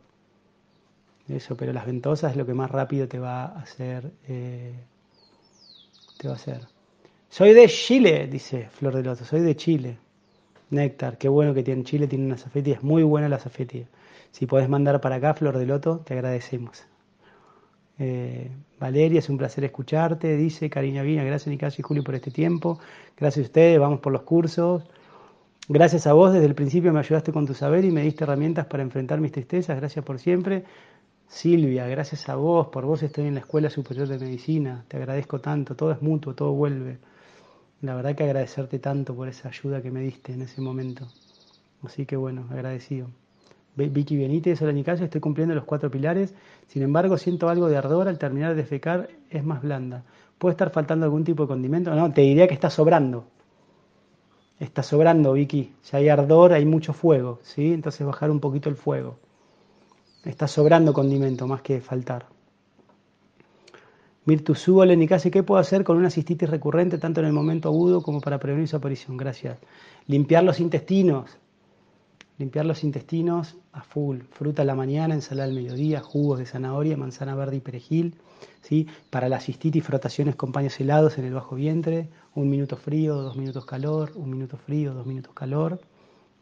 Eso, 1.29 1.55
pero 1.55 1.71
las 1.71 1.85
ventosas 1.85 2.31
es 2.31 2.37
lo 2.37 2.45
que 2.45 2.53
más 2.53 2.71
rápido 2.71 3.07
te 3.07 3.19
va 3.19 3.45
a 3.45 3.59
hacer. 3.59 4.11
Eh, 4.27 4.73
te 6.19 6.27
va 6.27 6.33
a 6.33 6.37
hacer. 6.37 6.67
Soy 7.29 7.53
de 7.53 7.67
Chile, 7.67 8.27
dice 8.27 8.67
Flor 8.71 8.93
de 8.93 9.03
Loto, 9.03 9.23
soy 9.23 9.39
de 9.39 9.55
Chile. 9.55 9.97
Néctar, 10.69 11.17
qué 11.17 11.29
bueno 11.29 11.53
que 11.53 11.63
tiene 11.63 11.83
Chile, 11.83 12.07
tiene 12.07 12.25
una 12.25 12.37
zafetía, 12.37 12.75
es 12.75 12.83
muy 12.83 13.03
buena 13.03 13.29
la 13.29 13.39
zafetía. 13.39 13.87
Si 14.31 14.45
podés 14.45 14.67
mandar 14.67 14.99
para 14.99 15.15
acá, 15.15 15.33
Flor 15.33 15.57
de 15.57 15.65
Loto, 15.65 15.99
te 15.99 16.13
agradecemos. 16.13 16.83
Eh, 17.97 18.51
Valeria, 18.79 19.19
es 19.19 19.29
un 19.29 19.37
placer 19.37 19.63
escucharte, 19.63 20.35
dice 20.35 20.69
Cariño 20.69 21.03
Guina, 21.03 21.23
gracias 21.23 21.47
Nicasio 21.47 21.81
y 21.81 21.83
Julio 21.83 22.03
por 22.03 22.15
este 22.15 22.31
tiempo, 22.31 22.79
gracias 23.17 23.45
a 23.45 23.47
ustedes, 23.47 23.79
vamos 23.79 23.99
por 24.01 24.11
los 24.11 24.23
cursos. 24.23 24.83
Gracias 25.71 26.07
a 26.07 26.13
vos, 26.13 26.33
desde 26.33 26.47
el 26.47 26.55
principio 26.55 26.91
me 26.91 26.99
ayudaste 26.99 27.31
con 27.31 27.45
tu 27.45 27.53
saber 27.53 27.85
y 27.85 27.91
me 27.91 28.01
diste 28.01 28.23
herramientas 28.23 28.65
para 28.65 28.83
enfrentar 28.83 29.21
mis 29.21 29.31
tristezas, 29.31 29.77
gracias 29.77 30.03
por 30.03 30.19
siempre. 30.19 30.65
Silvia, 31.29 31.85
gracias 31.85 32.27
a 32.27 32.35
vos, 32.35 32.67
por 32.69 32.85
vos 32.85 33.03
estoy 33.03 33.27
en 33.27 33.35
la 33.35 33.41
Escuela 33.41 33.69
Superior 33.69 34.07
de 34.07 34.17
Medicina, 34.17 34.83
te 34.87 34.97
agradezco 34.97 35.39
tanto, 35.39 35.75
todo 35.75 35.91
es 35.91 36.01
mutuo, 36.01 36.33
todo 36.33 36.53
vuelve. 36.53 36.97
La 37.81 37.93
verdad 37.93 38.15
que 38.15 38.23
agradecerte 38.23 38.79
tanto 38.79 39.15
por 39.15 39.27
esa 39.27 39.49
ayuda 39.49 39.83
que 39.83 39.91
me 39.91 40.01
diste 40.01 40.33
en 40.33 40.41
ese 40.41 40.59
momento. 40.59 41.07
Así 41.83 42.07
que 42.07 42.15
bueno, 42.15 42.47
agradecido. 42.49 43.09
Vicky 43.75 44.17
Benítez, 44.17 44.59
hola 44.63 44.71
Nicasio, 44.71 45.05
estoy 45.05 45.21
cumpliendo 45.21 45.53
los 45.53 45.65
cuatro 45.65 45.91
pilares, 45.91 46.33
sin 46.67 46.81
embargo 46.81 47.15
siento 47.15 47.47
algo 47.47 47.69
de 47.69 47.77
ardor 47.77 48.07
al 48.07 48.17
terminar 48.17 48.55
de 48.55 48.65
fecar, 48.65 49.09
es 49.29 49.43
más 49.43 49.61
blanda. 49.61 50.03
¿Puede 50.39 50.53
estar 50.53 50.71
faltando 50.71 51.05
algún 51.05 51.23
tipo 51.23 51.43
de 51.43 51.49
condimento? 51.49 51.93
No, 51.93 52.11
te 52.11 52.21
diría 52.21 52.47
que 52.47 52.55
está 52.55 52.71
sobrando. 52.71 53.25
Está 54.59 54.81
sobrando, 54.81 55.33
Vicky. 55.33 55.75
Si 55.83 55.95
hay 55.95 56.09
ardor, 56.09 56.53
hay 56.53 56.65
mucho 56.65 56.91
fuego, 56.91 57.39
¿sí? 57.43 57.71
Entonces 57.71 58.05
bajar 58.05 58.31
un 58.31 58.39
poquito 58.39 58.67
el 58.67 58.75
fuego. 58.75 59.19
Está 60.29 60.47
sobrando 60.47 60.93
condimento 60.93 61.47
más 61.47 61.63
que 61.63 61.81
faltar. 61.81 62.27
Mirtusu, 64.25 64.79
hola 64.79 64.95
Nicasio, 64.95 65.31
¿qué 65.31 65.41
puedo 65.41 65.59
hacer 65.59 65.83
con 65.83 65.97
una 65.97 66.11
cistitis 66.11 66.47
recurrente 66.47 66.99
tanto 66.99 67.19
en 67.19 67.25
el 67.25 67.33
momento 67.33 67.67
agudo 67.67 68.03
como 68.03 68.21
para 68.21 68.37
prevenir 68.37 68.67
su 68.67 68.75
aparición? 68.75 69.17
Gracias. 69.17 69.57
Limpiar 70.05 70.43
los 70.43 70.59
intestinos 70.59 71.39
Limpiar 72.37 72.67
los 72.67 72.83
intestinos 72.83 73.57
a 73.73 73.81
full. 73.81 74.19
Fruta 74.31 74.61
a 74.61 74.65
la 74.65 74.75
mañana, 74.75 75.15
ensalada 75.15 75.49
al 75.49 75.55
mediodía, 75.55 75.99
jugos 75.99 76.37
de 76.37 76.45
zanahoria, 76.45 76.95
manzana 76.95 77.33
verde 77.33 77.57
y 77.57 77.59
perejil. 77.59 78.15
¿sí? 78.61 78.87
Para 79.09 79.29
la 79.29 79.41
cistitis, 79.41 79.83
frotaciones 79.83 80.35
con 80.35 80.51
paños 80.51 80.79
helados 80.79 81.17
en 81.17 81.25
el 81.25 81.33
bajo 81.33 81.55
vientre. 81.55 82.07
Un 82.35 82.49
minuto 82.49 82.77
frío, 82.77 83.15
dos 83.15 83.35
minutos 83.35 83.65
calor. 83.65 84.11
Un 84.15 84.29
minuto 84.29 84.57
frío, 84.57 84.93
dos 84.93 85.07
minutos 85.07 85.33
calor 85.33 85.81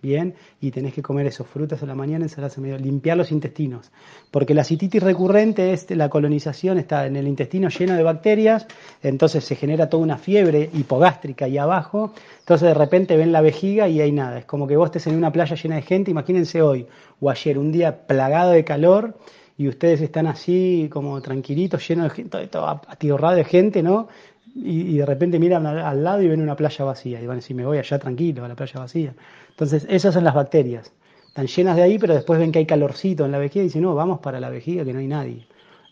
bien, 0.01 0.35
y 0.61 0.71
tenés 0.71 0.93
que 0.93 1.01
comer 1.01 1.25
esos 1.27 1.47
frutas 1.47 1.81
a 1.83 1.85
la 1.85 1.95
mañana, 1.95 2.25
ensaladas 2.25 2.57
a 2.57 2.61
medio, 2.61 2.77
limpiar 2.77 3.17
los 3.17 3.31
intestinos, 3.31 3.91
porque 4.31 4.53
la 4.53 4.63
cititis 4.63 5.01
recurrente 5.01 5.73
es 5.73 5.89
la 5.91 6.09
colonización, 6.09 6.77
está 6.77 7.05
en 7.05 7.15
el 7.15 7.27
intestino 7.27 7.69
lleno 7.69 7.95
de 7.95 8.03
bacterias, 8.03 8.67
entonces 9.01 9.43
se 9.43 9.55
genera 9.55 9.89
toda 9.89 10.03
una 10.03 10.17
fiebre 10.17 10.69
hipogástrica 10.73 11.45
ahí 11.45 11.57
abajo, 11.57 12.13
entonces 12.39 12.67
de 12.67 12.73
repente 12.73 13.17
ven 13.17 13.31
la 13.31 13.41
vejiga 13.41 13.87
y 13.87 14.01
hay 14.01 14.11
nada, 14.11 14.39
es 14.39 14.45
como 14.45 14.67
que 14.67 14.77
vos 14.77 14.87
estés 14.87 15.07
en 15.07 15.15
una 15.15 15.31
playa 15.31 15.55
llena 15.55 15.75
de 15.75 15.81
gente, 15.81 16.11
imagínense 16.11 16.61
hoy 16.61 16.87
o 17.19 17.29
ayer, 17.29 17.57
un 17.57 17.71
día 17.71 18.05
plagado 18.05 18.51
de 18.51 18.63
calor, 18.63 19.15
y 19.57 19.67
ustedes 19.67 20.01
están 20.01 20.27
así 20.27 20.87
como 20.91 21.19
tranquilitos, 21.21 21.85
llenos 21.87 22.09
de 22.09 22.09
gente, 22.11 22.47
todo 22.47 22.67
atiborrado 22.87 23.35
de 23.35 23.43
gente, 23.43 23.81
¿no? 23.81 24.07
Y, 24.55 24.97
de 24.97 25.05
repente 25.05 25.39
miran 25.39 25.65
al, 25.65 26.03
lado 26.03 26.21
y 26.21 26.27
ven 26.27 26.41
una 26.41 26.55
playa 26.55 26.85
vacía, 26.85 27.21
y 27.21 27.27
van 27.27 27.37
a 27.37 27.41
decir, 27.41 27.55
me 27.55 27.65
voy 27.65 27.77
allá 27.77 27.99
tranquilo, 27.99 28.45
a 28.45 28.47
la 28.47 28.55
playa 28.55 28.79
vacía. 28.79 29.13
Entonces, 29.57 29.87
esas 29.89 30.13
son 30.13 30.23
las 30.23 30.35
bacterias. 30.35 30.93
Están 31.29 31.47
llenas 31.47 31.75
de 31.75 31.81
ahí, 31.81 31.97
pero 31.97 32.13
después 32.13 32.39
ven 32.39 32.51
que 32.51 32.59
hay 32.59 32.67
calorcito 32.67 33.25
en 33.25 33.31
la 33.31 33.39
vejiga 33.39 33.63
y 33.63 33.69
dicen, 33.69 33.81
no, 33.81 33.95
vamos 33.95 34.19
para 34.19 34.39
la 34.39 34.51
vejiga 34.51 34.85
que 34.85 34.93
no 34.93 34.99
hay 34.99 35.07
nadie. 35.07 35.47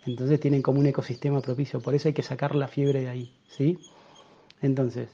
Entonces 0.06 0.40
tienen 0.40 0.62
como 0.62 0.80
un 0.80 0.86
ecosistema 0.86 1.42
propicio, 1.42 1.80
por 1.80 1.96
eso 1.96 2.08
hay 2.08 2.14
que 2.14 2.22
sacar 2.22 2.54
la 2.54 2.68
fiebre 2.68 3.02
de 3.02 3.10
ahí, 3.10 3.34
¿sí? 3.48 3.80
Entonces, 4.62 5.10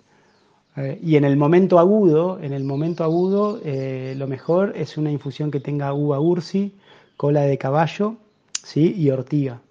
eh, 0.75 0.99
y 1.01 1.15
en 1.15 1.23
el 1.23 1.37
momento 1.37 1.79
agudo, 1.79 2.39
en 2.41 2.51
el 2.51 2.65
momento 2.65 3.05
agudo, 3.05 3.61
eh, 3.63 4.15
lo 4.17 4.27
mejor 4.27 4.73
es 4.75 4.97
una 4.97 5.11
infusión 5.11 5.49
que 5.49 5.61
tenga 5.61 5.93
uva 5.93 6.19
ursi, 6.19 6.73
cola 7.15 7.43
de 7.43 7.57
caballo, 7.57 8.17
¿sí? 8.51 8.93
Y 8.97 9.11
ortiga. 9.11 9.61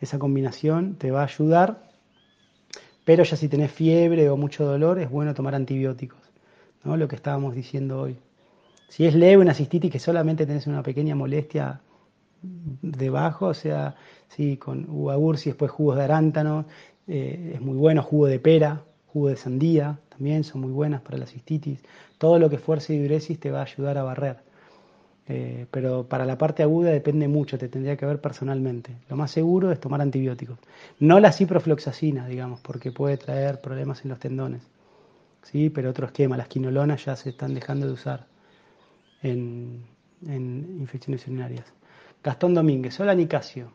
Esa 0.00 0.20
combinación 0.20 0.94
te 0.94 1.10
va 1.10 1.22
a 1.22 1.24
ayudar, 1.24 1.90
pero 3.04 3.24
ya 3.24 3.36
si 3.36 3.48
tenés 3.48 3.72
fiebre 3.72 4.30
o 4.30 4.36
mucho 4.36 4.64
dolor, 4.64 5.00
es 5.00 5.10
bueno 5.10 5.34
tomar 5.34 5.56
antibióticos, 5.56 6.20
¿no? 6.84 6.96
Lo 6.96 7.08
que 7.08 7.16
estábamos 7.16 7.56
diciendo 7.56 8.00
hoy. 8.00 8.16
Si 8.88 9.06
es 9.06 9.14
leve 9.14 9.42
una 9.42 9.54
cistitis 9.54 9.90
que 9.92 9.98
solamente 9.98 10.46
tenés 10.46 10.66
una 10.66 10.82
pequeña 10.82 11.14
molestia 11.14 11.80
debajo, 12.42 13.46
o 13.46 13.54
sea, 13.54 13.96
sí, 14.28 14.56
con 14.56 14.86
uva 14.88 15.16
después 15.44 15.70
jugos 15.70 15.96
de 15.96 16.04
arántano, 16.04 16.64
eh, 17.06 17.52
es 17.54 17.60
muy 17.60 17.76
bueno, 17.76 18.02
jugo 18.02 18.26
de 18.26 18.38
pera, 18.38 18.82
jugo 19.06 19.28
de 19.28 19.36
sandía, 19.36 19.98
también 20.08 20.44
son 20.44 20.62
muy 20.62 20.72
buenas 20.72 21.00
para 21.02 21.18
la 21.18 21.26
cistitis. 21.26 21.80
Todo 22.18 22.38
lo 22.38 22.50
que 22.50 22.58
fuerza 22.58 22.92
y 22.92 22.98
diuresis 22.98 23.38
te 23.38 23.50
va 23.50 23.60
a 23.60 23.64
ayudar 23.64 23.98
a 23.98 24.02
barrer. 24.02 24.38
Eh, 25.30 25.66
pero 25.70 26.04
para 26.08 26.24
la 26.24 26.38
parte 26.38 26.62
aguda 26.62 26.90
depende 26.90 27.28
mucho, 27.28 27.58
te 27.58 27.68
tendría 27.68 27.96
que 27.96 28.06
ver 28.06 28.20
personalmente. 28.20 28.92
Lo 29.10 29.16
más 29.16 29.30
seguro 29.30 29.70
es 29.70 29.78
tomar 29.78 30.00
antibióticos. 30.00 30.58
No 30.98 31.20
la 31.20 31.32
ciprofloxacina, 31.32 32.26
digamos, 32.26 32.60
porque 32.60 32.90
puede 32.92 33.18
traer 33.18 33.60
problemas 33.60 34.02
en 34.04 34.10
los 34.10 34.18
tendones. 34.18 34.62
¿sí? 35.42 35.70
pero 35.70 35.90
otro 35.90 36.06
esquema, 36.06 36.36
las 36.36 36.48
quinolonas 36.48 37.04
ya 37.04 37.16
se 37.16 37.30
están 37.30 37.54
dejando 37.54 37.86
de 37.86 37.92
usar 37.92 38.26
en, 39.22 39.84
infecciones 40.22 41.26
urinarias. 41.26 41.66
Gastón 42.22 42.54
Domínguez, 42.54 42.98
hola 43.00 43.14
Nicasio. 43.14 43.72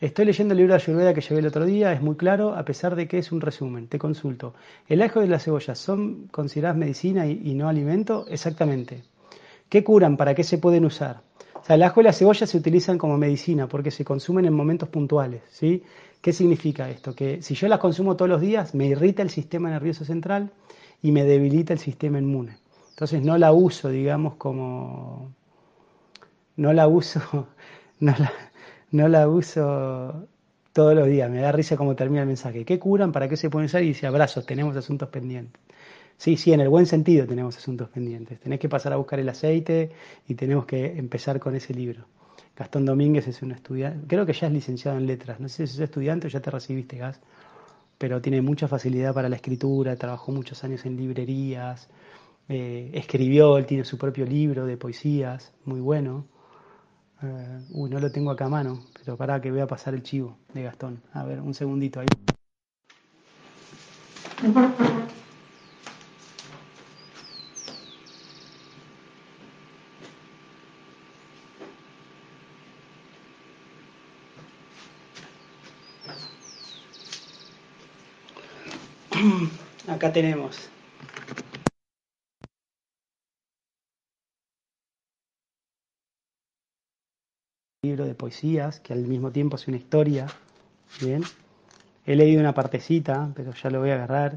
Estoy 0.00 0.26
leyendo 0.26 0.52
el 0.52 0.58
libro 0.58 0.74
de 0.74 0.82
Ayurveda 0.82 1.14
que 1.14 1.20
llevé 1.20 1.38
el 1.38 1.46
otro 1.46 1.64
día, 1.64 1.92
es 1.92 2.02
muy 2.02 2.16
claro, 2.16 2.54
a 2.54 2.64
pesar 2.64 2.94
de 2.94 3.08
que 3.08 3.18
es 3.18 3.32
un 3.32 3.40
resumen. 3.40 3.86
Te 3.88 3.98
consulto. 3.98 4.54
¿El 4.86 5.00
ajo 5.00 5.22
y 5.22 5.28
la 5.28 5.38
cebolla 5.38 5.74
son 5.74 6.26
consideradas 6.28 6.76
medicina 6.76 7.26
y, 7.26 7.54
no 7.54 7.68
alimento? 7.68 8.26
Exactamente. 8.28 9.04
¿Qué 9.68 9.82
curan? 9.82 10.16
¿Para 10.16 10.34
qué 10.34 10.44
se 10.44 10.58
pueden 10.58 10.84
usar? 10.84 11.22
O 11.54 11.64
sea, 11.64 11.76
el 11.76 11.82
ajo 11.84 12.02
y 12.02 12.04
la 12.04 12.12
cebolla 12.12 12.46
se 12.46 12.58
utilizan 12.58 12.98
como 12.98 13.16
medicina 13.16 13.66
porque 13.66 13.90
se 13.90 14.04
consumen 14.04 14.44
en 14.44 14.52
momentos 14.52 14.90
puntuales. 14.90 15.42
¿sí? 15.48 15.82
¿Qué 16.20 16.32
significa 16.32 16.90
esto? 16.90 17.14
Que 17.14 17.40
si 17.40 17.54
yo 17.54 17.68
las 17.68 17.78
consumo 17.78 18.16
todos 18.16 18.28
los 18.28 18.40
días, 18.40 18.74
me 18.74 18.86
irrita 18.86 19.22
el 19.22 19.30
sistema 19.30 19.70
nervioso 19.70 20.04
central 20.04 20.50
y 21.00 21.12
me 21.12 21.24
debilita 21.24 21.72
el 21.72 21.78
sistema 21.78 22.18
inmune. 22.18 22.58
Entonces 22.94 23.22
no 23.22 23.36
la 23.38 23.52
uso, 23.52 23.88
digamos, 23.88 24.36
como... 24.36 25.34
No 26.56 26.72
la 26.72 26.86
uso, 26.86 27.48
no 27.98 28.14
la, 28.16 28.32
no 28.92 29.08
la 29.08 29.28
uso 29.28 30.28
todos 30.72 30.94
los 30.94 31.08
días. 31.08 31.28
Me 31.28 31.40
da 31.40 31.50
risa 31.50 31.76
cómo 31.76 31.96
termina 31.96 32.22
el 32.22 32.28
mensaje. 32.28 32.64
¿Qué 32.64 32.78
curan? 32.78 33.10
¿Para 33.10 33.28
qué 33.28 33.36
se 33.36 33.50
pueden 33.50 33.66
usar? 33.66 33.82
Y 33.82 33.88
dice, 33.88 34.06
abrazos, 34.06 34.46
tenemos 34.46 34.76
asuntos 34.76 35.08
pendientes. 35.08 35.60
Sí, 36.16 36.36
sí, 36.36 36.52
en 36.52 36.60
el 36.60 36.68
buen 36.68 36.86
sentido 36.86 37.26
tenemos 37.26 37.56
asuntos 37.56 37.88
pendientes. 37.88 38.38
Tenés 38.38 38.60
que 38.60 38.68
pasar 38.68 38.92
a 38.92 38.96
buscar 38.96 39.18
el 39.18 39.28
aceite 39.28 39.90
y 40.28 40.36
tenemos 40.36 40.64
que 40.64 40.96
empezar 40.96 41.40
con 41.40 41.56
ese 41.56 41.74
libro. 41.74 42.06
Gastón 42.56 42.86
Domínguez 42.86 43.26
es 43.26 43.42
un 43.42 43.50
estudiante, 43.50 44.06
creo 44.06 44.24
que 44.24 44.32
ya 44.32 44.46
es 44.46 44.52
licenciado 44.52 44.96
en 44.98 45.06
letras. 45.06 45.40
No 45.40 45.48
sé 45.48 45.66
si 45.66 45.74
es 45.74 45.80
estudiante 45.80 46.28
o 46.28 46.30
ya 46.30 46.38
te 46.38 46.52
recibiste, 46.52 46.96
Gas 46.96 47.20
pero 47.98 48.20
tiene 48.20 48.42
mucha 48.42 48.68
facilidad 48.68 49.14
para 49.14 49.28
la 49.28 49.36
escritura, 49.36 49.96
trabajó 49.96 50.32
muchos 50.32 50.64
años 50.64 50.84
en 50.84 50.96
librerías, 50.96 51.88
eh, 52.48 52.90
escribió, 52.94 53.58
él 53.58 53.66
tiene 53.66 53.84
su 53.84 53.98
propio 53.98 54.24
libro 54.26 54.66
de 54.66 54.76
poesías, 54.76 55.52
muy 55.64 55.80
bueno. 55.80 56.26
Eh, 57.22 57.60
uy, 57.70 57.90
no 57.90 58.00
lo 58.00 58.10
tengo 58.12 58.30
acá 58.30 58.46
a 58.46 58.48
mano, 58.48 58.84
pero 58.98 59.16
para 59.16 59.40
que 59.40 59.50
voy 59.50 59.60
a 59.60 59.66
pasar 59.66 59.94
el 59.94 60.02
chivo 60.02 60.36
de 60.52 60.62
Gastón. 60.62 61.02
A 61.12 61.24
ver, 61.24 61.40
un 61.40 61.54
segundito 61.54 62.00
ahí. 62.00 62.06
Acá 79.88 80.12
tenemos 80.12 80.68
libro 87.84 88.03
poesías 88.14 88.80
que 88.80 88.92
al 88.92 89.00
mismo 89.00 89.30
tiempo 89.30 89.56
es 89.56 89.68
una 89.68 89.76
historia. 89.76 90.26
Bien, 91.00 91.22
he 92.06 92.16
leído 92.16 92.40
una 92.40 92.54
partecita, 92.54 93.30
pero 93.34 93.52
ya 93.52 93.70
lo 93.70 93.80
voy 93.80 93.90
a 93.90 93.94
agarrar. 93.94 94.36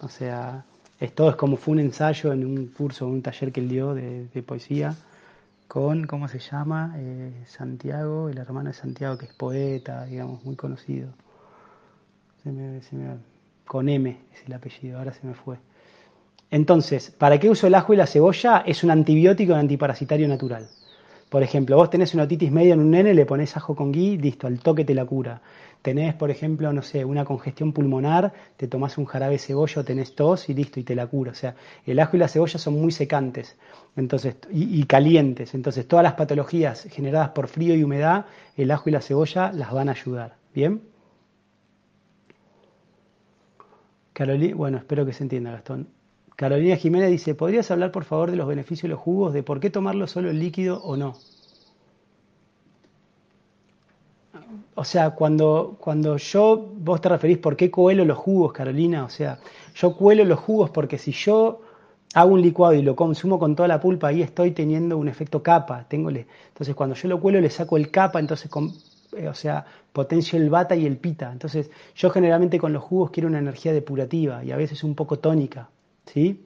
O 0.00 0.08
sea, 0.08 0.64
esto 1.00 1.28
es 1.28 1.36
como 1.36 1.56
fue 1.56 1.72
un 1.72 1.80
ensayo 1.80 2.32
en 2.32 2.44
un 2.44 2.66
curso, 2.66 3.06
un 3.06 3.22
taller 3.22 3.52
que 3.52 3.60
él 3.60 3.68
dio 3.68 3.94
de, 3.94 4.44
poesía 4.46 4.94
con, 5.68 6.06
¿cómo 6.06 6.28
se 6.28 6.38
llama? 6.38 6.94
Eh, 6.98 7.32
Santiago, 7.46 8.28
el 8.28 8.38
hermano 8.38 8.68
de 8.68 8.74
Santiago, 8.74 9.18
que 9.18 9.26
es 9.26 9.32
poeta, 9.32 10.04
digamos, 10.04 10.44
muy 10.44 10.56
conocido. 10.56 11.08
con 13.66 13.88
M 13.88 14.18
es 14.32 14.46
el 14.46 14.52
apellido, 14.52 14.98
ahora 14.98 15.12
se 15.12 15.26
me 15.26 15.34
fue. 15.34 15.56
Entonces, 16.50 17.10
¿para 17.10 17.40
qué 17.40 17.50
uso 17.50 17.66
el 17.66 17.74
ajo 17.74 17.94
y 17.94 17.96
la 17.96 18.06
cebolla? 18.06 18.62
Es 18.64 18.84
un 18.84 18.90
antibiótico 18.90 19.54
antiparasitario 19.54 20.28
natural. 20.28 20.68
Por 21.34 21.42
ejemplo, 21.42 21.76
vos 21.76 21.90
tenés 21.90 22.14
una 22.14 22.22
otitis 22.22 22.52
media 22.52 22.74
en 22.74 22.78
un 22.78 22.92
nene, 22.92 23.12
le 23.12 23.26
pones 23.26 23.56
ajo 23.56 23.74
con 23.74 23.90
gui, 23.90 24.16
listo, 24.18 24.46
al 24.46 24.60
toque 24.60 24.84
te 24.84 24.94
la 24.94 25.04
cura. 25.04 25.42
Tenés, 25.82 26.14
por 26.14 26.30
ejemplo, 26.30 26.72
no 26.72 26.80
sé, 26.80 27.04
una 27.04 27.24
congestión 27.24 27.72
pulmonar, 27.72 28.32
te 28.56 28.68
tomás 28.68 28.98
un 28.98 29.04
jarabe 29.04 29.40
cebolla, 29.40 29.82
tenés 29.82 30.14
tos 30.14 30.48
y 30.48 30.54
listo, 30.54 30.78
y 30.78 30.84
te 30.84 30.94
la 30.94 31.08
cura. 31.08 31.32
O 31.32 31.34
sea, 31.34 31.56
el 31.86 31.98
ajo 31.98 32.16
y 32.16 32.20
la 32.20 32.28
cebolla 32.28 32.56
son 32.56 32.80
muy 32.80 32.92
secantes 32.92 33.56
entonces, 33.96 34.36
y, 34.52 34.80
y 34.80 34.84
calientes. 34.84 35.54
Entonces, 35.54 35.88
todas 35.88 36.04
las 36.04 36.12
patologías 36.12 36.84
generadas 36.84 37.30
por 37.30 37.48
frío 37.48 37.74
y 37.74 37.82
humedad, 37.82 38.26
el 38.56 38.70
ajo 38.70 38.88
y 38.88 38.92
la 38.92 39.00
cebolla 39.00 39.50
las 39.50 39.72
van 39.72 39.88
a 39.88 39.92
ayudar. 39.92 40.36
¿Bien? 40.54 40.82
Carolina, 44.12 44.54
bueno, 44.54 44.78
espero 44.78 45.04
que 45.04 45.12
se 45.12 45.24
entienda, 45.24 45.50
Gastón. 45.50 45.88
Carolina 46.36 46.76
Jiménez 46.76 47.10
dice, 47.10 47.34
¿podrías 47.34 47.70
hablar 47.70 47.92
por 47.92 48.04
favor 48.04 48.30
de 48.30 48.36
los 48.36 48.48
beneficios 48.48 48.82
de 48.82 48.88
los 48.88 49.00
jugos, 49.00 49.32
de 49.32 49.42
por 49.42 49.60
qué 49.60 49.70
tomarlo 49.70 50.06
solo 50.06 50.30
el 50.30 50.40
líquido 50.40 50.82
o 50.82 50.96
no? 50.96 51.14
O 54.74 54.84
sea, 54.84 55.10
cuando, 55.10 55.76
cuando 55.78 56.16
yo, 56.16 56.72
vos 56.76 57.00
te 57.00 57.08
referís 57.08 57.38
por 57.38 57.56
qué 57.56 57.70
cuelo 57.70 58.04
los 58.04 58.18
jugos, 58.18 58.52
Carolina, 58.52 59.04
o 59.04 59.08
sea, 59.08 59.38
yo 59.74 59.96
cuelo 59.96 60.24
los 60.24 60.40
jugos 60.40 60.70
porque 60.70 60.98
si 60.98 61.12
yo 61.12 61.60
hago 62.14 62.32
un 62.34 62.42
licuado 62.42 62.74
y 62.74 62.82
lo 62.82 62.96
consumo 62.96 63.38
con 63.38 63.54
toda 63.54 63.68
la 63.68 63.80
pulpa, 63.80 64.08
ahí 64.08 64.22
estoy 64.22 64.50
teniendo 64.50 64.98
un 64.98 65.08
efecto 65.08 65.42
capa. 65.42 65.86
Tengo 65.88 66.10
entonces, 66.10 66.74
cuando 66.74 66.96
yo 66.96 67.08
lo 67.08 67.20
cuelo, 67.20 67.40
le 67.40 67.50
saco 67.50 67.76
el 67.76 67.90
capa, 67.90 68.18
entonces, 68.18 68.50
eh, 69.16 69.28
o 69.28 69.34
sea, 69.34 69.64
potencio 69.92 70.38
el 70.38 70.50
bata 70.50 70.74
y 70.74 70.86
el 70.86 70.96
pita. 70.96 71.30
Entonces, 71.30 71.70
yo 71.94 72.10
generalmente 72.10 72.58
con 72.58 72.72
los 72.72 72.82
jugos 72.82 73.10
quiero 73.10 73.28
una 73.28 73.38
energía 73.38 73.72
depurativa 73.72 74.44
y 74.44 74.52
a 74.52 74.56
veces 74.56 74.82
un 74.84 74.94
poco 74.94 75.18
tónica. 75.18 75.68
¿Sí? 76.06 76.44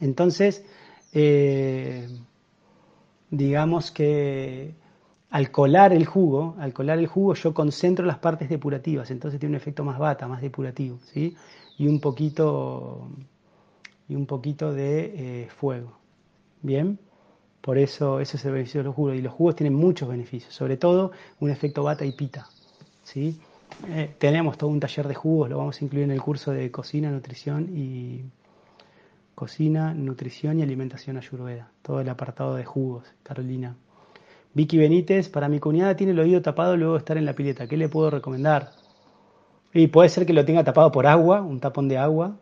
Entonces, 0.00 0.64
eh, 1.12 2.08
digamos 3.30 3.90
que 3.90 4.74
al 5.30 5.50
colar 5.50 5.92
el 5.92 6.06
jugo, 6.06 6.54
al 6.58 6.72
colar 6.72 6.98
el 6.98 7.06
jugo 7.06 7.34
yo 7.34 7.54
concentro 7.54 8.06
las 8.06 8.18
partes 8.18 8.48
depurativas, 8.48 9.10
entonces 9.10 9.40
tiene 9.40 9.54
un 9.54 9.60
efecto 9.60 9.84
más 9.84 9.98
bata, 9.98 10.28
más 10.28 10.40
depurativo, 10.40 10.98
¿sí? 11.12 11.36
Y 11.76 11.88
un 11.88 12.00
poquito, 12.00 13.08
y 14.08 14.14
un 14.14 14.26
poquito 14.26 14.72
de 14.72 15.44
eh, 15.44 15.48
fuego. 15.48 15.98
Bien, 16.62 16.98
por 17.60 17.78
eso 17.78 18.20
ese 18.20 18.36
es 18.36 18.44
el 18.44 18.52
beneficio 18.52 18.80
de 18.80 18.84
los 18.84 18.94
jugos. 18.94 19.16
Y 19.16 19.22
los 19.22 19.32
jugos 19.32 19.56
tienen 19.56 19.74
muchos 19.74 20.08
beneficios, 20.08 20.54
sobre 20.54 20.76
todo 20.76 21.12
un 21.40 21.50
efecto 21.50 21.82
bata 21.82 22.04
y 22.04 22.12
pita, 22.12 22.46
¿sí? 23.02 23.40
Eh, 23.88 24.14
tenemos 24.18 24.56
todo 24.56 24.70
un 24.70 24.80
taller 24.80 25.08
de 25.08 25.14
jugos, 25.14 25.50
lo 25.50 25.58
vamos 25.58 25.80
a 25.80 25.84
incluir 25.84 26.04
en 26.04 26.12
el 26.12 26.22
curso 26.22 26.52
de 26.52 26.70
cocina, 26.70 27.10
nutrición 27.10 27.68
y 27.76 28.24
cocina, 29.34 29.92
nutrición 29.94 30.58
y 30.58 30.62
alimentación 30.62 31.16
ayurveda. 31.16 31.70
Todo 31.82 32.00
el 32.00 32.08
apartado 32.08 32.54
de 32.54 32.64
jugos, 32.64 33.04
Carolina. 33.22 33.76
Vicky 34.54 34.78
Benítez, 34.78 35.28
para 35.28 35.48
mi 35.48 35.58
cuñada 35.58 35.96
tiene 35.96 36.12
el 36.12 36.20
oído 36.20 36.40
tapado 36.40 36.76
luego 36.76 36.94
de 36.94 36.98
estar 37.00 37.18
en 37.18 37.24
la 37.24 37.34
pileta. 37.34 37.66
¿Qué 37.66 37.76
le 37.76 37.88
puedo 37.88 38.10
recomendar? 38.10 38.70
Y 39.72 39.88
puede 39.88 40.08
ser 40.08 40.24
que 40.24 40.32
lo 40.32 40.44
tenga 40.44 40.62
tapado 40.62 40.92
por 40.92 41.06
agua, 41.06 41.42
un 41.42 41.58
tapón 41.58 41.88
de 41.88 41.98
agua. 41.98 42.36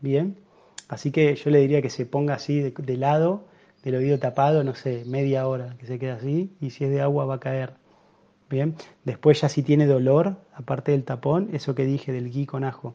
Bien. 0.00 0.36
Así 0.88 1.10
que 1.10 1.34
yo 1.34 1.50
le 1.50 1.60
diría 1.60 1.80
que 1.80 1.88
se 1.88 2.04
ponga 2.04 2.34
así 2.34 2.60
de, 2.60 2.70
de 2.70 2.96
lado, 2.98 3.44
del 3.82 3.94
oído 3.96 4.18
tapado, 4.18 4.62
no 4.62 4.74
sé, 4.74 5.04
media 5.06 5.48
hora, 5.48 5.76
que 5.78 5.86
se 5.86 5.98
quede 5.98 6.10
así. 6.10 6.54
Y 6.60 6.70
si 6.70 6.84
es 6.84 6.90
de 6.90 7.00
agua 7.00 7.24
va 7.24 7.36
a 7.36 7.40
caer 7.40 7.72
Bien, 8.50 8.74
después 9.04 9.40
ya 9.40 9.48
si 9.48 9.62
tiene 9.62 9.86
dolor, 9.86 10.36
aparte 10.54 10.92
del 10.92 11.04
tapón, 11.04 11.48
eso 11.52 11.74
que 11.74 11.84
dije 11.84 12.12
del 12.12 12.30
gui 12.30 12.46
con 12.46 12.64
ajo, 12.64 12.94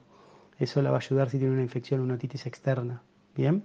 eso 0.60 0.82
la 0.82 0.92
va 0.92 0.98
a 0.98 1.00
ayudar 1.00 1.30
si 1.30 1.40
tiene 1.40 1.54
una 1.54 1.64
infección, 1.64 2.02
una 2.02 2.16
otitis 2.16 2.46
externa. 2.46 3.02
Bien. 3.36 3.64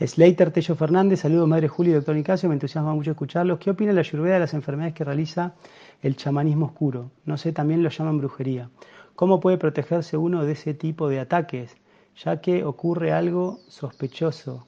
Slater 0.00 0.50
Tello 0.50 0.74
Fernández, 0.76 1.20
saludo 1.20 1.46
Madre 1.46 1.68
Julia 1.68 1.92
y 1.92 1.94
Doctor 1.96 2.16
Nicasio, 2.16 2.48
me 2.48 2.54
entusiasma 2.54 2.94
mucho 2.94 3.10
escucharlos. 3.10 3.58
¿Qué 3.58 3.70
opina 3.70 3.92
la 3.92 4.00
ayurveda 4.00 4.34
de 4.34 4.40
las 4.40 4.54
enfermedades 4.54 4.94
que 4.94 5.04
realiza 5.04 5.54
el 6.00 6.16
chamanismo 6.16 6.66
oscuro? 6.66 7.10
No 7.26 7.36
sé, 7.36 7.52
también 7.52 7.82
lo 7.82 7.90
llaman 7.90 8.16
brujería. 8.16 8.70
¿Cómo 9.14 9.40
puede 9.40 9.58
protegerse 9.58 10.16
uno 10.16 10.44
de 10.46 10.52
ese 10.52 10.72
tipo 10.72 11.10
de 11.10 11.20
ataques? 11.20 11.76
Ya 12.16 12.40
que 12.40 12.64
ocurre 12.64 13.12
algo 13.12 13.58
sospechoso, 13.68 14.66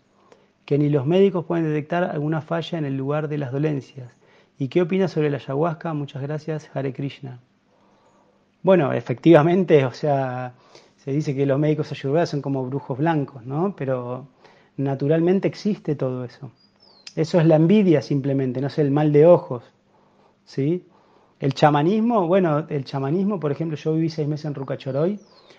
que 0.66 0.76
ni 0.76 0.90
los 0.90 1.06
médicos 1.06 1.46
pueden 1.46 1.64
detectar 1.64 2.04
alguna 2.04 2.42
falla 2.42 2.76
en 2.76 2.84
el 2.84 2.98
lugar 2.98 3.28
de 3.28 3.38
las 3.38 3.52
dolencias. 3.52 4.12
¿Y 4.62 4.68
qué 4.68 4.80
opinas 4.80 5.10
sobre 5.10 5.28
la 5.28 5.38
ayahuasca? 5.38 5.92
Muchas 5.92 6.22
gracias, 6.22 6.70
Hare 6.72 6.92
Krishna. 6.92 7.40
Bueno, 8.62 8.92
efectivamente, 8.92 9.84
o 9.84 9.90
sea, 9.90 10.54
se 10.98 11.10
dice 11.10 11.34
que 11.34 11.46
los 11.46 11.58
médicos 11.58 11.90
ayurvedas 11.90 12.30
son 12.30 12.42
como 12.42 12.64
brujos 12.64 12.96
blancos, 12.96 13.44
¿no? 13.44 13.74
Pero 13.76 14.28
naturalmente 14.76 15.48
existe 15.48 15.96
todo 15.96 16.24
eso. 16.24 16.52
Eso 17.16 17.40
es 17.40 17.46
la 17.46 17.56
envidia 17.56 18.02
simplemente, 18.02 18.60
no 18.60 18.68
es 18.68 18.78
el 18.78 18.92
mal 18.92 19.10
de 19.10 19.26
ojos, 19.26 19.64
¿sí? 20.44 20.86
El 21.40 21.54
chamanismo, 21.54 22.28
bueno, 22.28 22.64
el 22.68 22.84
chamanismo, 22.84 23.40
por 23.40 23.50
ejemplo, 23.50 23.76
yo 23.76 23.94
viví 23.94 24.10
seis 24.10 24.28
meses 24.28 24.44
en 24.44 24.54
Rucachoroy 24.54 25.18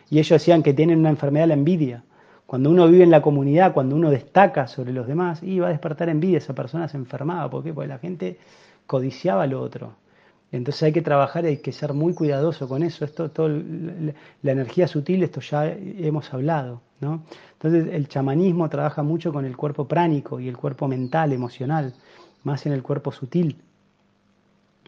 y 0.09 0.19
ellos 0.19 0.29
decían 0.29 0.63
que 0.63 0.73
tienen 0.73 0.99
una 0.99 1.09
enfermedad 1.09 1.49
la 1.49 1.55
envidia. 1.55 2.05
Cuando 2.45 2.69
uno 2.69 2.87
vive 2.87 3.03
en 3.03 3.11
la 3.11 3.21
comunidad, 3.21 3.73
cuando 3.73 3.97
uno 3.97 4.09
destaca 4.11 4.67
sobre 4.67 4.93
los 4.93 5.07
demás, 5.07 5.43
y 5.43 5.59
va 5.59 5.67
a 5.67 5.71
despertar 5.71 6.07
envidia, 6.07 6.37
esa 6.37 6.53
persona 6.53 6.87
se 6.87 6.95
enfermaba. 6.95 7.49
¿Por 7.49 7.65
qué? 7.65 7.73
Porque 7.73 7.89
la 7.89 7.99
gente 7.99 8.37
codiciaba 8.87 9.47
lo 9.47 9.61
otro. 9.61 9.95
Entonces 10.51 10.83
hay 10.83 10.93
que 10.93 11.01
trabajar, 11.01 11.45
hay 11.45 11.57
que 11.57 11.71
ser 11.71 11.93
muy 11.93 12.13
cuidadoso 12.13 12.67
con 12.67 12.83
eso. 12.83 13.05
Esto, 13.05 13.31
todo, 13.31 13.49
la 13.49 14.51
energía 14.51 14.87
sutil, 14.87 15.23
esto 15.23 15.41
ya 15.41 15.67
hemos 15.67 16.31
hablado. 16.31 16.81
¿no? 17.01 17.23
Entonces 17.53 17.93
el 17.93 18.07
chamanismo 18.07 18.69
trabaja 18.69 19.01
mucho 19.01 19.33
con 19.33 19.45
el 19.45 19.57
cuerpo 19.57 19.87
pránico 19.87 20.39
y 20.39 20.47
el 20.47 20.57
cuerpo 20.57 20.87
mental, 20.87 21.33
emocional, 21.33 21.95
más 22.43 22.65
en 22.65 22.73
el 22.73 22.83
cuerpo 22.83 23.11
sutil. 23.11 23.57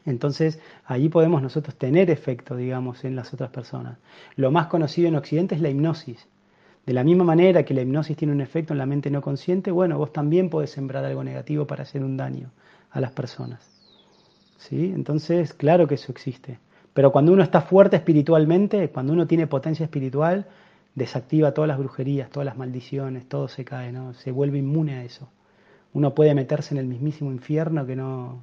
Entonces 0.05 0.59
allí 0.85 1.09
podemos 1.09 1.41
nosotros 1.41 1.75
tener 1.75 2.11
efecto, 2.11 2.55
digamos, 2.55 3.03
en 3.03 3.15
las 3.15 3.33
otras 3.33 3.49
personas. 3.49 3.97
Lo 4.35 4.51
más 4.51 4.67
conocido 4.67 5.07
en 5.07 5.15
Occidente 5.15 5.55
es 5.55 5.61
la 5.61 5.69
hipnosis. 5.69 6.27
De 6.85 6.93
la 6.93 7.03
misma 7.03 7.23
manera 7.23 7.63
que 7.63 7.73
la 7.73 7.81
hipnosis 7.81 8.15
tiene 8.15 8.33
un 8.33 8.41
efecto 8.41 8.73
en 8.73 8.77
la 8.77 8.85
mente 8.85 9.09
no 9.09 9.21
consciente, 9.21 9.71
bueno, 9.71 9.97
vos 9.97 10.13
también 10.13 10.51
podés 10.51 10.69
sembrar 10.69 11.03
algo 11.03 11.23
negativo 11.23 11.65
para 11.65 11.81
hacer 11.81 12.03
un 12.03 12.17
daño 12.17 12.51
a 12.91 13.01
las 13.01 13.11
personas. 13.11 13.74
¿Sí? 14.57 14.91
Entonces, 14.93 15.53
claro 15.53 15.87
que 15.87 15.95
eso 15.95 16.11
existe. 16.11 16.59
Pero 16.93 17.11
cuando 17.11 17.33
uno 17.33 17.43
está 17.43 17.61
fuerte 17.61 17.97
espiritualmente, 17.97 18.89
cuando 18.89 19.13
uno 19.13 19.27
tiene 19.27 19.47
potencia 19.47 19.83
espiritual, 19.83 20.47
desactiva 20.95 21.53
todas 21.53 21.67
las 21.67 21.77
brujerías, 21.77 22.29
todas 22.29 22.45
las 22.45 22.57
maldiciones, 22.57 23.27
todo 23.27 23.47
se 23.47 23.65
cae, 23.65 23.91
¿no? 23.91 24.13
Se 24.13 24.31
vuelve 24.31 24.59
inmune 24.59 24.95
a 24.95 25.03
eso. 25.03 25.29
Uno 25.93 26.13
puede 26.15 26.33
meterse 26.33 26.73
en 26.73 26.79
el 26.79 26.87
mismísimo 26.87 27.31
infierno 27.31 27.85
que 27.85 27.95
no, 27.95 28.41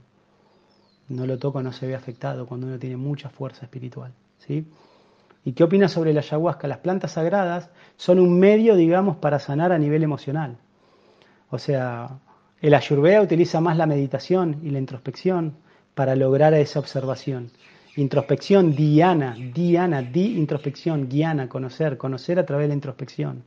no 1.09 1.27
lo 1.27 1.39
toca, 1.39 1.63
no 1.63 1.73
se 1.73 1.87
ve 1.87 1.95
afectado 1.95 2.47
cuando 2.47 2.67
uno 2.67 2.79
tiene 2.79 2.97
mucha 2.97 3.31
fuerza 3.31 3.65
espiritual, 3.65 4.13
¿sí? 4.39 4.67
¿Y 5.45 5.53
qué 5.53 5.65
opinas 5.65 5.93
sobre 5.93 6.13
la 6.13 6.21
ayahuasca? 6.21 6.69
Las 6.69 6.79
plantas 6.79 7.13
sagradas 7.13 7.71
son 7.97 8.21
un 8.21 8.39
medio, 8.39 8.77
digamos, 8.77 9.17
para 9.17 9.39
sanar 9.39 9.73
a 9.73 9.79
nivel 9.79 10.03
emocional. 10.03 10.59
O 11.51 11.59
sea, 11.59 12.21
el 12.61 12.75
ayurveda 12.75 13.23
utiliza 13.23 13.61
más 13.61 13.77
la 13.77 13.87
meditación 13.87 14.61
y 14.63 14.71
la 14.71 14.79
introspección, 14.79 15.57
para 15.95 16.16
lograr 16.16 16.55
esa 16.55 16.78
observación. 16.78 17.51
Introspección, 17.97 18.74
diana, 18.74 19.36
diana, 19.53 20.03
di 20.03 20.38
introspección, 20.38 21.09
guiana, 21.09 21.49
conocer, 21.49 21.99
conocer 21.99 22.38
a 22.38 22.47
través 22.47 22.64
de 22.64 22.68
la 22.68 22.74
introspección. 22.74 23.43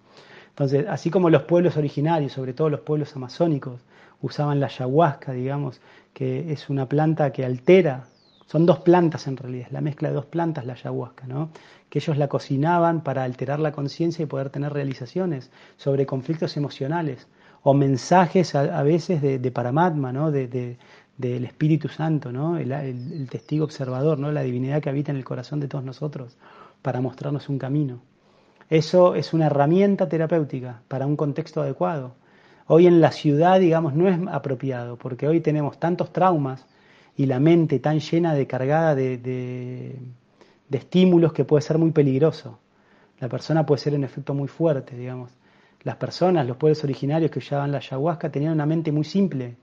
Entonces, 0.50 0.86
así 0.88 1.10
como 1.10 1.30
los 1.30 1.44
pueblos 1.44 1.78
originarios, 1.78 2.32
sobre 2.32 2.54
todo 2.54 2.70
los 2.70 2.82
pueblos 2.82 3.16
amazónicos, 3.16 3.82
usaban 4.22 4.60
la 4.60 4.68
ayahuasca, 4.68 5.34
digamos, 5.34 5.82
que 6.14 6.52
es 6.52 6.70
una 6.70 6.88
planta 6.88 7.32
que 7.32 7.44
altera, 7.44 8.06
son 8.46 8.66
dos 8.66 8.80
plantas 8.80 9.28
en 9.28 9.38
realidad, 9.38 9.68
la 9.72 9.82
mezcla 9.82 10.10
de 10.10 10.16
dos 10.16 10.26
plantas 10.26 10.66
la 10.66 10.74
ayahuasca, 10.74 11.26
¿no? 11.28 11.50
que 11.90 12.00
ellos 12.00 12.18
la 12.18 12.28
cocinaban 12.28 13.02
para 13.02 13.24
alterar 13.24 13.60
la 13.60 13.72
conciencia 13.72 14.24
y 14.24 14.28
poder 14.28 14.50
tener 14.50 14.72
realizaciones 14.72 15.52
sobre 15.78 16.06
conflictos 16.06 16.56
emocionales 16.56 17.28
o 17.64 17.74
mensajes 17.74 18.54
a, 18.54 18.84
veces 18.84 19.22
de, 19.22 19.52
Paramatma, 19.52 20.14
¿no? 20.14 20.32
de, 20.32 20.78
del 21.18 21.46
Espíritu 21.46 21.88
Santo, 21.88 22.32
¿no? 22.32 22.58
El, 22.58 23.28
testigo 23.30 23.66
observador, 23.66 24.20
¿no? 24.20 24.32
la 24.32 24.42
divinidad 24.42 24.82
que 24.82 24.90
habita 24.90 25.12
en 25.12 25.18
el 25.18 25.24
corazón 25.24 25.60
de 25.60 25.68
todos 25.68 25.84
nosotros, 25.84 26.38
para 26.82 27.02
mostrarnos 27.02 27.50
un 27.50 27.58
camino. 27.58 28.02
Eso 28.70 29.16
es 29.16 29.34
una 29.34 29.46
herramienta 29.46 30.10
terapéutica 30.10 30.82
para 30.88 31.06
un 31.06 31.16
contexto 31.16 31.62
adecuado. 31.62 32.16
Hoy 32.68 32.88
en 32.88 33.00
la 33.00 33.12
ciudad, 33.12 33.60
digamos, 33.60 33.94
no 33.94 34.10
es 34.10 34.20
apropiado, 34.28 34.98
porque 34.98 35.28
hoy 35.28 35.40
tenemos 35.40 35.80
tantos 35.80 36.12
traumas 36.12 36.66
y 37.16 37.28
la 37.28 37.40
mente 37.40 37.80
tan 37.80 38.00
llena 38.00 38.34
de 38.34 38.48
cargada 38.48 38.96
de, 38.96 39.18
de, 39.18 40.00
estímulos 40.72 41.32
que 41.32 41.46
puede 41.46 41.62
ser 41.62 41.78
muy 41.78 41.92
peligroso. 41.92 42.60
La 43.20 43.30
persona 43.30 43.66
puede 43.66 43.82
ser 43.82 43.94
en 43.94 44.04
efecto 44.04 44.34
muy 44.34 44.48
fuerte, 44.48 44.98
digamos. 44.98 45.32
Las 45.84 45.96
personas, 45.98 46.48
los 46.48 46.58
pueblos 46.58 46.84
originarios 46.84 47.32
que 47.32 47.40
usaban 47.40 47.72
la 47.72 47.78
ayahuasca 47.78 48.32
tenían 48.32 48.54
una 48.54 48.66
mente 48.66 48.92
muy 48.92 49.06
simple, 49.06 49.56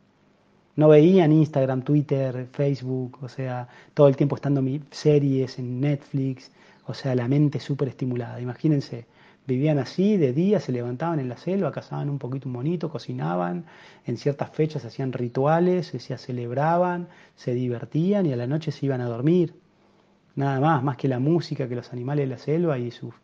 no 0.75 0.89
veían 0.89 1.33
Instagram, 1.33 1.83
Twitter, 1.83 2.49
Facebook, 2.51 3.19
o 3.23 3.29
sea, 3.29 3.69
todo 3.95 4.09
el 4.09 4.17
tiempo 4.17 4.37
estando 4.37 4.63
series 4.91 5.59
en 5.59 5.81
Netflix, 5.81 6.51
o 6.87 6.95
sea, 6.95 7.15
la 7.15 7.29
mente 7.29 7.61
súper 7.61 7.89
estimulada. 7.89 8.41
Imagínense, 8.41 9.07
vivían 9.47 9.79
así, 9.79 10.17
de 10.17 10.33
día 10.33 10.61
se 10.61 10.73
levantaban 10.73 11.21
en 11.21 11.29
la 11.29 11.37
selva, 11.37 11.73
cazaban 11.73 12.09
un 12.09 12.19
poquito 12.19 12.49
un 12.49 12.55
monito, 12.55 12.89
cocinaban, 12.91 13.67
en 14.07 14.17
ciertas 14.17 14.51
fechas 14.51 14.85
hacían 14.85 15.13
rituales, 15.13 15.89
se 15.89 16.19
celebraban, 16.19 17.09
se 17.37 17.55
divertían 17.55 18.27
y 18.27 18.33
a 18.33 18.37
la 18.37 18.47
noche 18.47 18.73
se 18.73 18.87
iban 18.87 19.01
a 19.03 19.07
dormir. 19.07 19.55
Nada 20.35 20.61
más, 20.61 20.83
más 20.83 20.97
que 20.97 21.09
la 21.09 21.19
música, 21.19 21.69
que 21.69 21.77
los 21.77 21.93
animales 21.93 22.27
de 22.27 22.35
la 22.35 22.39
selva 22.39 22.79
y 22.79 22.91
sus 22.91 23.15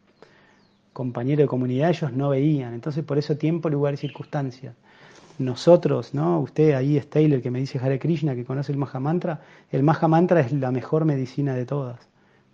compañeros 0.93 1.45
de 1.45 1.49
comunidad, 1.49 1.91
ellos 1.91 2.13
no 2.13 2.29
veían. 2.29 2.75
Entonces, 2.75 3.05
por 3.05 3.17
eso 3.17 3.39
tiempo, 3.39 3.71
lugar 3.71 3.95
y 3.95 3.97
circunstancias 3.97 4.75
nosotros, 5.39 6.15
¿no? 6.15 6.41
Usted 6.41 6.75
ahí 6.75 6.97
es 6.97 7.09
Taylor 7.09 7.41
que 7.41 7.51
me 7.51 7.61
dice 7.61 7.79
Hare 7.79 7.99
Krishna, 7.99 8.35
que 8.35 8.45
conoce 8.45 8.73
el 8.73 8.79
Maha 8.79 9.01
Mantra. 9.01 9.41
El 9.71 9.83
Maha 9.83 10.09
Mantra 10.09 10.41
es 10.41 10.53
la 10.53 10.71
mejor 10.71 11.05
medicina 11.05 11.55
de 11.55 11.65
todas. 11.65 12.09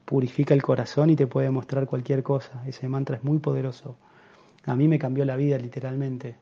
Purifica 0.04 0.54
el 0.54 0.62
corazón 0.62 1.10
y 1.10 1.16
te 1.16 1.26
puede 1.26 1.50
mostrar 1.50 1.86
cualquier 1.86 2.22
cosa. 2.22 2.62
Ese 2.66 2.88
mantra 2.88 3.16
es 3.16 3.24
muy 3.24 3.38
poderoso. 3.38 3.96
A 4.66 4.76
mí 4.76 4.88
me 4.88 4.98
cambió 4.98 5.24
la 5.24 5.36
vida 5.36 5.56
literalmente. 5.58 6.36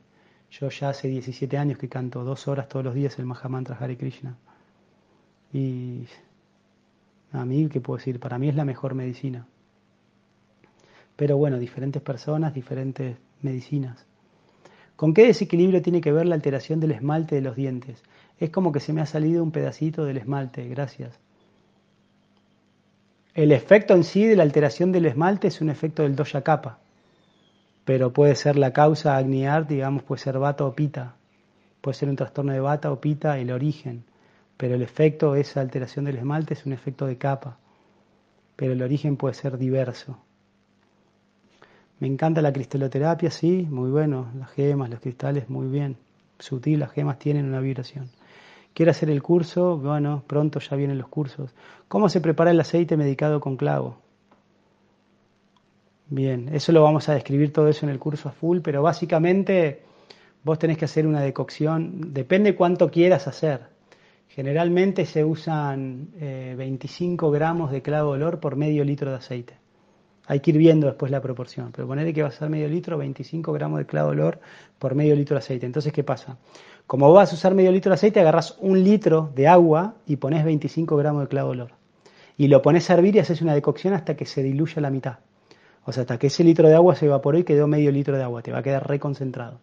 Yo 0.51 0.69
ya 0.69 0.89
hace 0.89 1.07
17 1.07 1.57
años 1.57 1.77
que 1.77 1.89
canto 1.89 2.23
dos 2.23 2.47
horas 2.47 2.67
todos 2.67 2.85
los 2.85 2.93
días 2.93 3.17
el 3.19 3.25
Maha 3.25 3.49
Mantra 3.49 3.77
Hare 3.79 3.97
Krishna. 3.97 4.35
Y 5.53 6.05
a 7.31 7.45
mí, 7.45 7.67
¿qué 7.69 7.79
puedo 7.79 7.97
decir? 7.97 8.19
Para 8.19 8.37
mí 8.37 8.49
es 8.49 8.55
la 8.55 8.65
mejor 8.65 8.95
medicina. 8.95 9.47
Pero 11.15 11.37
bueno, 11.37 11.57
diferentes 11.57 12.01
personas, 12.01 12.53
diferentes 12.53 13.17
medicinas. 13.41 14.05
¿Con 14.95 15.13
qué 15.13 15.25
desequilibrio 15.25 15.81
tiene 15.81 16.01
que 16.01 16.11
ver 16.11 16.27
la 16.27 16.35
alteración 16.35 16.79
del 16.79 16.91
esmalte 16.91 17.35
de 17.35 17.41
los 17.41 17.55
dientes? 17.55 18.03
Es 18.39 18.49
como 18.51 18.71
que 18.71 18.79
se 18.79 18.93
me 18.93 19.01
ha 19.01 19.05
salido 19.05 19.43
un 19.43 19.51
pedacito 19.51 20.05
del 20.05 20.17
esmalte, 20.17 20.67
gracias. 20.67 21.19
El 23.33 23.51
efecto 23.51 23.95
en 23.95 24.03
sí 24.03 24.25
de 24.25 24.35
la 24.35 24.43
alteración 24.43 24.91
del 24.91 25.07
esmalte 25.07 25.47
es 25.47 25.59
un 25.59 25.71
efecto 25.71 26.03
del 26.03 26.15
doya 26.15 26.43
capa, 26.43 26.77
pero 27.83 28.13
puede 28.13 28.35
ser 28.35 28.57
la 28.57 28.73
causa 28.73 29.17
agniar, 29.17 29.67
digamos, 29.67 30.03
puede 30.03 30.21
ser 30.21 30.37
bata 30.37 30.65
o 30.65 30.75
pita, 30.75 31.15
puede 31.81 31.95
ser 31.95 32.09
un 32.09 32.15
trastorno 32.15 32.53
de 32.53 32.59
bata 32.59 32.91
o 32.91 33.01
pita 33.01 33.39
el 33.39 33.51
origen, 33.51 34.03
pero 34.55 34.75
el 34.75 34.83
efecto, 34.83 35.35
esa 35.35 35.61
alteración 35.61 36.05
del 36.05 36.17
esmalte 36.17 36.53
es 36.53 36.67
un 36.67 36.73
efecto 36.73 37.07
de 37.07 37.17
capa, 37.17 37.57
pero 38.55 38.73
el 38.73 38.83
origen 38.83 39.17
puede 39.17 39.33
ser 39.33 39.57
diverso. 39.57 40.19
Me 41.99 42.07
encanta 42.07 42.41
la 42.41 42.51
cristaloterapia, 42.51 43.31
sí, 43.31 43.67
muy 43.69 43.89
bueno. 43.89 44.31
Las 44.37 44.51
gemas, 44.51 44.89
los 44.89 44.99
cristales, 44.99 45.49
muy 45.49 45.67
bien. 45.67 45.97
Sutil, 46.39 46.79
las 46.79 46.91
gemas 46.91 47.19
tienen 47.19 47.45
una 47.45 47.59
vibración. 47.59 48.09
Quiero 48.73 48.91
hacer 48.91 49.09
el 49.09 49.21
curso, 49.21 49.77
bueno, 49.77 50.23
pronto 50.25 50.59
ya 50.59 50.75
vienen 50.75 50.97
los 50.97 51.07
cursos. 51.07 51.53
¿Cómo 51.87 52.09
se 52.09 52.21
prepara 52.21 52.51
el 52.51 52.59
aceite 52.59 52.97
medicado 52.97 53.39
con 53.39 53.55
clavo? 53.55 53.97
Bien, 56.09 56.49
eso 56.53 56.71
lo 56.71 56.83
vamos 56.83 57.07
a 57.07 57.13
describir 57.13 57.53
todo 57.53 57.67
eso 57.67 57.85
en 57.85 57.91
el 57.91 57.99
curso 57.99 58.29
a 58.29 58.31
full, 58.31 58.59
pero 58.61 58.81
básicamente 58.81 59.83
vos 60.43 60.59
tenés 60.59 60.77
que 60.77 60.85
hacer 60.85 61.07
una 61.07 61.21
decocción, 61.21 62.13
depende 62.13 62.55
cuánto 62.55 62.89
quieras 62.89 63.27
hacer. 63.27 63.61
Generalmente 64.27 65.05
se 65.05 65.23
usan 65.23 66.09
25 66.19 67.27
eh, 67.27 67.37
gramos 67.37 67.71
de 67.71 67.81
clavo 67.81 68.13
de 68.13 68.17
olor 68.17 68.39
por 68.39 68.55
medio 68.55 68.83
litro 68.83 69.11
de 69.11 69.17
aceite. 69.17 69.62
Hay 70.25 70.39
que 70.39 70.51
ir 70.51 70.57
viendo 70.57 70.87
después 70.87 71.11
la 71.11 71.21
proporción, 71.21 71.71
pero 71.75 71.85
ponerle 71.85 72.13
que 72.13 72.21
va 72.21 72.29
a 72.29 72.31
ser 72.31 72.49
medio 72.49 72.67
litro, 72.69 72.97
25 72.97 73.51
gramos 73.51 73.79
de 73.79 73.85
clavo 73.85 74.11
de 74.11 74.21
olor 74.21 74.39
por 74.79 74.95
medio 74.95 75.15
litro 75.15 75.35
de 75.35 75.39
aceite. 75.39 75.65
Entonces, 75.65 75.91
¿qué 75.91 76.03
pasa? 76.03 76.37
Como 76.87 77.11
vas 77.11 77.31
a 77.31 77.35
usar 77.35 77.53
medio 77.53 77.71
litro 77.71 77.89
de 77.89 77.95
aceite, 77.95 78.21
agarras 78.21 78.57
un 78.59 78.81
litro 78.83 79.31
de 79.35 79.47
agua 79.47 79.95
y 80.05 80.15
pones 80.15 80.45
25 80.45 80.95
gramos 80.95 81.23
de 81.23 81.27
clavo 81.27 81.49
de 81.49 81.61
olor. 81.61 81.71
Y 82.37 82.47
lo 82.47 82.61
pones 82.61 82.89
a 82.89 82.93
hervir 82.93 83.15
y 83.15 83.19
haces 83.19 83.41
una 83.41 83.53
decocción 83.53 83.93
hasta 83.93 84.15
que 84.15 84.25
se 84.25 84.41
diluya 84.41 84.81
la 84.81 84.89
mitad. 84.89 85.19
O 85.85 85.91
sea, 85.91 86.01
hasta 86.01 86.17
que 86.17 86.27
ese 86.27 86.43
litro 86.43 86.69
de 86.69 86.75
agua 86.75 86.95
se 86.95 87.05
evaporó 87.05 87.37
y 87.37 87.43
quedó 87.43 87.67
medio 87.67 87.91
litro 87.91 88.17
de 88.17 88.23
agua. 88.23 88.41
Te 88.41 88.51
va 88.51 88.59
a 88.59 88.63
quedar 88.63 88.87
reconcentrado. 88.87 89.59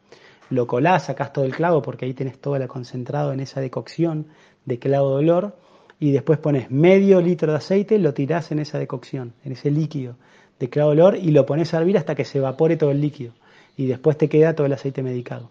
Lo 0.51 0.67
colás, 0.67 1.05
sacás 1.05 1.33
todo 1.33 1.47
el 1.47 1.55
clavo 1.55 1.81
porque 1.81 2.05
ahí 2.05 2.13
tenés 2.13 2.39
todo 2.39 2.57
el 2.57 2.69
concentrado 2.69 3.33
en 3.33 3.41
esa 3.41 3.61
decocción 3.61 4.27
de 4.67 4.79
clavo 4.79 5.11
de 5.11 5.25
olor. 5.25 5.57
Y 5.99 6.13
después 6.13 6.39
pones 6.39 6.71
medio 6.71 7.21
litro 7.21 7.53
de 7.53 7.59
aceite, 7.59 7.99
lo 7.99 8.15
tirás 8.15 8.53
en 8.53 8.59
esa 8.59 8.79
decocción, 8.79 9.35
en 9.45 9.53
ese 9.53 9.71
líquido 9.71 10.17
de 10.61 10.69
clavo 10.69 10.91
olor 10.91 11.17
y 11.17 11.33
lo 11.33 11.47
pones 11.47 11.75
a 11.75 11.79
hervir 11.79 11.99
hasta 11.99 12.15
que 12.15 12.25
se 12.25 12.39
evapore 12.39 12.77
todo 12.77 12.93
el 12.93 13.01
líquido 13.01 13.33
y 13.77 13.87
después 13.87 14.17
te 14.19 14.29
queda 14.29 14.55
todo 14.55 14.67
el 14.67 14.73
aceite 14.75 15.03
medicado. 15.03 15.51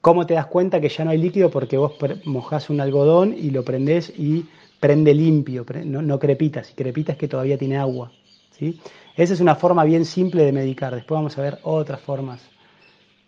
¿Cómo 0.00 0.26
te 0.26 0.34
das 0.34 0.46
cuenta 0.46 0.80
que 0.80 0.88
ya 0.88 1.04
no 1.04 1.12
hay 1.12 1.18
líquido? 1.18 1.48
Porque 1.48 1.78
vos 1.78 1.94
mojás 2.24 2.68
un 2.68 2.80
algodón 2.80 3.34
y 3.38 3.50
lo 3.50 3.64
prendés 3.64 4.12
y 4.18 4.46
prende 4.80 5.14
limpio, 5.14 5.64
no, 5.84 6.18
crepita. 6.18 6.64
Si 6.64 6.74
crepita 6.74 7.12
es 7.12 7.18
que 7.18 7.28
todavía 7.28 7.56
tiene 7.56 7.78
agua. 7.78 8.10
¿sí? 8.50 8.80
Esa 9.16 9.34
es 9.34 9.40
una 9.40 9.54
forma 9.54 9.84
bien 9.84 10.04
simple 10.04 10.42
de 10.42 10.50
medicar. 10.50 10.92
Después 10.92 11.16
vamos 11.16 11.38
a 11.38 11.42
ver 11.42 11.60
otras 11.62 12.00
formas 12.00 12.42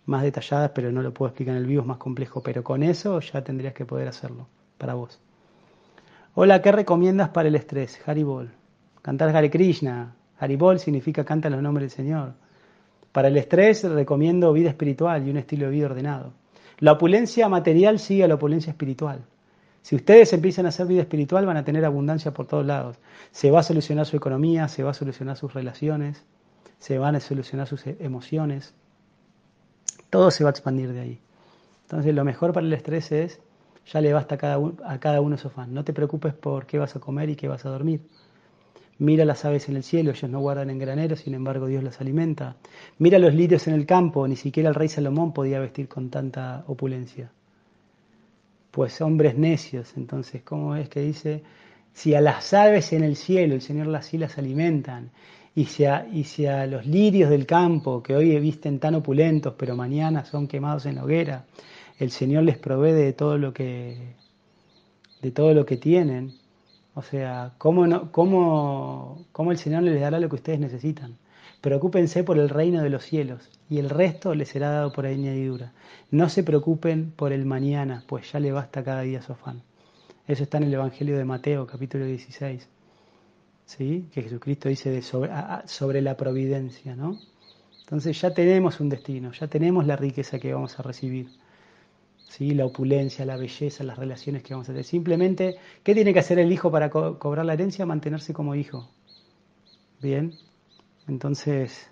más 0.05 0.21
detalladas, 0.21 0.71
pero 0.75 0.91
no 0.91 1.01
lo 1.01 1.13
puedo 1.13 1.29
explicar 1.29 1.55
en 1.55 1.61
el 1.61 1.67
vivo, 1.67 1.81
es 1.81 1.87
más 1.87 1.97
complejo. 1.97 2.43
Pero 2.43 2.61
con 2.61 2.83
eso 2.83 3.21
ya 3.21 3.41
tendrías 3.41 3.73
que 3.73 3.85
poder 3.85 4.09
hacerlo 4.09 4.49
para 4.77 4.95
vos. 4.95 5.17
Hola, 6.33 6.61
¿qué 6.61 6.73
recomiendas 6.73 7.29
para 7.29 7.47
el 7.47 7.55
estrés? 7.55 8.01
Haribol. 8.05 8.51
Cantar 9.01 9.33
Hare 9.33 9.49
Krishna, 9.49 10.13
Haribol 10.39 10.79
significa 10.79 11.23
canta 11.23 11.49
los 11.49 11.61
nombres 11.61 11.91
del 11.95 12.05
Señor. 12.05 12.33
Para 13.11 13.29
el 13.29 13.37
estrés 13.37 13.83
recomiendo 13.83 14.51
vida 14.51 14.69
espiritual 14.69 15.25
y 15.25 15.29
un 15.31 15.37
estilo 15.37 15.65
de 15.65 15.71
vida 15.71 15.85
ordenado. 15.85 16.33
La 16.79 16.93
opulencia 16.93 17.47
material 17.47 17.99
sigue 17.99 18.23
a 18.25 18.27
la 18.27 18.35
opulencia 18.35 18.71
espiritual. 18.71 19.23
Si 19.81 19.95
ustedes 19.95 20.33
empiezan 20.33 20.65
a 20.65 20.69
hacer 20.69 20.87
vida 20.87 21.01
espiritual 21.01 21.45
van 21.45 21.57
a 21.57 21.63
tener 21.63 21.85
abundancia 21.85 22.33
por 22.33 22.47
todos 22.47 22.65
lados. 22.65 22.97
Se 23.31 23.51
va 23.51 23.59
a 23.59 23.63
solucionar 23.63 24.05
su 24.05 24.17
economía, 24.17 24.67
se 24.67 24.83
va 24.83 24.91
a 24.91 24.93
solucionar 24.95 25.37
sus 25.37 25.53
relaciones, 25.53 26.25
se 26.79 26.97
van 26.97 27.15
a 27.15 27.19
solucionar 27.19 27.67
sus 27.67 27.85
emociones. 27.85 28.73
Todo 30.09 30.31
se 30.31 30.43
va 30.43 30.49
a 30.49 30.51
expandir 30.51 30.91
de 30.91 30.99
ahí. 30.99 31.19
Entonces 31.83 32.15
lo 32.15 32.25
mejor 32.25 32.51
para 32.51 32.65
el 32.65 32.73
estrés 32.73 33.11
es, 33.11 33.39
ya 33.85 34.01
le 34.01 34.11
basta 34.11 34.35
a 34.35 34.37
cada, 34.39 34.57
uno, 34.57 34.75
a 34.83 34.99
cada 34.99 35.21
uno 35.21 35.37
su 35.37 35.49
fan. 35.49 35.73
No 35.73 35.83
te 35.83 35.93
preocupes 35.93 36.33
por 36.33 36.65
qué 36.65 36.79
vas 36.79 36.95
a 36.95 36.99
comer 36.99 37.29
y 37.29 37.35
qué 37.35 37.47
vas 37.47 37.65
a 37.65 37.69
dormir. 37.69 38.01
Mira 38.97 39.25
las 39.25 39.43
aves 39.43 39.67
en 39.67 39.75
el 39.75 39.83
cielo, 39.83 40.11
ellos 40.11 40.29
no 40.29 40.39
guardan 40.39 40.69
en 40.69 40.79
graneros, 40.79 41.19
sin 41.19 41.33
embargo 41.33 41.67
Dios 41.67 41.83
las 41.83 41.99
alimenta. 41.99 42.55
Mira 42.97 43.19
los 43.19 43.33
lirios 43.33 43.67
en 43.67 43.73
el 43.73 43.85
campo, 43.85 44.27
ni 44.27 44.37
siquiera 44.37 44.69
el 44.69 44.75
rey 44.75 44.87
Salomón 44.87 45.33
podía 45.33 45.59
vestir 45.59 45.89
con 45.89 46.09
tanta 46.09 46.63
opulencia. 46.67 47.31
Pues 48.71 49.01
hombres 49.01 49.37
necios, 49.37 49.93
entonces, 49.97 50.43
¿cómo 50.43 50.75
es 50.75 50.87
que 50.87 51.01
dice? 51.01 51.43
Si 51.93 52.13
a 52.15 52.21
las 52.21 52.53
aves 52.53 52.93
en 52.93 53.03
el 53.03 53.15
cielo 53.15 53.55
el 53.55 53.61
Señor 53.61 53.87
las 53.87 54.05
sí 54.05 54.17
las 54.17 54.37
alimentan, 54.37 55.11
y 55.55 55.65
si, 55.65 56.45
a, 56.45 56.67
los 56.67 56.85
lirios 56.85 57.29
del 57.29 57.45
campo, 57.45 58.03
que 58.03 58.13
hoy 58.15 58.37
visten 58.39 58.79
tan 58.79 58.95
opulentos, 58.95 59.55
pero 59.57 59.75
mañana 59.75 60.25
son 60.25 60.47
quemados 60.47 60.85
en 60.85 60.95
la 60.95 61.05
hoguera, 61.05 61.45
el 61.97 62.11
Señor 62.11 62.43
les 62.43 62.57
provee 62.57 62.91
de 62.91 63.13
todo 63.13 63.37
lo 63.37 63.53
que, 63.53 64.15
de 65.21 65.31
todo 65.31 65.53
lo 65.53 65.65
que 65.65 65.77
tienen, 65.77 66.33
o 66.95 67.01
sea, 67.01 67.53
¿cómo, 67.57 67.85
no, 67.87 68.11
cómo, 68.11 69.25
¿cómo 69.33 69.51
el 69.51 69.57
Señor 69.57 69.83
les 69.83 69.99
dará 69.99 70.19
lo 70.19 70.29
que 70.29 70.35
ustedes 70.35 70.59
necesitan? 70.59 71.17
Preocúpense 71.59 72.23
por 72.23 72.39
el 72.39 72.47
reino 72.47 72.81
de 72.81 72.89
los 72.89 73.03
cielos 73.03 73.49
y 73.69 73.79
el 73.79 73.89
resto 73.89 74.33
les 74.33 74.49
será 74.49 74.69
dado 74.69 74.93
por 74.93 75.05
añadidura. 75.05 75.73
No 76.09 76.29
se 76.29 76.43
preocupen 76.43 77.11
por 77.11 77.33
el 77.33 77.45
mañana, 77.45 78.03
pues 78.07 78.31
ya 78.31 78.39
le 78.39 78.51
basta 78.53 78.83
cada 78.83 79.01
día 79.01 79.21
su 79.21 79.33
afán. 79.33 79.61
Eso 80.27 80.43
está 80.43 80.57
en 80.57 80.63
el 80.63 80.73
Evangelio 80.73 81.17
de 81.17 81.25
Mateo, 81.25 81.67
capítulo 81.67 82.05
16. 82.05 82.67
¿Sí? 83.65 84.07
Que 84.13 84.21
Jesucristo 84.21 84.69
dice 84.69 84.89
de 84.89 85.01
sobre, 85.01 85.31
sobre 85.65 86.01
la 86.01 86.15
providencia, 86.15 86.95
¿no? 86.95 87.19
Entonces 87.81 88.19
ya 88.21 88.33
tenemos 88.33 88.79
un 88.79 88.89
destino, 88.89 89.31
ya 89.33 89.47
tenemos 89.47 89.85
la 89.85 89.95
riqueza 89.97 90.39
que 90.39 90.53
vamos 90.53 90.79
a 90.79 90.83
recibir. 90.83 91.27
¿Sí? 92.27 92.51
La 92.53 92.65
opulencia, 92.65 93.25
la 93.25 93.37
belleza, 93.37 93.83
las 93.83 93.97
relaciones 93.97 94.43
que 94.43 94.53
vamos 94.53 94.67
a 94.67 94.73
tener. 94.73 94.83
Simplemente, 94.83 95.55
¿qué 95.83 95.93
tiene 95.93 96.13
que 96.13 96.19
hacer 96.19 96.39
el 96.39 96.51
hijo 96.51 96.71
para 96.71 96.89
cobrar 96.89 97.45
la 97.45 97.53
herencia? 97.53 97.85
Mantenerse 97.85 98.33
como 98.33 98.55
hijo. 98.55 98.89
Bien, 100.01 100.33
entonces 101.07 101.89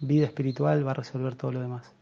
vida 0.00 0.26
espiritual 0.26 0.86
va 0.86 0.92
a 0.92 0.94
resolver 0.94 1.36
todo 1.36 1.52
lo 1.52 1.60
demás. 1.60 1.92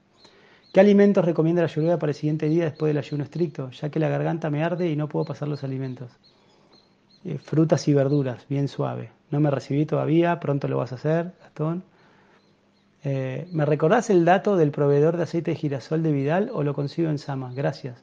¿Qué 0.72 0.80
alimentos 0.80 1.24
recomienda 1.24 1.62
la 1.62 1.68
ayurveda 1.68 1.98
para 1.98 2.10
el 2.10 2.16
siguiente 2.16 2.48
día 2.48 2.64
después 2.64 2.90
del 2.90 2.98
ayuno 2.98 3.24
estricto? 3.24 3.70
Ya 3.70 3.90
que 3.90 3.98
la 3.98 4.08
garganta 4.08 4.50
me 4.50 4.62
arde 4.62 4.88
y 4.88 4.96
no 4.96 5.08
puedo 5.08 5.24
pasar 5.24 5.48
los 5.48 5.64
alimentos. 5.64 6.12
Eh, 7.24 7.38
frutas 7.38 7.86
y 7.88 7.94
verduras, 7.94 8.46
bien 8.48 8.68
suave. 8.68 9.10
No 9.30 9.40
me 9.40 9.50
recibí 9.50 9.84
todavía, 9.84 10.38
pronto 10.38 10.68
lo 10.68 10.78
vas 10.78 10.92
a 10.92 10.94
hacer, 10.94 11.34
Gastón. 11.40 11.82
Eh, 13.02 13.48
¿Me 13.52 13.64
recordás 13.64 14.10
el 14.10 14.24
dato 14.24 14.56
del 14.56 14.70
proveedor 14.70 15.16
de 15.16 15.22
aceite 15.22 15.52
de 15.52 15.56
girasol 15.56 16.02
de 16.02 16.12
Vidal 16.12 16.50
o 16.52 16.62
lo 16.62 16.74
consigo 16.74 17.08
en 17.08 17.18
Sama? 17.18 17.52
Gracias. 17.54 18.02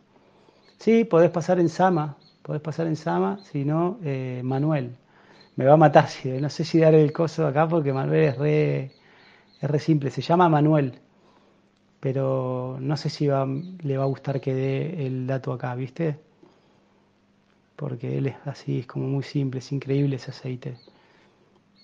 Sí, 0.80 1.06
podés 1.06 1.32
pasar 1.32 1.60
en 1.60 1.70
Sama, 1.70 2.18
podés 2.44 2.62
pasar 2.62 2.88
en 2.88 2.96
Sama, 2.96 3.40
si 3.44 3.66
no, 3.66 4.00
eh, 4.04 4.42
Manuel. 4.44 4.96
Me 5.58 5.66
va 5.66 5.74
a 5.74 5.78
matar, 5.78 6.08
si, 6.10 6.30
no 6.42 6.50
sé 6.50 6.64
si 6.66 6.80
dar 6.80 6.96
el 6.96 7.12
coso 7.14 7.48
acá 7.48 7.68
porque 7.68 7.94
Manuel 7.94 8.24
es 8.26 8.38
re, 8.38 8.86
es 9.62 9.70
re 9.72 9.80
simple, 9.80 10.12
se 10.12 10.22
llama 10.22 10.50
Manuel, 10.50 11.00
pero 12.00 12.78
no 12.80 12.98
sé 12.98 13.10
si 13.10 13.26
le 13.28 13.98
va 13.98 14.04
a 14.04 14.08
gustar 14.08 14.40
que 14.42 14.54
dé 14.54 15.06
el 15.06 15.28
dato 15.28 15.54
acá, 15.54 15.76
¿viste? 15.76 16.20
Porque 17.78 18.18
él 18.18 18.28
es 18.28 18.36
así, 18.46 18.80
es 18.80 18.88
como 18.88 19.08
muy 19.08 19.24
simple, 19.24 19.60
es 19.60 19.72
increíble 19.72 20.18
ese 20.18 20.32
aceite. 20.32 20.78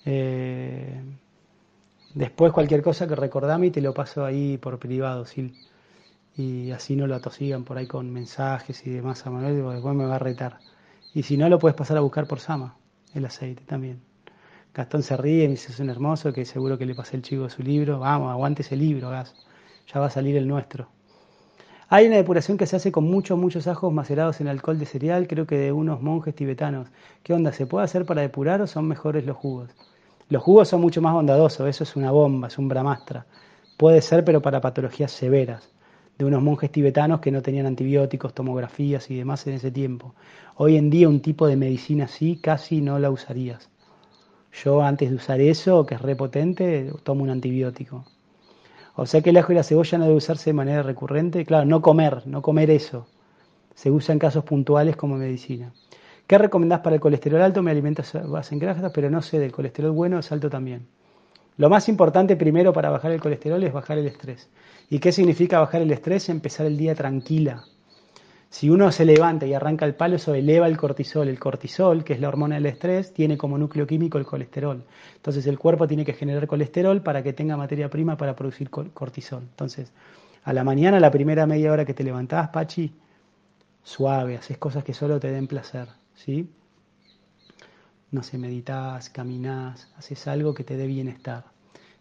Eh, 0.04 1.00
Después 2.14 2.52
cualquier 2.52 2.80
cosa 2.82 3.08
que 3.08 3.16
recordame 3.16 3.66
y 3.66 3.70
te 3.72 3.80
lo 3.80 3.92
paso 3.92 4.24
ahí 4.24 4.56
por 4.56 4.78
privado, 4.78 5.26
Sil. 5.26 5.58
Y 6.36 6.70
así 6.70 6.94
no 6.94 7.08
lo 7.08 7.16
atosigan 7.16 7.64
por 7.64 7.76
ahí 7.76 7.88
con 7.88 8.12
mensajes 8.12 8.86
y 8.86 8.90
demás 8.90 9.26
a 9.26 9.30
Manuel, 9.30 9.60
porque 9.60 9.74
después 9.74 9.96
me 9.96 10.06
va 10.06 10.14
a 10.14 10.18
retar. 10.20 10.58
Y 11.12 11.24
si 11.24 11.36
no, 11.36 11.48
lo 11.48 11.58
puedes 11.58 11.76
pasar 11.76 11.96
a 11.96 12.00
buscar 12.00 12.28
por 12.28 12.38
Sama, 12.38 12.76
el 13.14 13.24
aceite 13.24 13.64
también. 13.64 14.00
Gastón 14.72 15.02
se 15.02 15.16
ríe, 15.16 15.46
me 15.46 15.52
dice, 15.52 15.72
es 15.72 15.80
un 15.80 15.90
hermoso, 15.90 16.32
que 16.32 16.44
seguro 16.44 16.78
que 16.78 16.86
le 16.86 16.94
pasé 16.94 17.16
el 17.16 17.22
chico 17.22 17.48
su 17.50 17.62
libro. 17.62 17.98
Vamos, 17.98 18.30
aguante 18.30 18.62
ese 18.62 18.76
libro, 18.76 19.10
gas. 19.10 19.34
Ya 19.92 19.98
va 19.98 20.06
a 20.06 20.10
salir 20.10 20.36
el 20.36 20.46
nuestro. 20.46 20.88
Hay 21.88 22.06
una 22.06 22.16
depuración 22.16 22.56
que 22.56 22.66
se 22.66 22.76
hace 22.76 22.92
con 22.92 23.04
muchos, 23.04 23.36
muchos 23.38 23.66
ajos 23.66 23.92
macerados 23.92 24.40
en 24.40 24.46
alcohol 24.46 24.78
de 24.78 24.86
cereal, 24.86 25.26
creo 25.26 25.46
que 25.46 25.58
de 25.58 25.72
unos 25.72 26.00
monjes 26.00 26.34
tibetanos. 26.34 26.88
¿Qué 27.24 27.32
onda? 27.32 27.52
¿Se 27.52 27.66
puede 27.66 27.84
hacer 27.84 28.04
para 28.06 28.22
depurar 28.22 28.62
o 28.62 28.66
son 28.68 28.86
mejores 28.86 29.26
los 29.26 29.36
jugos? 29.36 29.70
Los 30.28 30.42
jugos 30.42 30.68
son 30.68 30.80
mucho 30.80 31.02
más 31.02 31.12
bondadosos, 31.12 31.68
eso 31.68 31.84
es 31.84 31.96
una 31.96 32.10
bomba, 32.10 32.48
es 32.48 32.58
un 32.58 32.68
bramastra. 32.68 33.26
Puede 33.76 34.00
ser, 34.00 34.24
pero 34.24 34.40
para 34.40 34.60
patologías 34.60 35.12
severas, 35.12 35.70
de 36.18 36.24
unos 36.24 36.42
monjes 36.42 36.70
tibetanos 36.70 37.20
que 37.20 37.30
no 37.30 37.42
tenían 37.42 37.66
antibióticos, 37.66 38.34
tomografías 38.34 39.10
y 39.10 39.16
demás 39.16 39.46
en 39.46 39.54
ese 39.54 39.70
tiempo. 39.70 40.14
Hoy 40.56 40.76
en 40.76 40.88
día 40.90 41.08
un 41.08 41.20
tipo 41.20 41.46
de 41.46 41.56
medicina 41.56 42.04
así 42.04 42.36
casi 42.36 42.80
no 42.80 42.98
la 42.98 43.10
usarías. 43.10 43.68
Yo 44.62 44.82
antes 44.82 45.10
de 45.10 45.16
usar 45.16 45.40
eso, 45.40 45.84
que 45.84 45.96
es 45.96 46.00
repotente, 46.00 46.92
tomo 47.02 47.24
un 47.24 47.30
antibiótico. 47.30 48.04
O 48.96 49.06
sea 49.06 49.20
que 49.20 49.30
el 49.30 49.36
ajo 49.36 49.52
y 49.52 49.56
la 49.56 49.64
cebolla 49.64 49.98
no 49.98 50.04
debe 50.04 50.16
usarse 50.16 50.50
de 50.50 50.54
manera 50.54 50.82
recurrente. 50.82 51.44
Claro, 51.44 51.66
no 51.66 51.82
comer, 51.82 52.22
no 52.26 52.42
comer 52.42 52.70
eso. 52.70 53.08
Se 53.74 53.90
usa 53.90 54.12
en 54.12 54.20
casos 54.20 54.44
puntuales 54.44 54.96
como 54.96 55.16
medicina. 55.16 55.72
¿Qué 56.26 56.38
recomendás 56.38 56.80
para 56.80 56.96
el 56.96 57.00
colesterol 57.00 57.42
alto? 57.42 57.62
Me 57.62 57.70
alimento 57.70 58.02
base 58.24 58.54
en 58.54 58.58
grasas, 58.58 58.90
pero 58.94 59.10
no 59.10 59.20
sé, 59.20 59.38
del 59.38 59.52
colesterol 59.52 59.90
bueno 59.90 60.18
es 60.18 60.32
alto 60.32 60.48
también. 60.48 60.86
Lo 61.58 61.68
más 61.68 61.88
importante 61.88 62.34
primero 62.34 62.72
para 62.72 62.88
bajar 62.88 63.12
el 63.12 63.20
colesterol 63.20 63.62
es 63.62 63.72
bajar 63.72 63.98
el 63.98 64.06
estrés. 64.06 64.48
¿Y 64.88 65.00
qué 65.00 65.12
significa 65.12 65.60
bajar 65.60 65.82
el 65.82 65.90
estrés? 65.90 66.30
Empezar 66.30 66.66
el 66.66 66.78
día 66.78 66.94
tranquila. 66.94 67.64
Si 68.48 68.70
uno 68.70 68.90
se 68.90 69.04
levanta 69.04 69.46
y 69.46 69.52
arranca 69.52 69.84
el 69.84 69.96
palo, 69.96 70.16
eso 70.16 70.34
eleva 70.34 70.66
el 70.66 70.76
cortisol. 70.78 71.28
El 71.28 71.38
cortisol, 71.38 72.04
que 72.04 72.14
es 72.14 72.20
la 72.20 72.28
hormona 72.28 72.54
del 72.54 72.66
estrés, 72.66 73.12
tiene 73.12 73.36
como 73.36 73.58
núcleo 73.58 73.86
químico 73.86 74.16
el 74.16 74.24
colesterol. 74.24 74.82
Entonces 75.16 75.46
el 75.46 75.58
cuerpo 75.58 75.86
tiene 75.86 76.04
que 76.04 76.14
generar 76.14 76.46
colesterol 76.46 77.02
para 77.02 77.22
que 77.22 77.32
tenga 77.34 77.56
materia 77.56 77.90
prima 77.90 78.16
para 78.16 78.34
producir 78.34 78.70
cortisol. 78.70 79.42
Entonces, 79.42 79.92
a 80.44 80.52
la 80.52 80.64
mañana, 80.64 80.98
la 81.00 81.10
primera 81.10 81.46
media 81.46 81.70
hora 81.70 81.84
que 81.84 81.94
te 81.94 82.02
levantás, 82.02 82.48
Pachi, 82.48 82.94
suave, 83.82 84.36
haces 84.36 84.56
cosas 84.56 84.84
que 84.84 84.94
solo 84.94 85.20
te 85.20 85.30
den 85.30 85.46
placer. 85.46 86.03
¿Sí? 86.14 86.48
No 88.10 88.22
sé, 88.22 88.38
meditas, 88.38 89.10
caminas, 89.10 89.88
haces 89.96 90.26
algo 90.28 90.54
que 90.54 90.64
te 90.64 90.76
dé 90.76 90.86
bienestar. 90.86 91.44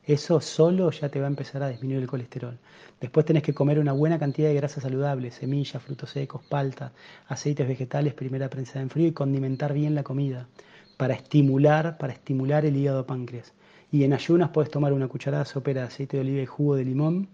Eso 0.05 0.41
solo 0.41 0.91
ya 0.91 1.09
te 1.09 1.19
va 1.19 1.27
a 1.27 1.29
empezar 1.29 1.63
a 1.63 1.69
disminuir 1.69 2.01
el 2.01 2.07
colesterol. 2.07 2.59
Después 2.99 3.25
tenés 3.25 3.41
que 3.41 3.53
comer 3.53 3.79
una 3.79 3.93
buena 3.93 4.19
cantidad 4.19 4.49
de 4.49 4.55
grasas 4.55 4.83
saludables, 4.83 5.35
semillas, 5.35 5.81
frutos 5.81 6.09
secos, 6.09 6.43
palta, 6.43 6.91
aceites 7.27 7.67
vegetales, 7.67 8.13
primera 8.13 8.49
prensa 8.49 8.81
en 8.81 8.89
frío 8.89 9.07
y 9.07 9.13
condimentar 9.13 9.73
bien 9.73 9.95
la 9.95 10.03
comida 10.03 10.47
para 10.97 11.13
estimular, 11.13 11.97
para 11.97 12.13
estimular 12.13 12.65
el 12.65 12.75
hígado 12.75 13.05
páncreas. 13.05 13.53
Y 13.91 14.03
en 14.03 14.13
ayunas 14.13 14.49
puedes 14.49 14.71
tomar 14.71 14.91
una 14.91 15.07
cucharada 15.07 15.45
sopera 15.45 15.81
de 15.81 15.87
aceite 15.87 16.17
de 16.17 16.21
oliva 16.21 16.41
y 16.41 16.45
jugo 16.47 16.75
de 16.75 16.85
limón 16.85 17.29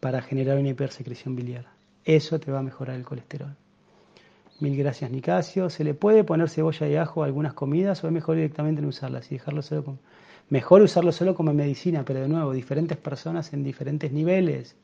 para 0.00 0.20
generar 0.20 0.58
una 0.58 0.70
hipersecreción 0.70 1.36
biliar. 1.36 1.66
Eso 2.04 2.40
te 2.40 2.50
va 2.50 2.58
a 2.58 2.62
mejorar 2.62 2.96
el 2.96 3.04
colesterol. 3.04 3.54
Mil 4.60 4.76
gracias, 4.76 5.10
Nicasio. 5.10 5.70
¿Se 5.70 5.84
le 5.84 5.94
puede 5.94 6.22
poner 6.22 6.50
cebolla 6.50 6.86
y 6.86 6.94
ajo 6.96 7.22
a 7.22 7.26
algunas 7.26 7.54
comidas 7.54 8.04
o 8.04 8.06
es 8.06 8.12
mejor 8.12 8.36
directamente 8.36 8.82
no 8.82 8.88
usarlas 8.88 9.32
y 9.32 9.36
dejarlo 9.36 9.62
solo 9.62 9.84
como... 9.84 9.98
Mejor 10.50 10.82
usarlo 10.82 11.12
solo 11.12 11.34
como 11.34 11.54
medicina, 11.54 12.04
pero 12.04 12.20
de 12.20 12.28
nuevo, 12.28 12.52
diferentes 12.52 12.98
personas 12.98 13.54
en 13.54 13.64
diferentes 13.64 14.12
niveles. 14.12 14.76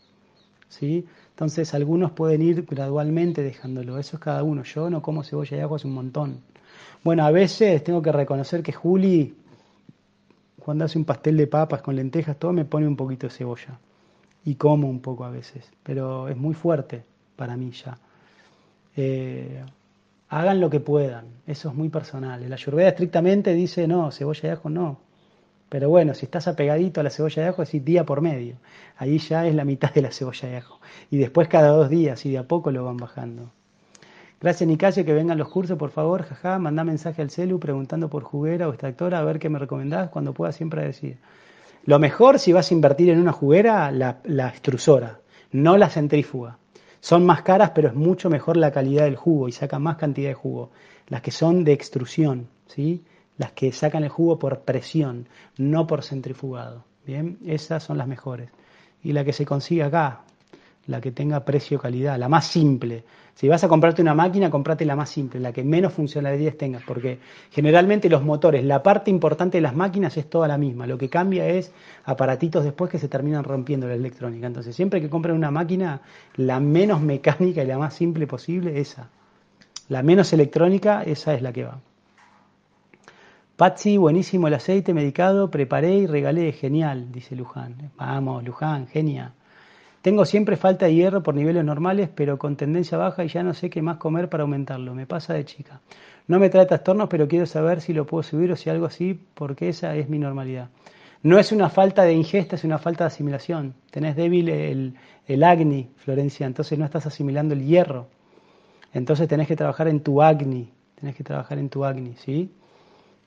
¿sí? 0.68 1.04
Entonces, 1.30 1.74
algunos 1.74 2.12
pueden 2.12 2.40
ir 2.40 2.64
gradualmente 2.64 3.42
dejándolo. 3.42 3.98
Eso 3.98 4.16
es 4.16 4.22
cada 4.22 4.42
uno. 4.42 4.62
Yo 4.62 4.88
no 4.88 5.02
como 5.02 5.22
cebolla 5.24 5.56
y 5.58 5.60
ajo 5.60 5.74
hace 5.74 5.86
un 5.86 5.94
montón. 5.94 6.40
Bueno, 7.04 7.26
a 7.26 7.30
veces 7.30 7.84
tengo 7.84 8.00
que 8.00 8.12
reconocer 8.12 8.62
que 8.62 8.72
Juli, 8.72 9.34
cuando 10.58 10.86
hace 10.86 10.98
un 10.98 11.04
pastel 11.04 11.36
de 11.36 11.48
papas 11.48 11.82
con 11.82 11.96
lentejas, 11.96 12.38
todo 12.38 12.52
me 12.54 12.64
pone 12.64 12.88
un 12.88 12.96
poquito 12.96 13.26
de 13.26 13.32
cebolla. 13.32 13.78
Y 14.44 14.54
como 14.54 14.88
un 14.88 15.00
poco 15.00 15.24
a 15.24 15.30
veces. 15.30 15.70
Pero 15.82 16.28
es 16.28 16.36
muy 16.36 16.54
fuerte 16.54 17.04
para 17.36 17.58
mí 17.58 17.72
ya. 17.72 17.98
Eh, 18.96 19.62
hagan 20.28 20.60
lo 20.60 20.70
que 20.70 20.80
puedan, 20.80 21.26
eso 21.46 21.68
es 21.68 21.74
muy 21.74 21.88
personal. 21.88 22.48
La 22.48 22.56
ayurveda 22.56 22.88
estrictamente 22.88 23.54
dice, 23.54 23.86
no, 23.86 24.10
cebolla 24.10 24.42
de 24.42 24.50
ajo 24.50 24.70
no. 24.70 24.98
Pero 25.68 25.88
bueno, 25.88 26.14
si 26.14 26.26
estás 26.26 26.46
apegadito 26.48 27.00
a 27.00 27.04
la 27.04 27.10
cebolla 27.10 27.42
de 27.42 27.48
ajo, 27.48 27.62
decís 27.62 27.84
día 27.84 28.04
por 28.04 28.20
medio. 28.20 28.56
Ahí 28.96 29.18
ya 29.18 29.46
es 29.46 29.54
la 29.54 29.64
mitad 29.64 29.92
de 29.92 30.02
la 30.02 30.12
cebolla 30.12 30.48
de 30.48 30.56
ajo. 30.56 30.80
Y 31.10 31.18
después 31.18 31.48
cada 31.48 31.68
dos 31.68 31.90
días 31.90 32.24
y 32.24 32.30
de 32.30 32.38
a 32.38 32.44
poco 32.44 32.70
lo 32.70 32.84
van 32.84 32.96
bajando. 32.96 33.50
Gracias 34.40 34.68
Nicasio, 34.68 35.04
que 35.04 35.14
vengan 35.14 35.38
los 35.38 35.48
cursos, 35.48 35.78
por 35.78 35.90
favor, 35.90 36.22
jaja, 36.22 36.58
manda 36.58 36.84
mensaje 36.84 37.22
al 37.22 37.30
celu 37.30 37.58
preguntando 37.58 38.10
por 38.10 38.22
juguera 38.22 38.68
o 38.68 38.70
extractora, 38.70 39.18
a 39.18 39.24
ver 39.24 39.38
qué 39.38 39.48
me 39.48 39.58
recomendás, 39.58 40.10
cuando 40.10 40.34
pueda 40.34 40.52
siempre 40.52 40.84
decir. 40.84 41.16
Lo 41.84 41.98
mejor 41.98 42.38
si 42.38 42.52
vas 42.52 42.70
a 42.70 42.74
invertir 42.74 43.08
en 43.10 43.18
una 43.18 43.32
juguera, 43.32 43.90
la, 43.90 44.18
la 44.24 44.48
extrusora, 44.48 45.20
no 45.52 45.78
la 45.78 45.88
centrífuga. 45.88 46.58
Son 47.06 47.24
más 47.24 47.42
caras, 47.42 47.70
pero 47.72 47.86
es 47.86 47.94
mucho 47.94 48.28
mejor 48.28 48.56
la 48.56 48.72
calidad 48.72 49.04
del 49.04 49.14
jugo 49.14 49.46
y 49.46 49.52
sacan 49.52 49.80
más 49.80 49.96
cantidad 49.96 50.30
de 50.30 50.34
jugo. 50.34 50.72
Las 51.06 51.22
que 51.22 51.30
son 51.30 51.62
de 51.62 51.72
extrusión, 51.72 52.48
¿sí? 52.66 53.04
Las 53.38 53.52
que 53.52 53.70
sacan 53.70 54.02
el 54.02 54.08
jugo 54.08 54.40
por 54.40 54.62
presión, 54.62 55.28
no 55.56 55.86
por 55.86 56.02
centrifugado. 56.02 56.84
Bien, 57.06 57.38
esas 57.46 57.84
son 57.84 57.96
las 57.96 58.08
mejores. 58.08 58.50
Y 59.04 59.12
la 59.12 59.24
que 59.24 59.32
se 59.32 59.46
consigue 59.46 59.84
acá, 59.84 60.22
la 60.86 61.00
que 61.00 61.10
tenga 61.10 61.44
precio-calidad, 61.44 62.18
la 62.18 62.28
más 62.28 62.46
simple. 62.46 63.04
Si 63.34 63.48
vas 63.48 63.62
a 63.64 63.68
comprarte 63.68 64.00
una 64.00 64.14
máquina, 64.14 64.50
comprate 64.50 64.84
la 64.84 64.96
más 64.96 65.10
simple, 65.10 65.40
la 65.40 65.52
que 65.52 65.62
menos 65.62 65.92
funcionalidades 65.92 66.56
tengas, 66.56 66.82
porque 66.84 67.18
generalmente 67.50 68.08
los 68.08 68.22
motores, 68.22 68.64
la 68.64 68.82
parte 68.82 69.10
importante 69.10 69.58
de 69.58 69.62
las 69.62 69.74
máquinas 69.74 70.16
es 70.16 70.30
toda 70.30 70.48
la 70.48 70.56
misma. 70.56 70.86
Lo 70.86 70.96
que 70.96 71.10
cambia 71.10 71.46
es 71.46 71.72
aparatitos 72.04 72.64
después 72.64 72.90
que 72.90 72.98
se 72.98 73.08
terminan 73.08 73.44
rompiendo 73.44 73.86
la 73.88 73.94
electrónica. 73.94 74.46
Entonces, 74.46 74.74
siempre 74.74 75.00
que 75.00 75.10
compren 75.10 75.34
una 75.34 75.50
máquina, 75.50 76.00
la 76.36 76.60
menos 76.60 77.02
mecánica 77.02 77.62
y 77.62 77.66
la 77.66 77.78
más 77.78 77.94
simple 77.94 78.26
posible, 78.26 78.80
esa. 78.80 79.10
La 79.88 80.02
menos 80.02 80.32
electrónica, 80.32 81.02
esa 81.02 81.34
es 81.34 81.42
la 81.42 81.52
que 81.52 81.64
va. 81.64 81.80
Patsy, 83.56 83.96
buenísimo 83.96 84.48
el 84.48 84.54
aceite 84.54 84.92
medicado, 84.92 85.50
preparé 85.50 85.94
y 85.94 86.06
regalé, 86.06 86.52
genial, 86.52 87.10
dice 87.10 87.34
Luján. 87.36 87.90
Vamos, 87.96 88.44
Luján, 88.44 88.86
genia. 88.86 89.32
Tengo 90.06 90.24
siempre 90.24 90.56
falta 90.56 90.86
de 90.86 90.94
hierro 90.94 91.20
por 91.24 91.34
niveles 91.34 91.64
normales, 91.64 92.08
pero 92.14 92.38
con 92.38 92.54
tendencia 92.54 92.96
baja 92.96 93.24
y 93.24 93.28
ya 93.28 93.42
no 93.42 93.54
sé 93.54 93.68
qué 93.68 93.82
más 93.82 93.96
comer 93.96 94.28
para 94.28 94.44
aumentarlo. 94.44 94.94
Me 94.94 95.04
pasa 95.04 95.34
de 95.34 95.44
chica. 95.44 95.80
No 96.28 96.38
me 96.38 96.48
trae 96.48 96.64
trastornos, 96.64 97.08
pero 97.08 97.26
quiero 97.26 97.44
saber 97.44 97.80
si 97.80 97.92
lo 97.92 98.06
puedo 98.06 98.22
subir 98.22 98.52
o 98.52 98.54
si 98.54 98.70
algo 98.70 98.86
así, 98.86 99.20
porque 99.34 99.68
esa 99.68 99.96
es 99.96 100.08
mi 100.08 100.20
normalidad. 100.20 100.68
No 101.24 101.40
es 101.40 101.50
una 101.50 101.68
falta 101.70 102.04
de 102.04 102.12
ingesta, 102.12 102.54
es 102.54 102.62
una 102.62 102.78
falta 102.78 103.02
de 103.02 103.08
asimilación. 103.08 103.74
Tenés 103.90 104.14
débil 104.14 104.48
el, 104.48 104.94
el 105.26 105.42
agni, 105.42 105.90
Florencia, 105.96 106.46
entonces 106.46 106.78
no 106.78 106.84
estás 106.84 107.06
asimilando 107.06 107.54
el 107.54 107.64
hierro. 107.64 108.06
Entonces 108.92 109.26
tenés 109.26 109.48
que 109.48 109.56
trabajar 109.56 109.88
en 109.88 109.98
tu 109.98 110.22
agni, 110.22 110.72
tenés 110.94 111.16
que 111.16 111.24
trabajar 111.24 111.58
en 111.58 111.68
tu 111.68 111.84
agni, 111.84 112.14
¿sí? 112.14 112.52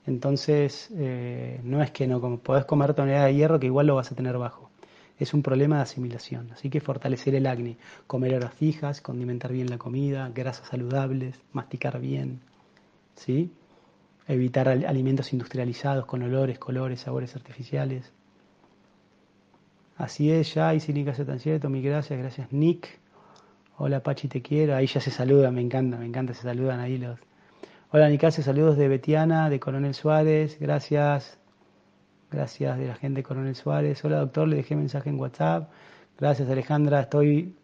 Entonces, 0.06 0.88
eh, 0.94 1.60
no 1.62 1.82
es 1.82 1.90
que 1.90 2.06
no 2.06 2.38
podés 2.38 2.64
comer 2.64 2.94
tonelada 2.94 3.26
de 3.26 3.34
hierro 3.34 3.60
que 3.60 3.66
igual 3.66 3.86
lo 3.86 3.96
vas 3.96 4.10
a 4.10 4.14
tener 4.14 4.38
bajo 4.38 4.69
es 5.20 5.34
un 5.34 5.42
problema 5.42 5.76
de 5.76 5.82
asimilación. 5.82 6.50
Así 6.52 6.70
que 6.70 6.80
fortalecer 6.80 7.34
el 7.34 7.46
acné, 7.46 7.76
comer 8.06 8.34
horas 8.34 8.54
fijas, 8.54 9.00
condimentar 9.00 9.52
bien 9.52 9.70
la 9.70 9.78
comida, 9.78 10.30
grasas 10.34 10.68
saludables, 10.68 11.38
masticar 11.52 12.00
bien, 12.00 12.40
¿sí? 13.14 13.52
evitar 14.26 14.68
alimentos 14.68 15.32
industrializados 15.32 16.06
con 16.06 16.22
olores, 16.22 16.58
colores, 16.58 17.00
sabores 17.00 17.34
artificiales. 17.34 18.12
Así 19.96 20.30
es, 20.30 20.54
ya, 20.54 20.72
y 20.74 20.80
sin 20.80 21.04
tan 21.04 21.40
cierto, 21.40 21.68
mi 21.68 21.82
gracias, 21.82 22.18
gracias 22.18 22.52
Nick. 22.52 23.00
Hola 23.76 24.02
Pachi, 24.02 24.28
te 24.28 24.40
quiero. 24.40 24.76
Ahí 24.76 24.86
ya 24.86 25.00
se 25.00 25.10
saludan, 25.10 25.54
me 25.54 25.60
encanta, 25.60 25.96
me 25.96 26.06
encanta, 26.06 26.32
se 26.32 26.42
saludan 26.42 26.80
ahí 26.80 26.96
los. 26.96 27.18
Hola 27.90 28.08
Nicase, 28.08 28.42
saludos 28.42 28.76
de 28.76 28.86
Betiana, 28.88 29.50
de 29.50 29.58
Coronel 29.58 29.94
Suárez, 29.94 30.58
gracias. 30.60 31.39
Gracias 32.30 32.78
de 32.78 32.86
la 32.86 32.94
gente 32.94 33.24
Coronel 33.24 33.56
Suárez. 33.56 34.04
Hola 34.04 34.20
doctor, 34.20 34.46
le 34.46 34.56
dejé 34.56 34.76
mensaje 34.76 35.10
en 35.10 35.18
WhatsApp. 35.18 35.68
Gracias 36.16 36.48
Alejandra, 36.48 37.00
estoy 37.00 37.56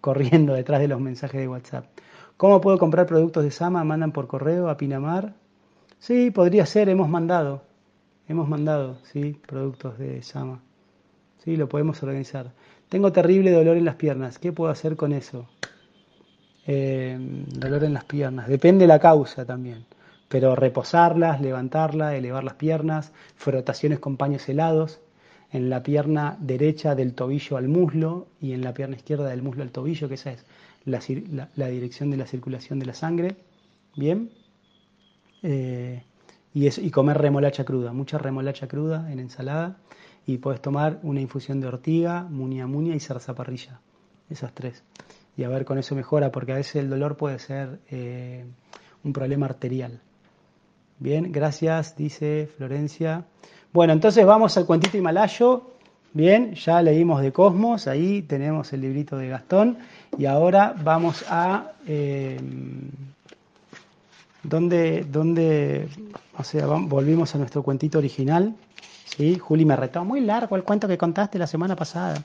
corriendo 0.00 0.54
detrás 0.54 0.80
de 0.80 0.88
los 0.88 1.00
mensajes 1.00 1.40
de 1.40 1.46
WhatsApp. 1.46 1.86
¿Cómo 2.36 2.60
puedo 2.60 2.76
comprar 2.76 3.06
productos 3.06 3.44
de 3.44 3.52
Sama? 3.52 3.84
¿Mandan 3.84 4.10
por 4.10 4.26
correo 4.26 4.68
a 4.68 4.76
Pinamar? 4.76 5.34
Sí, 6.00 6.32
podría 6.32 6.66
ser, 6.66 6.88
hemos 6.88 7.08
mandado. 7.08 7.62
Hemos 8.26 8.48
mandado, 8.48 8.98
sí, 9.04 9.40
productos 9.46 9.96
de 9.98 10.22
Sama. 10.22 10.60
Sí, 11.44 11.56
lo 11.56 11.68
podemos 11.68 12.02
organizar. 12.02 12.50
Tengo 12.88 13.12
terrible 13.12 13.52
dolor 13.52 13.76
en 13.76 13.84
las 13.84 13.94
piernas. 13.94 14.40
¿Qué 14.40 14.52
puedo 14.52 14.72
hacer 14.72 14.96
con 14.96 15.12
eso? 15.12 15.46
Eh, 16.66 17.16
dolor 17.46 17.84
en 17.84 17.94
las 17.94 18.04
piernas. 18.04 18.48
Depende 18.48 18.84
de 18.84 18.88
la 18.88 18.98
causa 18.98 19.44
también 19.44 19.86
pero 20.30 20.54
reposarlas, 20.54 21.40
levantarlas, 21.40 22.14
elevar 22.14 22.44
las 22.44 22.54
piernas, 22.54 23.12
frotaciones 23.34 23.98
con 23.98 24.16
paños 24.16 24.48
helados, 24.48 25.00
en 25.50 25.68
la 25.68 25.82
pierna 25.82 26.36
derecha 26.38 26.94
del 26.94 27.14
tobillo 27.14 27.56
al 27.56 27.66
muslo 27.66 28.28
y 28.40 28.52
en 28.52 28.62
la 28.62 28.72
pierna 28.72 28.94
izquierda 28.94 29.28
del 29.28 29.42
muslo 29.42 29.64
al 29.64 29.72
tobillo, 29.72 30.06
que 30.06 30.14
esa 30.14 30.30
es 30.30 30.46
la, 30.84 31.68
dirección 31.68 32.12
de 32.12 32.16
la 32.16 32.28
circulación 32.28 32.78
de 32.78 32.86
la 32.86 32.94
sangre. 32.94 33.38
Bien. 33.96 34.30
Eh, 35.42 36.04
y, 36.54 36.86
y 36.86 36.90
comer 36.92 37.18
remolacha 37.18 37.64
cruda, 37.64 37.92
mucha 37.92 38.16
remolacha 38.16 38.68
cruda 38.68 39.10
en 39.10 39.18
ensalada. 39.18 39.78
Y 40.26 40.38
puedes 40.38 40.62
tomar 40.62 41.00
una 41.02 41.20
infusión 41.20 41.60
de 41.60 41.66
ortiga, 41.66 42.22
munia 42.22 42.68
munia 42.68 42.94
y 42.94 43.00
zarzaparrilla. 43.00 43.80
Esas 44.28 44.54
tres. 44.54 44.84
Y 45.36 45.42
a 45.42 45.48
ver, 45.48 45.64
con 45.64 45.76
eso 45.76 45.96
mejora, 45.96 46.30
porque 46.30 46.52
a 46.52 46.56
veces 46.56 46.76
el 46.76 46.88
dolor 46.88 47.16
puede 47.16 47.40
ser 47.40 47.80
eh, 47.90 48.44
un 49.02 49.12
problema 49.12 49.46
arterial. 49.46 50.00
Bien, 51.00 51.32
gracias, 51.32 51.96
dice 51.96 52.46
Florencia. 52.58 53.24
Bueno, 53.72 53.94
entonces 53.94 54.26
vamos 54.26 54.56
al 54.58 54.66
cuentito 54.66 54.98
himalayo. 54.98 55.70
Bien, 56.12 56.54
ya 56.54 56.82
leímos 56.82 57.22
de 57.22 57.32
Cosmos, 57.32 57.86
ahí 57.86 58.20
tenemos 58.20 58.70
el 58.74 58.82
librito 58.82 59.16
de 59.16 59.28
Gastón. 59.28 59.78
Y 60.18 60.26
ahora 60.26 60.74
vamos 60.84 61.24
a... 61.30 61.72
Eh, 61.86 62.38
¿Dónde, 64.42 65.06
dónde, 65.10 65.88
o 66.36 66.44
sea, 66.44 66.66
volvimos 66.66 67.34
a 67.34 67.38
nuestro 67.38 67.62
cuentito 67.62 67.98
original? 67.98 68.54
¿sí? 69.04 69.38
Juli 69.38 69.64
me 69.64 69.76
retó, 69.76 70.04
muy 70.04 70.20
largo 70.20 70.56
el 70.56 70.64
cuento 70.64 70.86
que 70.86 70.98
contaste 70.98 71.38
la 71.38 71.46
semana 71.46 71.76
pasada. 71.76 72.22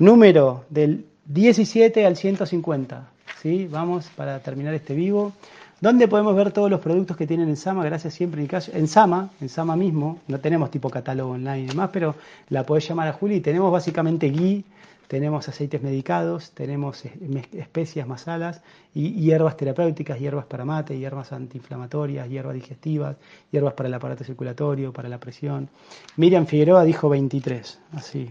Número 0.00 0.64
del 0.70 1.06
17 1.24 2.04
al 2.04 2.16
150, 2.16 3.10
¿sí? 3.42 3.68
Vamos 3.70 4.08
para 4.16 4.40
terminar 4.40 4.74
este 4.74 4.94
vivo. 4.94 5.32
¿Dónde 5.80 6.08
podemos 6.08 6.34
ver 6.34 6.50
todos 6.50 6.68
los 6.68 6.80
productos 6.80 7.16
que 7.16 7.24
tienen 7.24 7.48
en 7.48 7.56
Sama? 7.56 7.84
Gracias 7.84 8.12
siempre, 8.12 8.44
En 8.72 8.88
Sama, 8.88 9.30
en 9.40 9.48
Sama 9.48 9.76
mismo, 9.76 10.18
no 10.26 10.40
tenemos 10.40 10.72
tipo 10.72 10.90
catálogo 10.90 11.32
online 11.32 11.60
y 11.60 11.66
demás, 11.66 11.90
pero 11.92 12.16
la 12.48 12.64
podés 12.64 12.88
llamar 12.88 13.06
a 13.06 13.12
Juli. 13.12 13.40
Tenemos 13.40 13.70
básicamente 13.70 14.28
ghee, 14.28 14.64
tenemos 15.06 15.48
aceites 15.48 15.80
medicados, 15.80 16.50
tenemos 16.50 17.04
especias 17.04 18.08
masalas 18.08 18.60
y 18.92 19.12
hierbas 19.12 19.56
terapéuticas, 19.56 20.18
hierbas 20.18 20.46
para 20.46 20.64
mate, 20.64 20.98
hierbas 20.98 21.32
antiinflamatorias, 21.32 22.28
hierbas 22.28 22.54
digestivas, 22.54 23.16
hierbas 23.52 23.74
para 23.74 23.88
el 23.88 23.94
aparato 23.94 24.24
circulatorio, 24.24 24.92
para 24.92 25.08
la 25.08 25.18
presión. 25.18 25.68
Miriam 26.16 26.46
Figueroa 26.46 26.82
dijo 26.82 27.08
23, 27.08 27.78
así. 27.92 28.28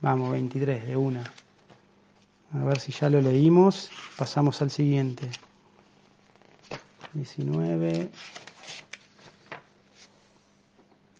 Vamos, 0.00 0.32
23 0.32 0.86
de 0.86 0.96
una. 0.96 1.22
A 2.54 2.64
ver 2.64 2.80
si 2.80 2.92
ya 2.92 3.10
lo 3.10 3.20
leímos. 3.20 3.90
Pasamos 4.16 4.62
al 4.62 4.70
siguiente. 4.70 5.28
19. 7.12 8.10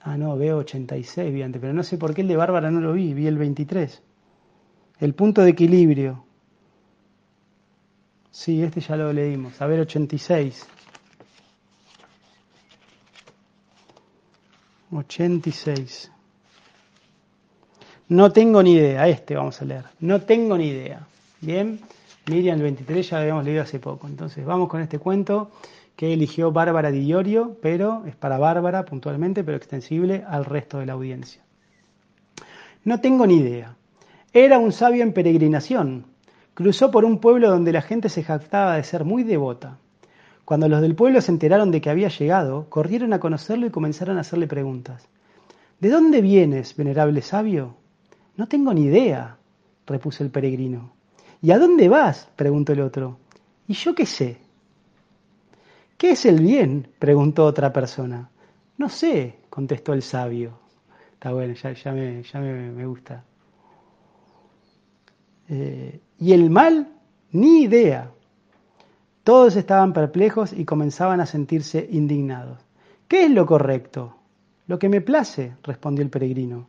Ah, 0.00 0.16
no, 0.16 0.36
veo 0.36 0.58
86, 0.58 1.34
vi 1.34 1.42
antes, 1.42 1.60
pero 1.60 1.74
no 1.74 1.82
sé 1.82 1.98
por 1.98 2.14
qué 2.14 2.22
el 2.22 2.28
de 2.28 2.36
Bárbara 2.36 2.70
no 2.70 2.80
lo 2.80 2.94
vi, 2.94 3.12
vi 3.12 3.26
el 3.26 3.36
23. 3.36 4.02
El 5.00 5.14
punto 5.14 5.42
de 5.42 5.50
equilibrio. 5.50 6.24
Sí, 8.30 8.62
este 8.62 8.80
ya 8.80 8.96
lo 8.96 9.12
leímos. 9.12 9.60
A 9.60 9.66
ver, 9.66 9.80
86. 9.80 10.66
86. 14.92 16.10
No 18.08 18.32
tengo 18.32 18.62
ni 18.62 18.72
idea, 18.72 19.06
este 19.08 19.34
vamos 19.34 19.60
a 19.60 19.64
leer. 19.66 19.84
No 20.00 20.22
tengo 20.22 20.56
ni 20.56 20.68
idea. 20.68 21.06
Bien, 21.40 21.78
Miriam 22.28 22.56
el 22.56 22.62
23 22.62 23.10
ya 23.10 23.16
lo 23.16 23.22
habíamos 23.22 23.44
leído 23.44 23.62
hace 23.62 23.78
poco. 23.78 24.06
Entonces 24.06 24.44
vamos 24.44 24.68
con 24.68 24.80
este 24.80 24.98
cuento 24.98 25.50
que 25.94 26.12
eligió 26.12 26.52
Bárbara 26.52 26.90
Di 26.90 27.06
Iorio, 27.06 27.56
pero 27.62 28.04
es 28.06 28.16
para 28.16 28.38
Bárbara 28.38 28.84
puntualmente, 28.84 29.44
pero 29.44 29.56
extensible 29.56 30.24
al 30.28 30.44
resto 30.44 30.78
de 30.78 30.86
la 30.86 30.92
audiencia. 30.94 31.42
No 32.84 33.00
tengo 33.00 33.26
ni 33.26 33.36
idea. 33.36 33.76
Era 34.32 34.58
un 34.58 34.72
sabio 34.72 35.02
en 35.02 35.12
peregrinación. 35.12 36.06
Cruzó 36.54 36.90
por 36.90 37.04
un 37.04 37.18
pueblo 37.18 37.50
donde 37.50 37.72
la 37.72 37.82
gente 37.82 38.08
se 38.08 38.22
jactaba 38.22 38.76
de 38.76 38.84
ser 38.84 39.04
muy 39.04 39.22
devota. 39.22 39.78
Cuando 40.44 40.68
los 40.68 40.80
del 40.80 40.94
pueblo 40.94 41.20
se 41.20 41.30
enteraron 41.30 41.70
de 41.70 41.80
que 41.80 41.90
había 41.90 42.08
llegado, 42.08 42.66
corrieron 42.68 43.12
a 43.12 43.20
conocerlo 43.20 43.66
y 43.66 43.70
comenzaron 43.70 44.18
a 44.18 44.22
hacerle 44.22 44.46
preguntas. 44.46 45.08
¿De 45.80 45.88
dónde 45.88 46.20
vienes, 46.20 46.74
venerable 46.74 47.22
sabio? 47.22 47.76
No 48.36 48.48
tengo 48.48 48.74
ni 48.74 48.84
idea, 48.84 49.36
repuso 49.86 50.24
el 50.24 50.30
peregrino. 50.30 50.97
¿Y 51.40 51.50
a 51.52 51.58
dónde 51.58 51.88
vas? 51.88 52.28
preguntó 52.36 52.72
el 52.72 52.80
otro. 52.80 53.18
¿Y 53.66 53.74
yo 53.74 53.94
qué 53.94 54.06
sé? 54.06 54.38
¿Qué 55.96 56.10
es 56.10 56.26
el 56.26 56.40
bien? 56.40 56.88
preguntó 56.98 57.44
otra 57.44 57.72
persona. 57.72 58.30
No 58.76 58.88
sé, 58.88 59.38
contestó 59.50 59.92
el 59.92 60.02
sabio. 60.02 60.58
Está 61.12 61.32
bueno, 61.32 61.54
ya, 61.54 61.92
me, 61.92 62.86
gusta. 62.86 63.24
Eh, 65.48 66.00
¿Y 66.18 66.32
el 66.32 66.50
mal? 66.50 66.88
Ni 67.32 67.62
idea. 67.62 68.12
Todos 69.24 69.56
estaban 69.56 69.92
perplejos 69.92 70.52
y 70.52 70.64
comenzaban 70.64 71.20
a 71.20 71.26
sentirse 71.26 71.88
indignados. 71.90 72.60
¿Qué 73.08 73.24
es 73.24 73.30
lo 73.30 73.46
correcto? 73.46 74.16
Lo 74.66 74.78
que 74.78 74.88
me 74.88 75.00
place, 75.00 75.56
respondió 75.62 76.04
el 76.04 76.10
peregrino. 76.10 76.68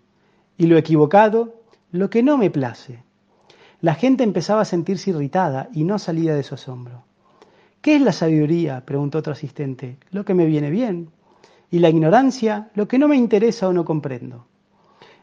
¿Y 0.57 0.67
lo 0.67 0.77
equivocado? 0.77 1.61
Lo 1.91 2.09
que 2.09 2.23
no 2.23 2.37
me 2.37 2.49
place. 2.49 3.03
La 3.81 3.95
gente 3.95 4.23
empezaba 4.23 4.61
a 4.61 4.65
sentirse 4.65 5.11
irritada 5.11 5.69
y 5.73 5.85
no 5.85 5.99
salía 5.99 6.35
de 6.35 6.43
su 6.43 6.55
asombro. 6.55 7.03
¿Qué 7.81 7.95
es 7.95 8.01
la 8.01 8.11
sabiduría? 8.11 8.85
preguntó 8.85 9.19
otro 9.19 9.31
asistente. 9.31 9.97
Lo 10.11 10.25
que 10.25 10.33
me 10.33 10.45
viene 10.45 10.69
bien. 10.69 11.11
¿Y 11.71 11.79
la 11.79 11.89
ignorancia? 11.89 12.71
Lo 12.75 12.89
que 12.89 12.99
no 12.99 13.07
me 13.07 13.15
interesa 13.15 13.69
o 13.69 13.73
no 13.73 13.85
comprendo. 13.85 14.47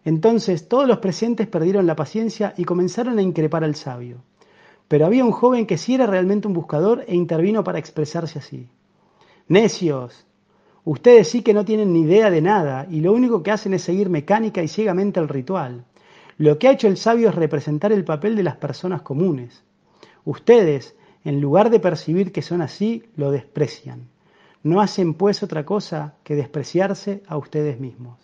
Entonces 0.06 0.68
todos 0.68 0.88
los 0.88 0.98
presentes 0.98 1.48
perdieron 1.48 1.86
la 1.86 1.96
paciencia 1.96 2.54
y 2.56 2.64
comenzaron 2.64 3.18
a 3.18 3.22
increpar 3.22 3.62
al 3.62 3.74
sabio. 3.74 4.22
Pero 4.88 5.04
había 5.04 5.24
un 5.24 5.32
joven 5.32 5.66
que 5.66 5.76
sí 5.76 5.94
era 5.94 6.06
realmente 6.06 6.46
un 6.46 6.54
buscador 6.54 7.04
e 7.08 7.14
intervino 7.14 7.62
para 7.62 7.78
expresarse 7.78 8.38
así. 8.38 8.68
Necios, 9.48 10.24
ustedes 10.84 11.28
sí 11.28 11.42
que 11.42 11.52
no 11.52 11.64
tienen 11.64 11.92
ni 11.92 12.02
idea 12.02 12.30
de 12.30 12.40
nada 12.40 12.86
y 12.88 13.00
lo 13.00 13.12
único 13.12 13.42
que 13.42 13.50
hacen 13.50 13.74
es 13.74 13.82
seguir 13.82 14.08
mecánica 14.08 14.62
y 14.62 14.68
ciegamente 14.68 15.20
el 15.20 15.28
ritual. 15.28 15.84
Lo 16.38 16.58
que 16.58 16.68
ha 16.68 16.72
hecho 16.72 16.88
el 16.88 16.96
sabio 16.96 17.30
es 17.30 17.34
representar 17.34 17.92
el 17.92 18.04
papel 18.04 18.36
de 18.36 18.42
las 18.42 18.56
personas 18.56 19.02
comunes. 19.02 19.64
Ustedes, 20.24 20.96
en 21.24 21.40
lugar 21.40 21.70
de 21.70 21.80
percibir 21.80 22.30
que 22.30 22.42
son 22.42 22.60
así, 22.60 23.04
lo 23.16 23.30
desprecian. 23.30 24.08
No 24.62 24.80
hacen 24.80 25.14
pues 25.14 25.42
otra 25.42 25.64
cosa 25.64 26.16
que 26.24 26.34
despreciarse 26.34 27.22
a 27.26 27.38
ustedes 27.38 27.80
mismos. 27.80 28.18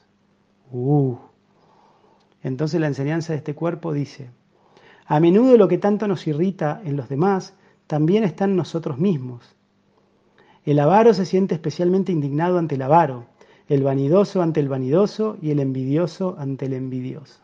Uh. 0.70 1.16
Entonces 2.42 2.80
la 2.80 2.88
enseñanza 2.88 3.32
de 3.32 3.38
este 3.38 3.54
cuerpo 3.54 3.92
dice, 3.92 4.30
a 5.06 5.20
menudo 5.20 5.56
lo 5.56 5.68
que 5.68 5.78
tanto 5.78 6.06
nos 6.08 6.26
irrita 6.26 6.80
en 6.84 6.96
los 6.96 7.08
demás 7.08 7.54
también 7.86 8.24
está 8.24 8.44
en 8.44 8.56
nosotros 8.56 8.98
mismos. 8.98 9.56
El 10.64 10.78
avaro 10.78 11.14
se 11.14 11.26
siente 11.26 11.54
especialmente 11.54 12.12
indignado 12.12 12.58
ante 12.58 12.74
el 12.74 12.82
avaro, 12.82 13.26
el 13.68 13.82
vanidoso 13.82 14.42
ante 14.42 14.60
el 14.60 14.68
vanidoso 14.68 15.36
y 15.40 15.50
el 15.50 15.60
envidioso 15.60 16.36
ante 16.38 16.66
el 16.66 16.74
envidioso. 16.74 17.42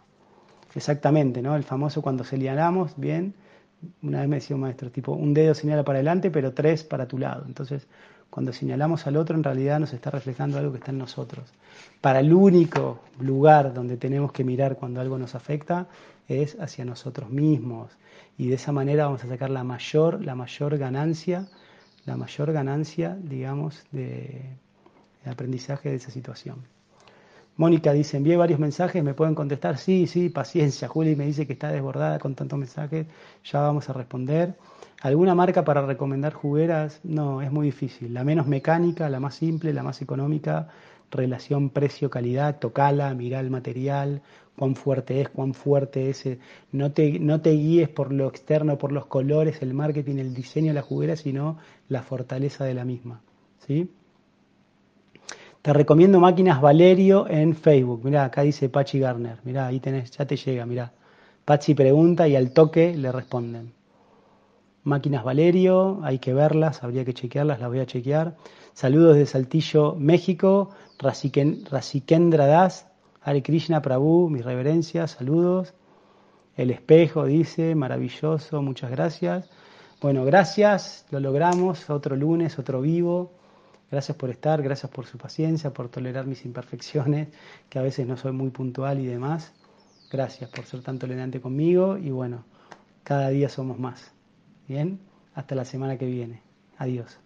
Exactamente, 0.75 1.43
¿no? 1.43 1.57
El 1.57 1.65
famoso 1.65 2.03
cuando 2.03 2.25
señalamos, 2.25 2.93
bien, 2.97 3.35
una 4.03 4.21
vez 4.21 4.29
me 4.29 4.37
decía 4.37 4.57
un 4.57 4.63
maestro, 4.63 4.91
tipo, 4.91 5.13
un 5.13 5.35
dedo 5.35 5.55
señala 5.55 5.85
para 5.85 5.99
adelante, 5.99 6.31
pero 6.31 6.53
tres 6.53 6.85
para 6.85 7.07
tu 7.07 7.19
lado. 7.19 7.45
Entonces, 7.47 7.87
Cuando 8.31 8.53
señalamos 8.53 9.07
al 9.07 9.17
otro, 9.17 9.37
en 9.37 9.43
realidad 9.43 9.81
nos 9.81 9.93
está 9.95 10.11
reflejando 10.11 10.59
algo 10.59 10.73
que 10.73 10.79
está 10.79 10.91
en 10.91 10.99
nosotros. 10.99 11.53
Para 12.01 12.21
el 12.21 12.33
único 12.33 13.01
lugar 13.19 13.73
donde 13.73 13.97
tenemos 13.97 14.33
que 14.33 14.45
mirar 14.45 14.77
cuando 14.77 15.01
algo 15.01 15.19
nos 15.19 15.35
afecta 15.35 15.89
es 16.29 16.57
hacia 16.61 16.85
nosotros 16.85 17.31
mismos. 17.31 17.91
Y 18.37 18.49
de 18.49 18.57
esa 18.57 18.73
manera 18.73 19.07
vamos 19.07 19.25
a 19.25 19.29
sacar 19.29 19.51
la 19.51 19.65
mayor, 19.65 20.23
la 20.25 20.35
mayor 20.35 20.77
ganancia, 20.79 21.49
la 22.05 22.17
mayor 22.17 22.53
ganancia, 22.53 23.17
digamos, 23.23 23.85
de, 23.93 24.43
de 25.25 25.31
aprendizaje 25.31 25.89
de 25.91 25.97
esa 25.97 26.11
situación. 26.11 26.59
Mónica 27.59 27.93
dice, 27.93 28.17
envié 28.17 28.37
varios 28.37 28.61
mensajes, 28.61 29.03
¿me 29.03 29.15
pueden 29.15 29.35
contestar? 29.35 29.79
Sí, 29.79 30.07
sí, 30.07 30.29
paciencia. 30.29 30.87
Juli 30.87 31.17
me 31.17 31.27
dice 31.27 31.45
que 31.45 31.55
está 31.55 31.73
desbordada 31.73 32.21
con 32.21 32.37
tantos 32.37 32.57
mensajes, 32.57 33.07
ya 33.45 33.61
vamos 33.61 33.91
a 33.91 33.93
responder. 33.93 34.57
¿Alguna 35.03 35.35
marca 35.35 35.65
para 35.65 35.85
recomendar 35.85 36.33
jugueras? 36.35 37.01
No, 37.03 37.43
es 37.43 37.51
muy 37.51 37.67
difícil. 37.67 38.15
La 38.15 38.23
menos 38.23 38.47
mecánica, 38.47 39.09
la 39.11 39.19
más 39.19 39.35
simple, 39.35 39.73
la 39.73 39.83
más 39.83 40.01
económica, 40.01 40.69
relación 41.11 41.71
precio-calidad, 41.71 42.61
tocala, 42.61 43.13
mirá 43.15 43.41
el 43.41 43.51
material, 43.51 44.23
cuán 44.57 44.77
fuerte 44.77 45.21
es, 45.21 45.29
cuán 45.29 45.53
fuerte 45.53 46.11
es. 46.11 46.29
No 46.71 46.93
te, 46.93 47.19
no 47.19 47.41
te 47.41 47.51
guíes 47.51 47.89
por 47.89 48.13
lo 48.13 48.29
externo, 48.29 48.79
por 48.79 48.93
los 48.93 49.07
colores, 49.07 49.63
el 49.63 49.75
marketing, 49.75 50.19
el 50.19 50.33
diseño 50.33 50.69
de 50.69 50.75
la 50.75 50.83
juguera, 50.83 51.17
sino 51.17 51.59
la 51.89 52.03
fortaleza 52.05 52.65
de 52.65 52.75
la 52.75 52.85
misma. 52.85 53.21
¿Sí? 53.67 53.91
Te 55.63 55.73
recomiendo 55.73 56.21
máquinas 56.21 56.61
Valerio 56.61 57.27
en 57.29 57.55
Facebook. 57.55 58.05
Mirá, 58.05 58.25
acá 58.25 58.43
dice 58.43 58.69
Pachi 58.69 59.01
Garner. 59.01 59.39
Mirá, 59.45 59.67
ahí 59.67 59.81
tenés, 59.81 60.11
ya 60.13 60.25
te 60.25 60.37
llega, 60.37 60.65
mirá. 60.67 60.93
Pachi 61.45 61.75
pregunta 61.75 62.29
y 62.29 62.37
al 62.37 62.53
toque 62.53 62.97
le 62.97 63.11
responden. 63.11 63.73
Máquinas 64.85 65.25
Valerio, 65.25 66.01
hay 66.03 66.19
que 66.19 66.33
verlas, 66.33 66.83
habría 66.83 67.05
que 67.05 67.13
chequearlas, 67.13 67.61
las 67.61 67.69
voy 67.69 67.81
a 67.81 67.87
chequear. 67.87 68.37
Saludos 68.73 69.17
de 69.17 69.27
Saltillo, 69.27 69.97
México. 69.97 70.71
Rasikendra 70.99 72.47
Das, 72.47 72.87
Hare 73.23 73.43
Krishna 73.43 73.83
Prabhu, 73.83 74.31
mis 74.31 74.45
reverencias, 74.45 75.13
saludos. 75.13 75.75
El 76.57 76.71
espejo 76.71 77.25
dice, 77.25 77.75
maravilloso, 77.75 78.63
muchas 78.63 78.91
gracias. 78.91 79.49
Bueno, 80.01 80.25
gracias, 80.25 81.07
lo 81.11 81.21
logramos, 81.21 81.91
otro 81.91 82.17
lunes, 82.17 82.59
otro 82.59 82.81
vivo. 82.81 83.38
Gracias 83.91 84.17
por 84.17 84.31
estar, 84.31 84.63
gracias 84.63 84.91
por 84.93 85.07
su 85.07 85.17
paciencia, 85.17 85.73
por 85.73 85.89
tolerar 85.89 86.27
mis 86.27 86.45
imperfecciones, 86.45 87.29
que 87.71 87.79
a 87.79 87.83
veces 87.83 88.07
no 88.07 88.17
soy 88.17 88.33
muy 88.33 88.51
puntual 88.51 89.01
y 89.01 89.07
demás. 89.07 89.53
Gracias 90.11 90.51
por 90.51 90.67
ser 90.67 90.83
tan 90.83 90.99
tolerante 90.99 91.41
conmigo 91.41 91.97
y 91.97 92.11
bueno, 92.11 92.45
cada 93.03 93.31
día 93.31 93.49
somos 93.49 93.79
más. 93.79 94.13
Bien, 94.67 95.01
hasta 95.35 95.55
la 95.55 95.65
semana 95.65 95.97
que 95.97 96.07
viene. 96.07 96.43
Adiós. 96.77 97.19